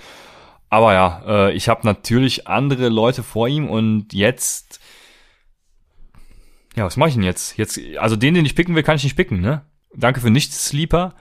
[0.70, 4.80] Aber ja, äh, ich habe natürlich andere Leute vor ihm und jetzt.
[6.76, 7.58] Ja, was mache ich denn jetzt?
[7.58, 9.66] Jetzt, also den, den ich picken will, kann ich nicht picken, ne?
[9.94, 11.14] Danke für nichts, Sleeper.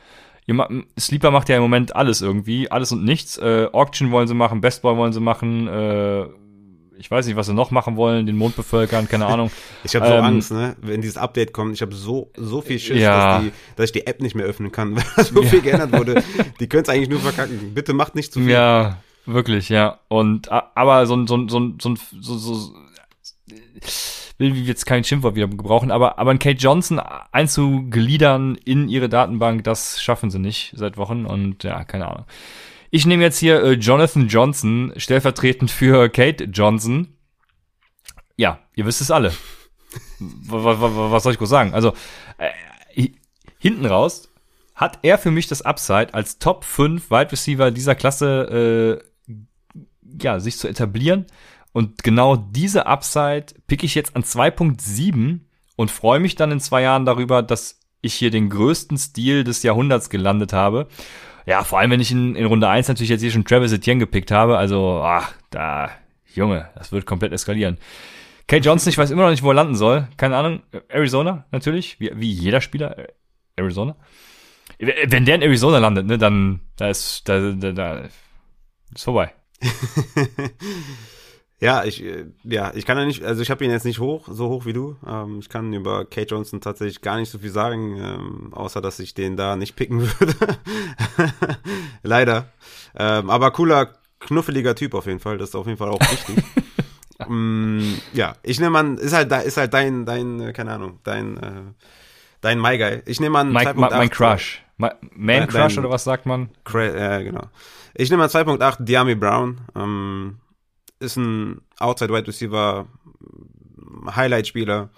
[0.99, 3.39] Sleeper macht ja im Moment alles irgendwie, alles und nichts.
[3.39, 6.27] Äh, Auction wollen sie machen, Best Boy wollen sie machen, äh,
[6.99, 9.51] ich weiß nicht, was sie noch machen wollen, den Mond bevölkern, keine Ahnung.
[9.85, 10.77] ich habe so ähm, Angst, ne?
[10.81, 13.35] Wenn dieses Update kommt, ich habe so so viel Schiss, ja.
[13.35, 16.23] dass, die, dass ich die App nicht mehr öffnen kann, weil so viel geändert wurde.
[16.61, 17.75] Die können es eigentlich nur verkacken.
[17.75, 18.51] Bitte macht nicht zu viel.
[18.51, 20.01] Ja, wirklich, ja.
[20.09, 22.75] Und aber so ein so ein so ein so, so, so
[24.39, 27.01] will jetzt kein Schimpfwort wieder gebrauchen, aber aber ein Kate Johnson
[27.33, 32.25] einzugliedern in ihre Datenbank, das schaffen sie nicht seit Wochen und ja, keine Ahnung.
[32.95, 37.09] Ich nehme jetzt hier äh, Jonathan Johnson, stellvertretend für Kate Johnson.
[38.37, 39.33] Ja, ihr wisst es alle.
[40.21, 41.75] was, soll ich groß sagen?
[41.75, 41.93] Also,
[42.39, 43.09] äh,
[43.59, 44.33] hinten raus
[44.77, 49.35] hat er für mich das Upside als Top 5 Wide Receiver dieser Klasse äh,
[50.23, 51.27] ja, sich zu etablieren.
[51.73, 55.41] Und genau diese Upside pick ich jetzt an 2.7
[55.75, 59.65] und freue mich dann in zwei Jahren darüber, dass ich hier den größten Stil des
[59.65, 60.87] Jahrhunderts gelandet habe.
[61.47, 64.01] Ja, vor allem, wenn ich in, in Runde 1 natürlich jetzt hier schon Travis Etienne
[64.01, 64.57] gepickt habe.
[64.57, 65.91] Also, ach, da,
[66.35, 67.79] Junge, das wird komplett eskalieren.
[68.47, 70.09] Kate Johnson, ich weiß immer noch nicht, wo er landen soll.
[70.17, 70.63] Keine Ahnung.
[70.89, 71.99] Arizona, natürlich.
[72.01, 72.97] Wie, wie jeder Spieler.
[73.57, 73.97] Arizona.
[74.79, 77.99] Wenn der in Arizona landet, ne, dann, da ist, da, da, da
[78.95, 79.33] ist vorbei.
[81.61, 84.29] Ja, ich, äh, ja, ich kann ja nicht, also ich habe ihn jetzt nicht hoch,
[84.31, 84.97] so hoch wie du.
[85.07, 88.99] Ähm, ich kann über Kate Johnson tatsächlich gar nicht so viel sagen, ähm, außer dass
[88.99, 90.35] ich den da nicht picken würde.
[92.03, 92.49] Leider.
[92.97, 95.39] Ähm, aber cooler, knuffeliger Typ auf jeden Fall.
[95.39, 96.45] Das ist auf jeden Fall auch wichtig.
[97.29, 101.37] mm, ja, ich nehme an, ist halt, ist halt dein, dein, äh, keine Ahnung, dein,
[101.37, 101.63] äh,
[102.41, 103.03] dein My Guy.
[103.07, 104.61] Ich nehme an, mein, mein Crush.
[104.77, 106.51] My, Man Crush oder was sagt man?
[106.73, 107.45] Ja, äh, genau.
[107.95, 109.61] Ich nehme an 2.8 Diami Brown.
[109.77, 110.39] Ähm,
[111.01, 112.87] ist ein Outside Wide Receiver,
[114.07, 114.91] Highlight-Spieler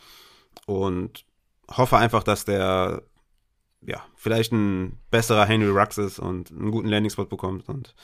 [0.67, 1.25] und
[1.69, 3.03] hoffe einfach, dass der
[3.87, 7.69] ja, vielleicht ein besserer Henry Rux ist und einen guten Landing-Spot bekommt.
[7.69, 7.95] Und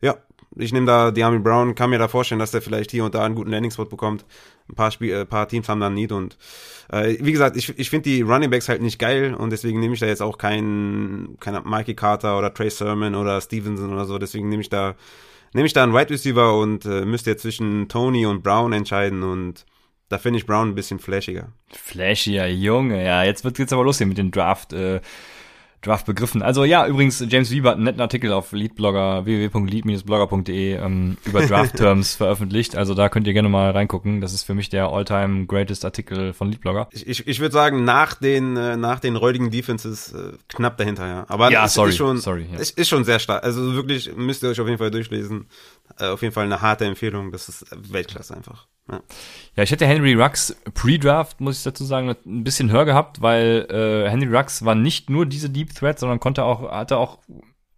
[0.00, 0.16] ja,
[0.56, 3.24] ich nehme da Diami Brown, kann mir da vorstellen, dass der vielleicht hier und da
[3.24, 4.24] einen guten Landing-Spot bekommt.
[4.68, 6.38] Ein paar, Spiel, äh, paar Teams haben da Need und
[6.90, 9.94] äh, wie gesagt, ich, ich finde die Running Backs halt nicht geil und deswegen nehme
[9.94, 14.18] ich da jetzt auch keinen, keinen Mikey Carter oder Trey Sermon oder Stevenson oder so.
[14.18, 14.94] Deswegen nehme ich da
[15.52, 19.22] nehme ich da einen Wide Receiver und äh, müsste jetzt zwischen Tony und Brown entscheiden
[19.22, 19.66] und
[20.08, 21.52] da finde ich Brown ein bisschen flashiger.
[21.70, 24.72] Flashiger, Junge, ja, jetzt wird jetzt aber los hier mit den Draft.
[24.72, 25.00] Äh
[25.82, 26.42] Draft begriffen.
[26.42, 32.14] Also ja, übrigens, James Weaver hat einen netten Artikel auf Leadblogger, www.lead-blogger.de ähm, über Draft-Terms
[32.16, 32.76] veröffentlicht.
[32.76, 34.20] Also da könnt ihr gerne mal reingucken.
[34.20, 36.88] Das ist für mich der all-time greatest Artikel von Leadblogger.
[36.90, 41.06] Ich, ich, ich würde sagen, nach den, äh, nach den räudigen Defenses äh, knapp dahinter,
[41.06, 41.24] ja.
[41.28, 42.58] Aber ja, ist, sorry, ist schon, sorry, ja.
[42.58, 43.44] ist, ist schon sehr stark.
[43.44, 45.46] Also wirklich müsst ihr euch auf jeden Fall durchlesen.
[45.98, 47.32] Äh, auf jeden Fall eine harte Empfehlung.
[47.32, 48.66] Das ist Weltklasse einfach.
[48.90, 49.02] Ja.
[49.56, 53.66] ja, ich hätte Henry Rux Pre-Draft, muss ich dazu sagen, ein bisschen höher gehabt, weil
[53.70, 57.18] äh, Henry Rux war nicht nur diese Deep Threat, sondern konnte auch, hatte auch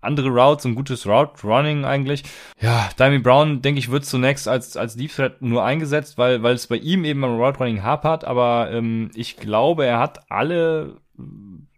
[0.01, 2.23] andere Routes und gutes Route Running eigentlich.
[2.61, 6.55] Ja, Dimey Brown, denke ich, wird zunächst als, als Deep Threat nur eingesetzt, weil, weil
[6.55, 10.97] es bei ihm eben am Route Running hapert, aber ähm, ich glaube, er hat alle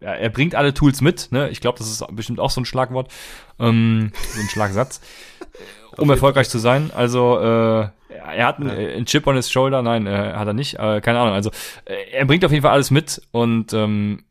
[0.01, 1.49] ja, er bringt alle Tools mit, ne?
[1.51, 3.11] Ich glaube, das ist bestimmt auch so ein Schlagwort,
[3.59, 5.01] ähm, so ein Schlagsatz,
[5.97, 6.91] um erfolgreich zu sein.
[6.95, 8.95] Also äh, er hat einen, ja.
[8.95, 11.35] einen Chip on his shoulder, nein, äh, hat er nicht, äh, keine Ahnung.
[11.35, 11.51] Also
[11.85, 14.25] äh, er bringt auf jeden Fall alles mit und ähm,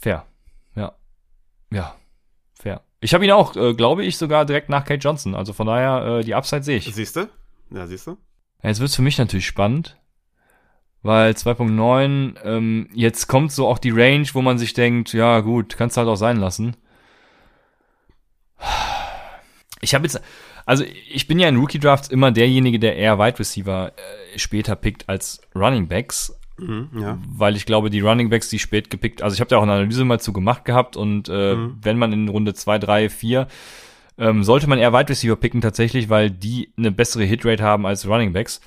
[0.00, 0.26] fair,
[0.74, 0.92] ja,
[1.72, 1.94] ja,
[2.54, 2.82] fair.
[3.00, 5.34] Ich habe ihn auch, äh, glaube ich, sogar direkt nach Kate Johnson.
[5.34, 6.92] Also von daher, äh, die Upside sehe ich.
[6.94, 7.28] Siehst du?
[7.70, 8.16] Ja, siehst du?
[8.62, 9.96] Jetzt wird's für mich natürlich spannend,
[11.02, 15.76] weil 2.9, ähm, jetzt kommt so auch die Range, wo man sich denkt, ja gut,
[15.76, 16.76] kannst halt auch sein lassen.
[19.80, 20.20] Ich habe jetzt,
[20.66, 24.76] also ich bin ja in Rookie Drafts immer derjenige, der eher Wide Receiver äh, später
[24.76, 26.38] pickt als Running Backs.
[26.58, 27.18] Mhm, ja.
[27.28, 29.72] Weil ich glaube, die Running Backs, die spät gepickt, also ich habe da auch eine
[29.72, 31.78] Analyse mal zu gemacht gehabt und äh, mhm.
[31.82, 33.46] wenn man in Runde 2, 3, 4
[34.18, 38.06] ähm, sollte man eher Wide Receiver picken tatsächlich, weil die eine bessere Hitrate haben als
[38.08, 38.60] Running Backs.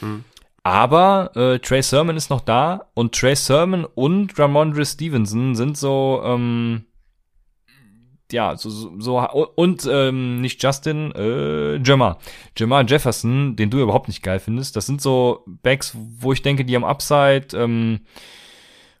[0.00, 0.24] Mhm.
[0.62, 6.20] Aber äh, Trey Sermon ist noch da und Trey Sermon und Ramondre Stevenson sind so,
[6.24, 6.84] ähm,
[8.32, 9.18] ja, so, so, so
[9.54, 12.18] und ähm, nicht Justin, äh, Jamar.
[12.56, 14.76] Jamar Jefferson, den du überhaupt nicht geil findest.
[14.76, 18.00] Das sind so Backs, wo ich denke, die am Upside, ähm,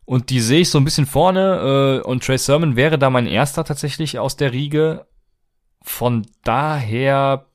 [0.04, 3.26] und die sehe ich so ein bisschen vorne, äh, und Trey Sermon wäre da mein
[3.26, 5.06] erster tatsächlich aus der Riege.
[5.82, 7.46] Von daher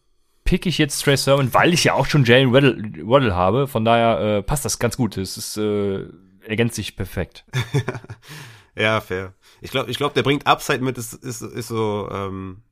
[0.44, 3.68] pick ich jetzt Trey Sermon, weil ich ja auch schon Jalen Waddle, Waddle habe.
[3.68, 5.16] Von daher äh, passt das ganz gut.
[5.18, 6.06] Es ist äh,
[6.46, 7.46] ergänzt sich perfekt.
[8.76, 9.34] ja, fair.
[9.62, 10.98] Ich glaube, ich glaub, der bringt Upside mit.
[10.98, 12.64] Ist, ist, ist so, ähm,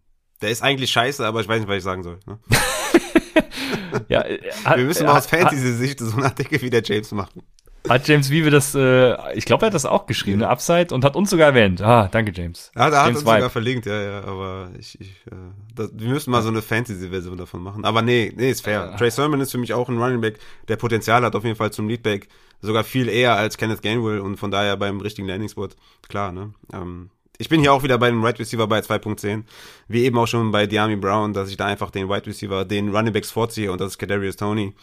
[0.41, 2.19] der ist eigentlich scheiße, aber ich weiß nicht, was ich sagen soll.
[2.25, 2.39] Ne?
[4.09, 4.39] ja, äh,
[4.75, 7.43] Wir müssen mal aus Fantasy-Sicht so eine Artikel wie der James machen.
[7.87, 11.05] Hat James Wiebe das, äh, ich glaube, er hat das auch geschrieben, eine Upside und
[11.05, 11.81] hat uns sogar erwähnt.
[11.81, 12.71] Ah, danke, James.
[12.75, 15.35] Ja, da hat uns sogar verlinkt, ja, ja, aber ich, ich äh,
[15.75, 17.85] das, wir müssen mal so eine Fantasy-Version davon machen.
[17.85, 18.89] Aber nee, nee, ist fair.
[18.91, 18.97] Ja.
[18.97, 21.71] Trey Sermon ist für mich auch ein Running Back, der Potenzial hat auf jeden Fall
[21.71, 22.27] zum Leadback,
[22.61, 25.69] sogar viel eher als Kenneth Gainwell und von daher beim richtigen Landing-Spot,
[26.07, 26.53] klar, ne.
[26.73, 29.43] Ähm, ich bin hier auch wieder bei dem Wide Receiver bei 2.10,
[29.87, 32.93] wie eben auch schon bei Diami Brown, dass ich da einfach den Wide Receiver, den
[32.93, 34.73] Running Backs vorziehe und das ist Kadarius Tony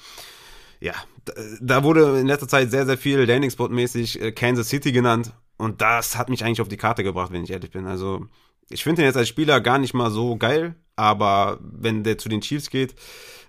[0.80, 0.94] ja,
[1.60, 5.32] da wurde in letzter Zeit sehr, sehr viel Landing-Spot-mäßig äh, Kansas City genannt.
[5.56, 7.86] Und das hat mich eigentlich auf die Karte gebracht, wenn ich ehrlich bin.
[7.86, 8.26] Also,
[8.68, 12.28] ich finde ihn jetzt als Spieler gar nicht mal so geil, aber wenn der zu
[12.28, 12.94] den Chiefs geht,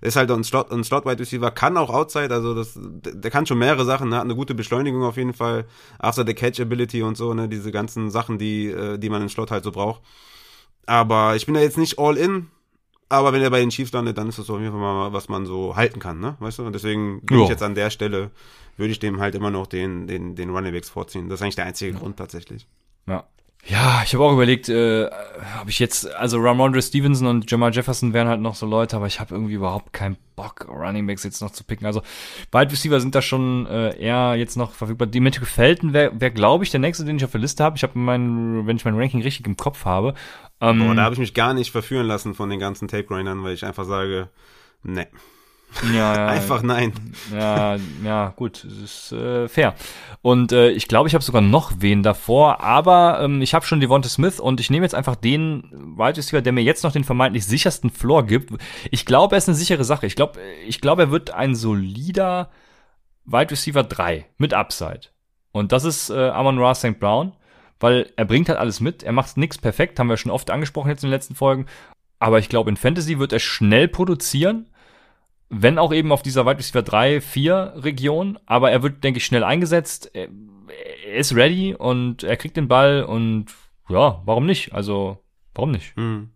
[0.02, 3.46] ist halt ein Slot, ein Slot Wide Receiver, kann auch Outside, also das, der kann
[3.46, 4.18] schon mehrere Sachen, ne?
[4.18, 5.66] hat eine gute Beschleunigung auf jeden Fall,
[5.98, 9.30] after the Catch Ability und so, ne, diese ganzen Sachen, die, äh, die man im
[9.30, 10.02] Slot halt so braucht.
[10.86, 12.48] Aber ich bin da jetzt nicht all in,
[13.10, 15.30] aber wenn er bei den Chiefs landet, dann ist das auf jeden Fall mal, was
[15.30, 16.36] man so halten kann, ne?
[16.40, 16.66] Weißt du?
[16.66, 18.32] Und deswegen bin ich jetzt an der Stelle,
[18.76, 21.30] würde ich dem halt immer noch den, den, den Running Backs vorziehen.
[21.30, 22.00] Das ist eigentlich der einzige ja.
[22.00, 22.68] Grund tatsächlich.
[23.08, 23.26] Ja.
[23.70, 25.10] Ja, ich habe auch überlegt, äh,
[25.56, 29.08] habe ich jetzt, also Ramondre Stevenson und Jamal Jefferson wären halt noch so Leute, aber
[29.08, 31.86] ich habe irgendwie überhaupt keinen Bock, Running Backs jetzt noch zu picken.
[31.86, 32.02] Also
[32.54, 35.08] Wide Receiver sind da schon äh, eher jetzt noch verfügbar.
[35.08, 37.76] Dimitri Felton wäre, wär, glaube ich, der nächste, den ich auf der Liste habe.
[37.76, 40.14] Ich habe mein, wenn ich mein Ranking richtig im Kopf habe.
[40.62, 43.54] Ähm, Boah, da habe ich mich gar nicht verführen lassen von den ganzen Tape-Grindern, weil
[43.54, 44.30] ich einfach sage,
[44.84, 45.08] ne.
[45.94, 46.28] Ja, ja.
[46.28, 46.94] Einfach nein.
[47.32, 49.76] Ja, ja, gut, das ist äh, fair.
[50.22, 53.80] Und äh, ich glaube, ich habe sogar noch wen davor, aber ähm, ich habe schon
[53.80, 57.04] Devonta Smith und ich nehme jetzt einfach den Wide Receiver, der mir jetzt noch den
[57.04, 58.54] vermeintlich sichersten Floor gibt.
[58.92, 60.06] Ich glaube, er ist eine sichere Sache.
[60.08, 62.50] Ich glaube, ich glaube, er wird ein solider
[63.26, 65.02] Wide Receiver 3 mit Upside.
[65.52, 67.00] Und das ist äh, Amon Ra St.
[67.00, 67.34] Brown,
[67.80, 69.04] weil er bringt halt alles mit.
[69.04, 71.66] Er macht nichts perfekt, haben wir schon oft angesprochen jetzt in den letzten Folgen.
[72.20, 74.68] Aber ich glaube, in Fantasy wird er schnell produzieren
[75.50, 79.26] wenn auch eben auf dieser Wide Receiver 3, 4 Region, aber er wird, denke ich,
[79.26, 80.12] schnell eingesetzt.
[80.14, 80.28] Er,
[81.14, 83.46] ist ready und er kriegt den Ball und
[83.90, 84.74] ja, warum nicht?
[84.74, 85.24] Also,
[85.56, 85.96] warum nicht?
[85.96, 86.32] Hm.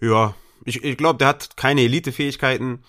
[0.00, 0.34] Ja,
[0.64, 2.82] ich, ich glaube, der hat keine Elite-Fähigkeiten,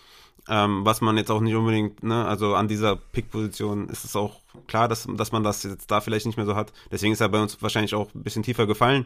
[0.50, 4.42] ähm, was man jetzt auch nicht unbedingt, ne, also an dieser Pick-Position ist es auch
[4.68, 6.74] klar, dass, dass man das jetzt da vielleicht nicht mehr so hat.
[6.92, 9.06] Deswegen ist er bei uns wahrscheinlich auch ein bisschen tiefer gefallen,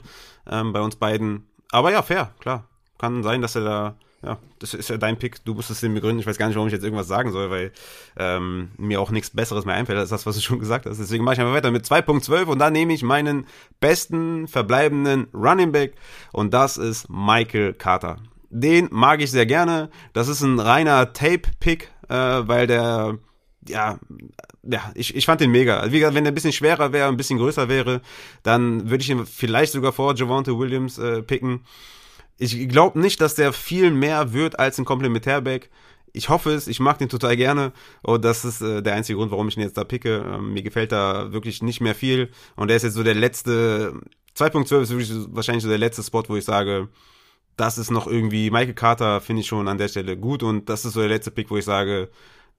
[0.49, 1.47] ähm, bei uns beiden.
[1.71, 2.67] Aber ja, fair, klar.
[2.97, 3.97] Kann sein, dass er da
[4.27, 5.43] ja, das ist ja dein Pick.
[5.45, 6.19] Du musst es den begründen.
[6.19, 7.71] Ich weiß gar nicht, warum ich jetzt irgendwas sagen soll, weil
[8.17, 10.99] ähm, mir auch nichts Besseres mehr einfällt als das, was du schon gesagt hast.
[10.99, 13.45] Deswegen mache ich einfach weiter mit 2.12 und dann nehme ich meinen
[13.79, 15.93] besten verbleibenden Running Back
[16.33, 18.17] und das ist Michael Carter.
[18.49, 19.89] Den mag ich sehr gerne.
[20.11, 23.17] Das ist ein reiner Tape-Pick, äh, weil der,
[23.67, 23.97] ja,
[24.63, 25.89] ja, ich, ich fand den mega.
[25.89, 28.01] Wie gesagt, wenn der ein bisschen schwerer wäre, ein bisschen größer wäre,
[28.43, 31.61] dann würde ich ihn vielleicht sogar vor Javante Williams äh, picken.
[32.37, 35.69] Ich glaube nicht, dass der viel mehr wird als ein Komplementärback.
[36.13, 39.31] Ich hoffe es, ich mag den total gerne und das ist äh, der einzige Grund,
[39.31, 40.23] warum ich ihn jetzt da picke.
[40.25, 43.93] Ähm, mir gefällt da wirklich nicht mehr viel und er ist jetzt so der letzte,
[44.35, 46.89] 2.12 ist wirklich wahrscheinlich so der letzte Spot, wo ich sage,
[47.57, 50.85] das ist noch irgendwie, Michael Carter finde ich schon an der Stelle gut und das
[50.85, 52.09] ist so der letzte Pick, wo ich sage,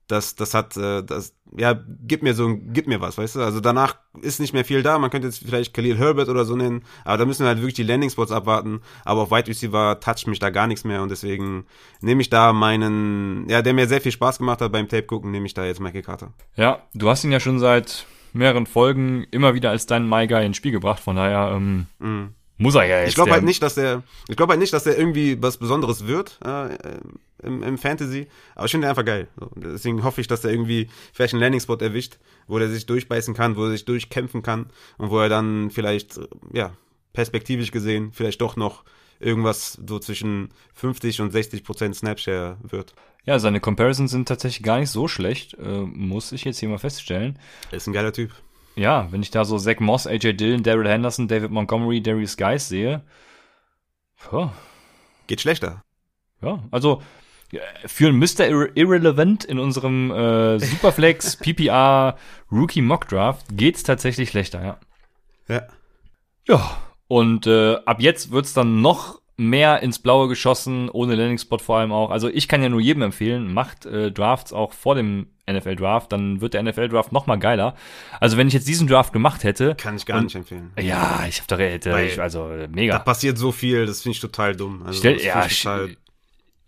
[0.09, 3.41] das, das hat, äh, das, ja, gib mir so, gib mir was, weißt du?
[3.41, 4.97] Also danach ist nicht mehr viel da.
[4.97, 7.75] Man könnte jetzt vielleicht Khalil Herbert oder so nennen, aber da müssen wir halt wirklich
[7.75, 8.81] die Landing Spots abwarten.
[9.05, 11.65] Aber auf Wide Receiver toucht mich da gar nichts mehr und deswegen
[12.01, 15.29] nehme ich da meinen, ja, der mir sehr viel Spaß gemacht hat beim Tape gucken,
[15.29, 16.33] nehme ich da jetzt Michael Carter.
[16.55, 20.43] Ja, du hast ihn ja schon seit mehreren Folgen immer wieder als deinen My Guy
[20.43, 22.33] ins Spiel gebracht, von daher, ähm, mm.
[22.61, 23.09] Muss er ja jetzt.
[23.09, 26.07] Ich glaube halt nicht, dass der, ich glaube halt nicht, dass der irgendwie was Besonderes
[26.07, 26.75] wird äh,
[27.43, 28.27] im, im Fantasy.
[28.55, 29.27] Aber ich finde den einfach geil.
[29.55, 32.17] Deswegen hoffe ich, dass er irgendwie vielleicht einen Landing Spot erwischt,
[32.47, 34.67] wo er sich durchbeißen kann, wo er sich durchkämpfen kann
[34.97, 36.19] und wo er dann vielleicht,
[36.53, 36.73] ja,
[37.13, 38.83] perspektivisch gesehen, vielleicht doch noch
[39.19, 42.93] irgendwas so zwischen 50 und 60 Prozent Snapshare wird.
[43.25, 46.77] Ja, seine Comparisons sind tatsächlich gar nicht so schlecht, äh, muss ich jetzt hier mal
[46.77, 47.37] feststellen.
[47.71, 48.31] Er ist ein geiler Typ
[48.79, 52.69] ja, wenn ich da so Zach Moss, AJ Dillon, Daryl Henderson, David Montgomery, Darius Guys
[52.69, 53.01] sehe,
[54.31, 54.49] oh.
[55.27, 55.83] geht schlechter.
[56.41, 57.01] Ja, also
[57.85, 58.47] für einen Mr.
[58.47, 62.17] Irre Irrelevant in unserem äh, Superflex PPR
[62.51, 64.77] Rookie Mock Draft geht's tatsächlich schlechter, ja.
[65.47, 65.67] Ja.
[66.47, 66.77] Ja,
[67.07, 71.77] und äh, ab jetzt wird's dann noch mehr ins Blaue geschossen, ohne Landing Spot vor
[71.77, 72.11] allem auch.
[72.11, 76.11] Also ich kann ja nur jedem empfehlen, macht äh, Drafts auch vor dem NFL Draft,
[76.11, 77.75] dann wird der NFL Draft noch mal geiler.
[78.19, 80.71] Also wenn ich jetzt diesen Draft gemacht hätte, kann ich gar und, nicht empfehlen.
[80.79, 82.93] Ja, ich habe doch hätte, ich, also mega.
[82.93, 84.83] Da passiert so viel, das finde ich total dumm.
[84.85, 85.95] Also, stell, ja, total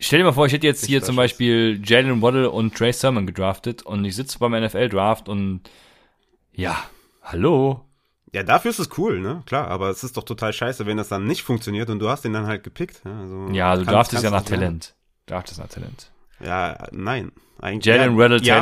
[0.02, 3.26] stell dir mal vor, ich hätte jetzt hier zum Beispiel Jalen Waddle und Trey Sermon
[3.26, 5.62] gedraftet und ich sitze beim NFL Draft und
[6.54, 6.78] ja,
[7.24, 7.86] hallo,
[8.34, 9.44] ja, dafür ist es cool, ne?
[9.46, 12.24] Klar, aber es ist doch total scheiße, wenn das dann nicht funktioniert und du hast
[12.24, 13.02] den dann halt gepickt.
[13.04, 14.96] Ja, also ja du darfst es ja nach Talent.
[15.26, 16.12] Du darfst es nach Talent.
[16.40, 17.34] Ja, nein.
[17.60, 18.56] Eigentlich, Jalen ja, Riddle, ja,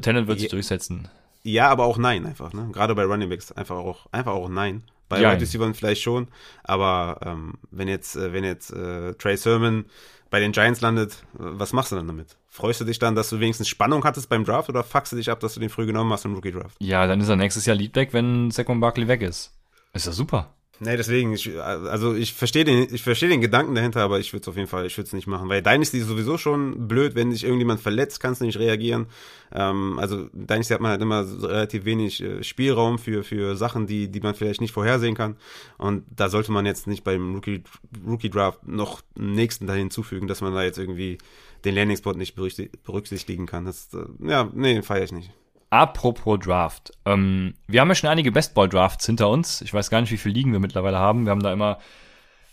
[0.00, 1.08] Talent, wird sich durchsetzen.
[1.42, 2.68] Ja, aber auch nein einfach, ne?
[2.72, 4.84] Gerade bei Running Backs einfach auch, einfach auch nein.
[5.08, 6.28] Bei ja, Wide Receivers vielleicht schon,
[6.62, 9.86] aber ähm, wenn jetzt, äh, wenn jetzt äh, Trey Sermon
[10.30, 12.36] bei den Giants landet, was machst du dann damit?
[12.48, 15.30] Freust du dich dann, dass du wenigstens Spannung hattest beim Draft oder fuckst du dich
[15.30, 16.76] ab, dass du den früh genommen hast im Rookie Draft?
[16.78, 19.52] Ja, dann ist er nächstes Jahr Leadback, wenn Saquon Barkley weg ist.
[19.92, 20.54] Ist ja super.
[20.82, 24.40] Nee, deswegen, ich, also ich verstehe den, ich verstehe den Gedanken dahinter, aber ich würde
[24.40, 27.14] es auf jeden Fall, ich würde es nicht machen, weil Dynasty ist sowieso schon blöd,
[27.14, 29.06] wenn sich irgendjemand verletzt, kannst du nicht reagieren.
[29.52, 34.08] Ähm, also Dynasty hat man halt immer relativ wenig äh, Spielraum für, für Sachen, die,
[34.08, 35.36] die man vielleicht nicht vorhersehen kann.
[35.76, 37.62] Und da sollte man jetzt nicht beim Rookie,
[38.06, 41.18] Rookie Draft noch einen nächsten da hinzufügen, dass man da jetzt irgendwie
[41.66, 43.66] den Landing Spot nicht berücksichtigen kann.
[43.66, 45.30] Das, äh, ja, nee, feiere ich nicht.
[45.70, 46.92] Apropos Draft.
[47.06, 49.62] Ähm, wir haben ja schon einige Bestball-Drafts hinter uns.
[49.62, 51.24] Ich weiß gar nicht, wie viele Ligen wir mittlerweile haben.
[51.24, 51.78] Wir haben da immer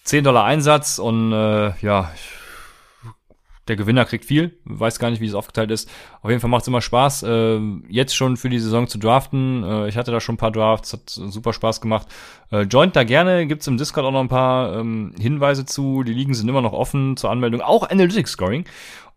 [0.04, 2.12] 10 Dollar Einsatz und äh, ja,
[3.68, 4.58] der Gewinner kriegt viel.
[4.64, 5.90] Weiß gar nicht, wie es aufgeteilt ist.
[6.22, 9.64] Auf jeden Fall macht es immer Spaß, äh, jetzt schon für die Saison zu draften.
[9.64, 12.08] Äh, ich hatte da schon ein paar Drafts, hat super Spaß gemacht.
[12.52, 16.04] Äh, joint da gerne, gibt's im Discord auch noch ein paar ähm, Hinweise zu.
[16.04, 18.66] Die Ligen sind immer noch offen zur Anmeldung, auch Analytics Scoring.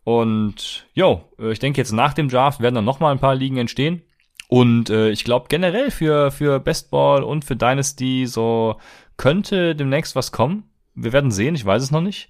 [0.04, 3.56] Und jo, äh, ich denke jetzt nach dem Draft werden dann nochmal ein paar Ligen
[3.56, 4.02] entstehen.
[4.48, 8.76] Und äh, ich glaube generell für, für Bestball und für Dynasty so
[9.16, 10.64] könnte demnächst was kommen.
[10.94, 12.28] Wir werden sehen, ich weiß es noch nicht.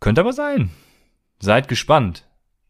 [0.00, 0.70] Könnte aber sein.
[1.38, 2.24] Seid gespannt.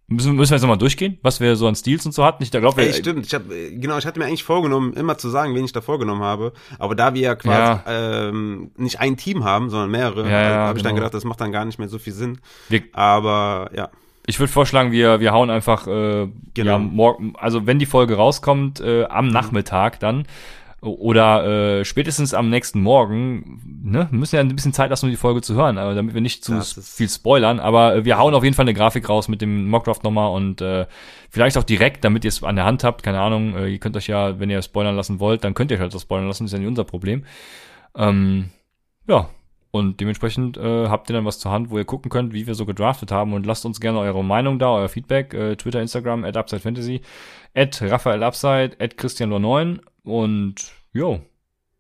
[0.08, 2.40] Müssen, müssen wir jetzt nochmal durchgehen, was wir so an Steals und so hatten?
[2.42, 3.26] Ich glaube, Ey, stimmt.
[3.26, 6.22] Ich hab, genau, ich hatte mir eigentlich vorgenommen, immer zu sagen, wen ich da vorgenommen
[6.22, 6.52] habe.
[6.78, 8.28] Aber da wir ja quasi ja.
[8.28, 10.90] Ähm, nicht ein Team haben, sondern mehrere, ja, ja, habe ich genau.
[10.90, 12.38] dann gedacht, das macht dann gar nicht mehr so viel Sinn.
[12.68, 13.90] Wir, aber ja.
[14.26, 16.70] Ich würde vorschlagen, wir, wir hauen einfach, äh, genau.
[16.72, 19.32] ja, morgen, also wenn die Folge rauskommt, äh, am mhm.
[19.32, 20.26] Nachmittag dann
[20.86, 25.10] oder äh, spätestens am nächsten Morgen, ne, wir müssen ja ein bisschen Zeit lassen, um
[25.10, 28.34] die Folge zu hören, aber damit wir nicht zu viel spoilern, aber äh, wir hauen
[28.34, 30.86] auf jeden Fall eine Grafik raus mit dem Mockdraft nochmal und äh,
[31.30, 33.96] vielleicht auch direkt, damit ihr es an der Hand habt, keine Ahnung, äh, ihr könnt
[33.96, 36.44] euch ja, wenn ihr spoilern lassen wollt, dann könnt ihr euch halt das spoilern lassen,
[36.44, 37.24] ist ja nicht unser Problem.
[37.96, 38.50] Ähm,
[39.08, 39.30] ja,
[39.76, 42.54] und dementsprechend äh, habt ihr dann was zur Hand, wo ihr gucken könnt, wie wir
[42.54, 43.32] so gedraftet haben.
[43.32, 45.34] Und lasst uns gerne eure Meinung da, euer Feedback.
[45.34, 47.02] Äh, Twitter, Instagram, at UpsideFantasy,
[47.54, 49.80] at RaphaelUpside, at Christian9.
[50.04, 51.20] Und jo,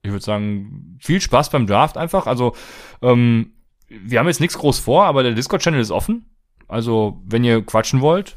[0.02, 2.26] ich würde sagen, viel Spaß beim Draft einfach.
[2.26, 2.54] Also,
[3.02, 3.52] ähm,
[3.88, 6.26] wir haben jetzt nichts groß vor, aber der Discord-Channel ist offen.
[6.68, 8.36] Also, wenn ihr quatschen wollt,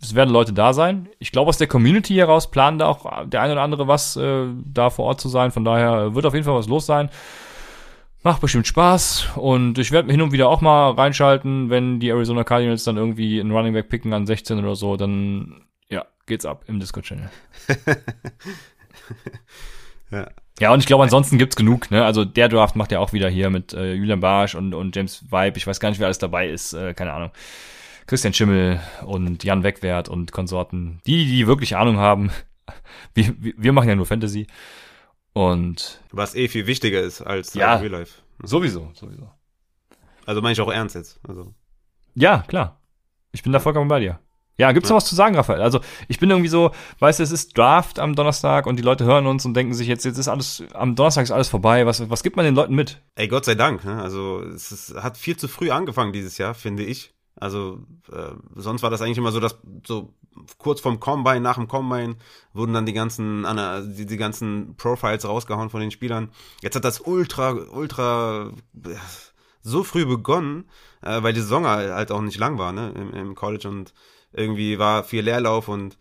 [0.00, 1.08] es werden Leute da sein.
[1.18, 4.46] Ich glaube, aus der Community heraus planen da auch der eine oder andere was, äh,
[4.64, 5.50] da vor Ort zu sein.
[5.50, 7.10] Von daher wird auf jeden Fall was los sein.
[8.26, 12.42] Macht bestimmt Spaß und ich werde hin und wieder auch mal reinschalten, wenn die Arizona
[12.42, 16.64] Cardinals dann irgendwie einen Running Back picken an 16 oder so, dann ja, geht's ab
[16.66, 17.30] im Discord-Channel.
[20.10, 20.28] ja.
[20.58, 22.04] ja, und ich glaube, ansonsten gibt's genug, ne?
[22.04, 25.30] Also der Draft macht ja auch wieder hier mit äh, Julian Barsch und, und James
[25.30, 27.30] Vibe, ich weiß gar nicht, wer alles dabei ist, äh, keine Ahnung.
[28.08, 31.00] Christian Schimmel und Jan Wegwert und Konsorten.
[31.06, 32.32] Die, die wirklich Ahnung haben.
[33.14, 34.48] Wir, wir machen ja nur Fantasy.
[35.36, 38.22] Und was eh viel wichtiger ist als ja, Real Life.
[38.42, 39.30] Sowieso, sowieso.
[40.24, 41.20] Also meine ich auch ernst jetzt.
[41.28, 41.52] Also.
[42.14, 42.80] Ja, klar.
[43.32, 44.18] Ich bin da vollkommen bei dir.
[44.56, 45.60] Ja, gibt's noch was zu sagen, Raphael?
[45.60, 49.04] Also, ich bin irgendwie so, weißt du, es ist Draft am Donnerstag und die Leute
[49.04, 51.84] hören uns und denken sich jetzt, jetzt ist alles, am Donnerstag ist alles vorbei.
[51.84, 53.02] Was, was gibt man den Leuten mit?
[53.16, 53.84] Ey, Gott sei Dank.
[53.84, 54.00] Ne?
[54.00, 57.12] Also, es ist, hat viel zu früh angefangen dieses Jahr, finde ich.
[57.38, 57.80] Also,
[58.10, 60.14] äh, sonst war das eigentlich immer so, dass so
[60.58, 62.16] kurz vorm Combine, nach dem Combine,
[62.52, 63.46] wurden dann die ganzen,
[63.96, 66.30] die, die ganzen Profiles rausgehauen von den Spielern.
[66.62, 68.52] Jetzt hat das ultra, ultra,
[69.62, 70.64] so früh begonnen,
[71.02, 73.92] äh, weil die Saison halt auch nicht lang war, ne, im, im College und
[74.32, 75.98] irgendwie war viel Leerlauf und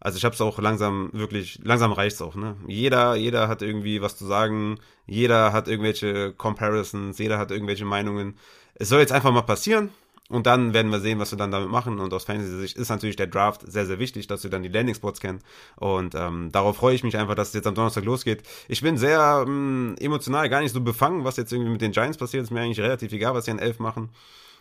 [0.00, 2.56] also ich habe es auch langsam wirklich langsam reicht's auch ne.
[2.66, 8.36] Jeder jeder hat irgendwie was zu sagen jeder hat irgendwelche Comparisons jeder hat irgendwelche Meinungen.
[8.74, 9.90] Es soll jetzt einfach mal passieren
[10.28, 12.00] und dann werden wir sehen, was wir dann damit machen.
[12.00, 15.20] Und aus Fantasy-Sicht ist natürlich der Draft sehr, sehr wichtig, dass wir dann die Landing-Spots
[15.20, 15.40] kennen.
[15.76, 18.42] Und ähm, darauf freue ich mich einfach, dass es jetzt am Donnerstag losgeht.
[18.68, 22.18] Ich bin sehr ähm, emotional, gar nicht so befangen, was jetzt irgendwie mit den Giants
[22.18, 22.44] passiert.
[22.44, 24.10] Ist mir eigentlich relativ egal, was sie an elf machen.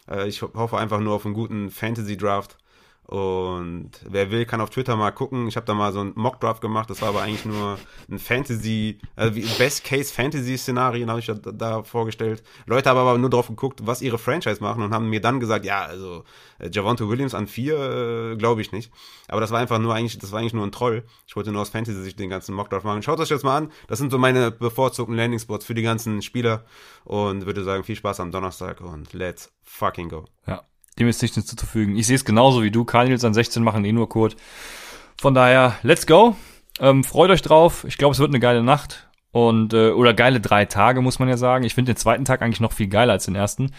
[0.10, 2.58] Äh, ich hoffe einfach nur auf einen guten Fantasy-Draft.
[3.08, 5.48] Und wer will, kann auf Twitter mal gucken.
[5.48, 6.90] Ich habe da mal so ein Mock-Draft gemacht.
[6.90, 7.80] Das war aber eigentlich nur
[8.12, 12.44] ein Fantasy, äh, Best-Case-Fantasy-Szenarien habe ich da, da, vorgestellt.
[12.66, 15.64] Leute haben aber nur drauf geguckt, was ihre Franchise machen und haben mir dann gesagt,
[15.64, 16.26] ja, also
[16.60, 18.92] äh, Javonte Williams an vier, äh, glaube ich nicht.
[19.30, 21.06] Aber das war einfach nur eigentlich, das war eigentlich nur ein Troll.
[21.28, 23.04] Ich wollte nur aus Fantasy-Sicht den ganzen Mock-Draft machen.
[23.04, 23.72] Schaut euch das mal an.
[23.88, 26.66] Das sind so meine bevorzugten Landing-Spots für die ganzen Spieler.
[27.06, 30.26] Und würde sagen, viel Spaß am Donnerstag und let's fucking go.
[30.46, 30.66] Ja.
[31.00, 31.96] Dem ist nichts hinzuzufügen.
[31.96, 32.86] Ich sehe es genauso wie du.
[32.86, 34.36] Cardinals an 16 machen eh nur Code.
[35.20, 36.36] Von daher, let's go.
[36.80, 37.86] Ähm, freut euch drauf.
[37.88, 39.08] Ich glaube, es wird eine geile Nacht.
[39.32, 41.64] Und, äh, oder geile drei Tage, muss man ja sagen.
[41.64, 43.72] Ich finde den zweiten Tag eigentlich noch viel geiler als den ersten.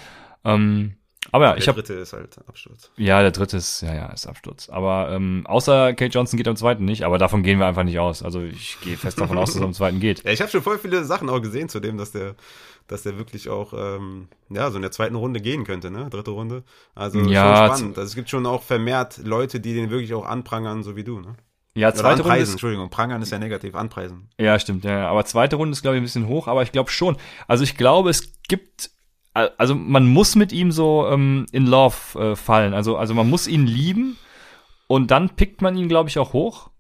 [0.45, 0.95] Ähm,
[1.33, 1.83] aber ja, der ich habe.
[1.83, 2.91] Der dritte ist halt Absturz.
[2.97, 4.69] Ja, der dritte ist, ja, ja, ist Absturz.
[4.69, 7.99] Aber ähm, außer Kate Johnson geht am zweiten nicht, aber davon gehen wir einfach nicht
[7.99, 8.23] aus.
[8.23, 10.23] Also ich gehe fest davon aus, dass er am zweiten geht.
[10.29, 12.35] Ja, ich habe schon voll viele Sachen auch gesehen zu dem, dass der
[12.89, 16.09] dass der wirklich auch ähm, ja so in der zweiten Runde gehen könnte, ne?
[16.11, 16.65] Dritte Runde.
[16.95, 17.99] Also ja, schon spannend.
[17.99, 21.21] Also es gibt schon auch vermehrt Leute, die den wirklich auch anprangern, so wie du,
[21.21, 21.37] ne?
[21.75, 22.39] Ja, zweite Runde.
[22.39, 24.29] Ist, Entschuldigung, prangern ist ja negativ, anpreisen.
[24.39, 25.09] Ja, stimmt, ja.
[25.09, 27.17] Aber zweite Runde ist, glaube ich, ein bisschen hoch, aber ich glaube schon.
[27.47, 28.91] Also ich glaube, es gibt,
[29.35, 32.75] also man muss mit ihm so ähm, in Love äh, fallen.
[32.75, 34.17] Also, also man muss ihn lieben
[34.87, 36.71] und dann pickt man ihn, glaube ich, auch hoch.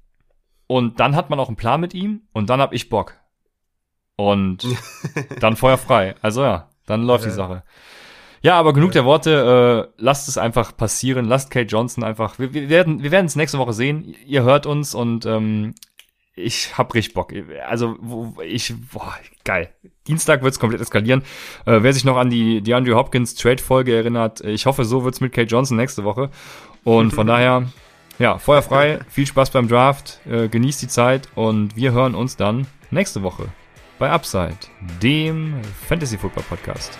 [0.66, 3.14] Und dann hat man auch einen Plan mit ihm und dann hab ich Bock.
[4.16, 4.66] Und
[5.40, 6.14] dann Feuer frei.
[6.20, 7.30] Also ja, dann läuft ja.
[7.30, 7.62] die Sache.
[8.42, 9.88] Ja, aber genug der Worte.
[9.88, 11.24] Äh, lasst es einfach passieren.
[11.24, 12.38] Lasst Kate Johnson einfach.
[12.38, 14.14] Wir, wir werden, wir werden es nächste Woche sehen.
[14.26, 15.74] Ihr hört uns und ähm,
[16.38, 17.32] ich hab richtig Bock.
[17.66, 17.96] Also
[18.44, 19.70] ich, boah, geil.
[20.06, 21.22] Dienstag wird's komplett eskalieren.
[21.66, 25.20] Äh, wer sich noch an die Andrew Hopkins Trade Folge erinnert, ich hoffe, so wird's
[25.20, 26.30] mit Kate Johnson nächste Woche.
[26.84, 27.68] Und von daher,
[28.18, 29.00] ja, Feuer frei.
[29.08, 30.20] Viel Spaß beim Draft.
[30.26, 33.48] Äh, genießt die Zeit und wir hören uns dann nächste Woche
[33.98, 34.58] bei Upside,
[35.02, 36.98] dem Fantasy Football Podcast.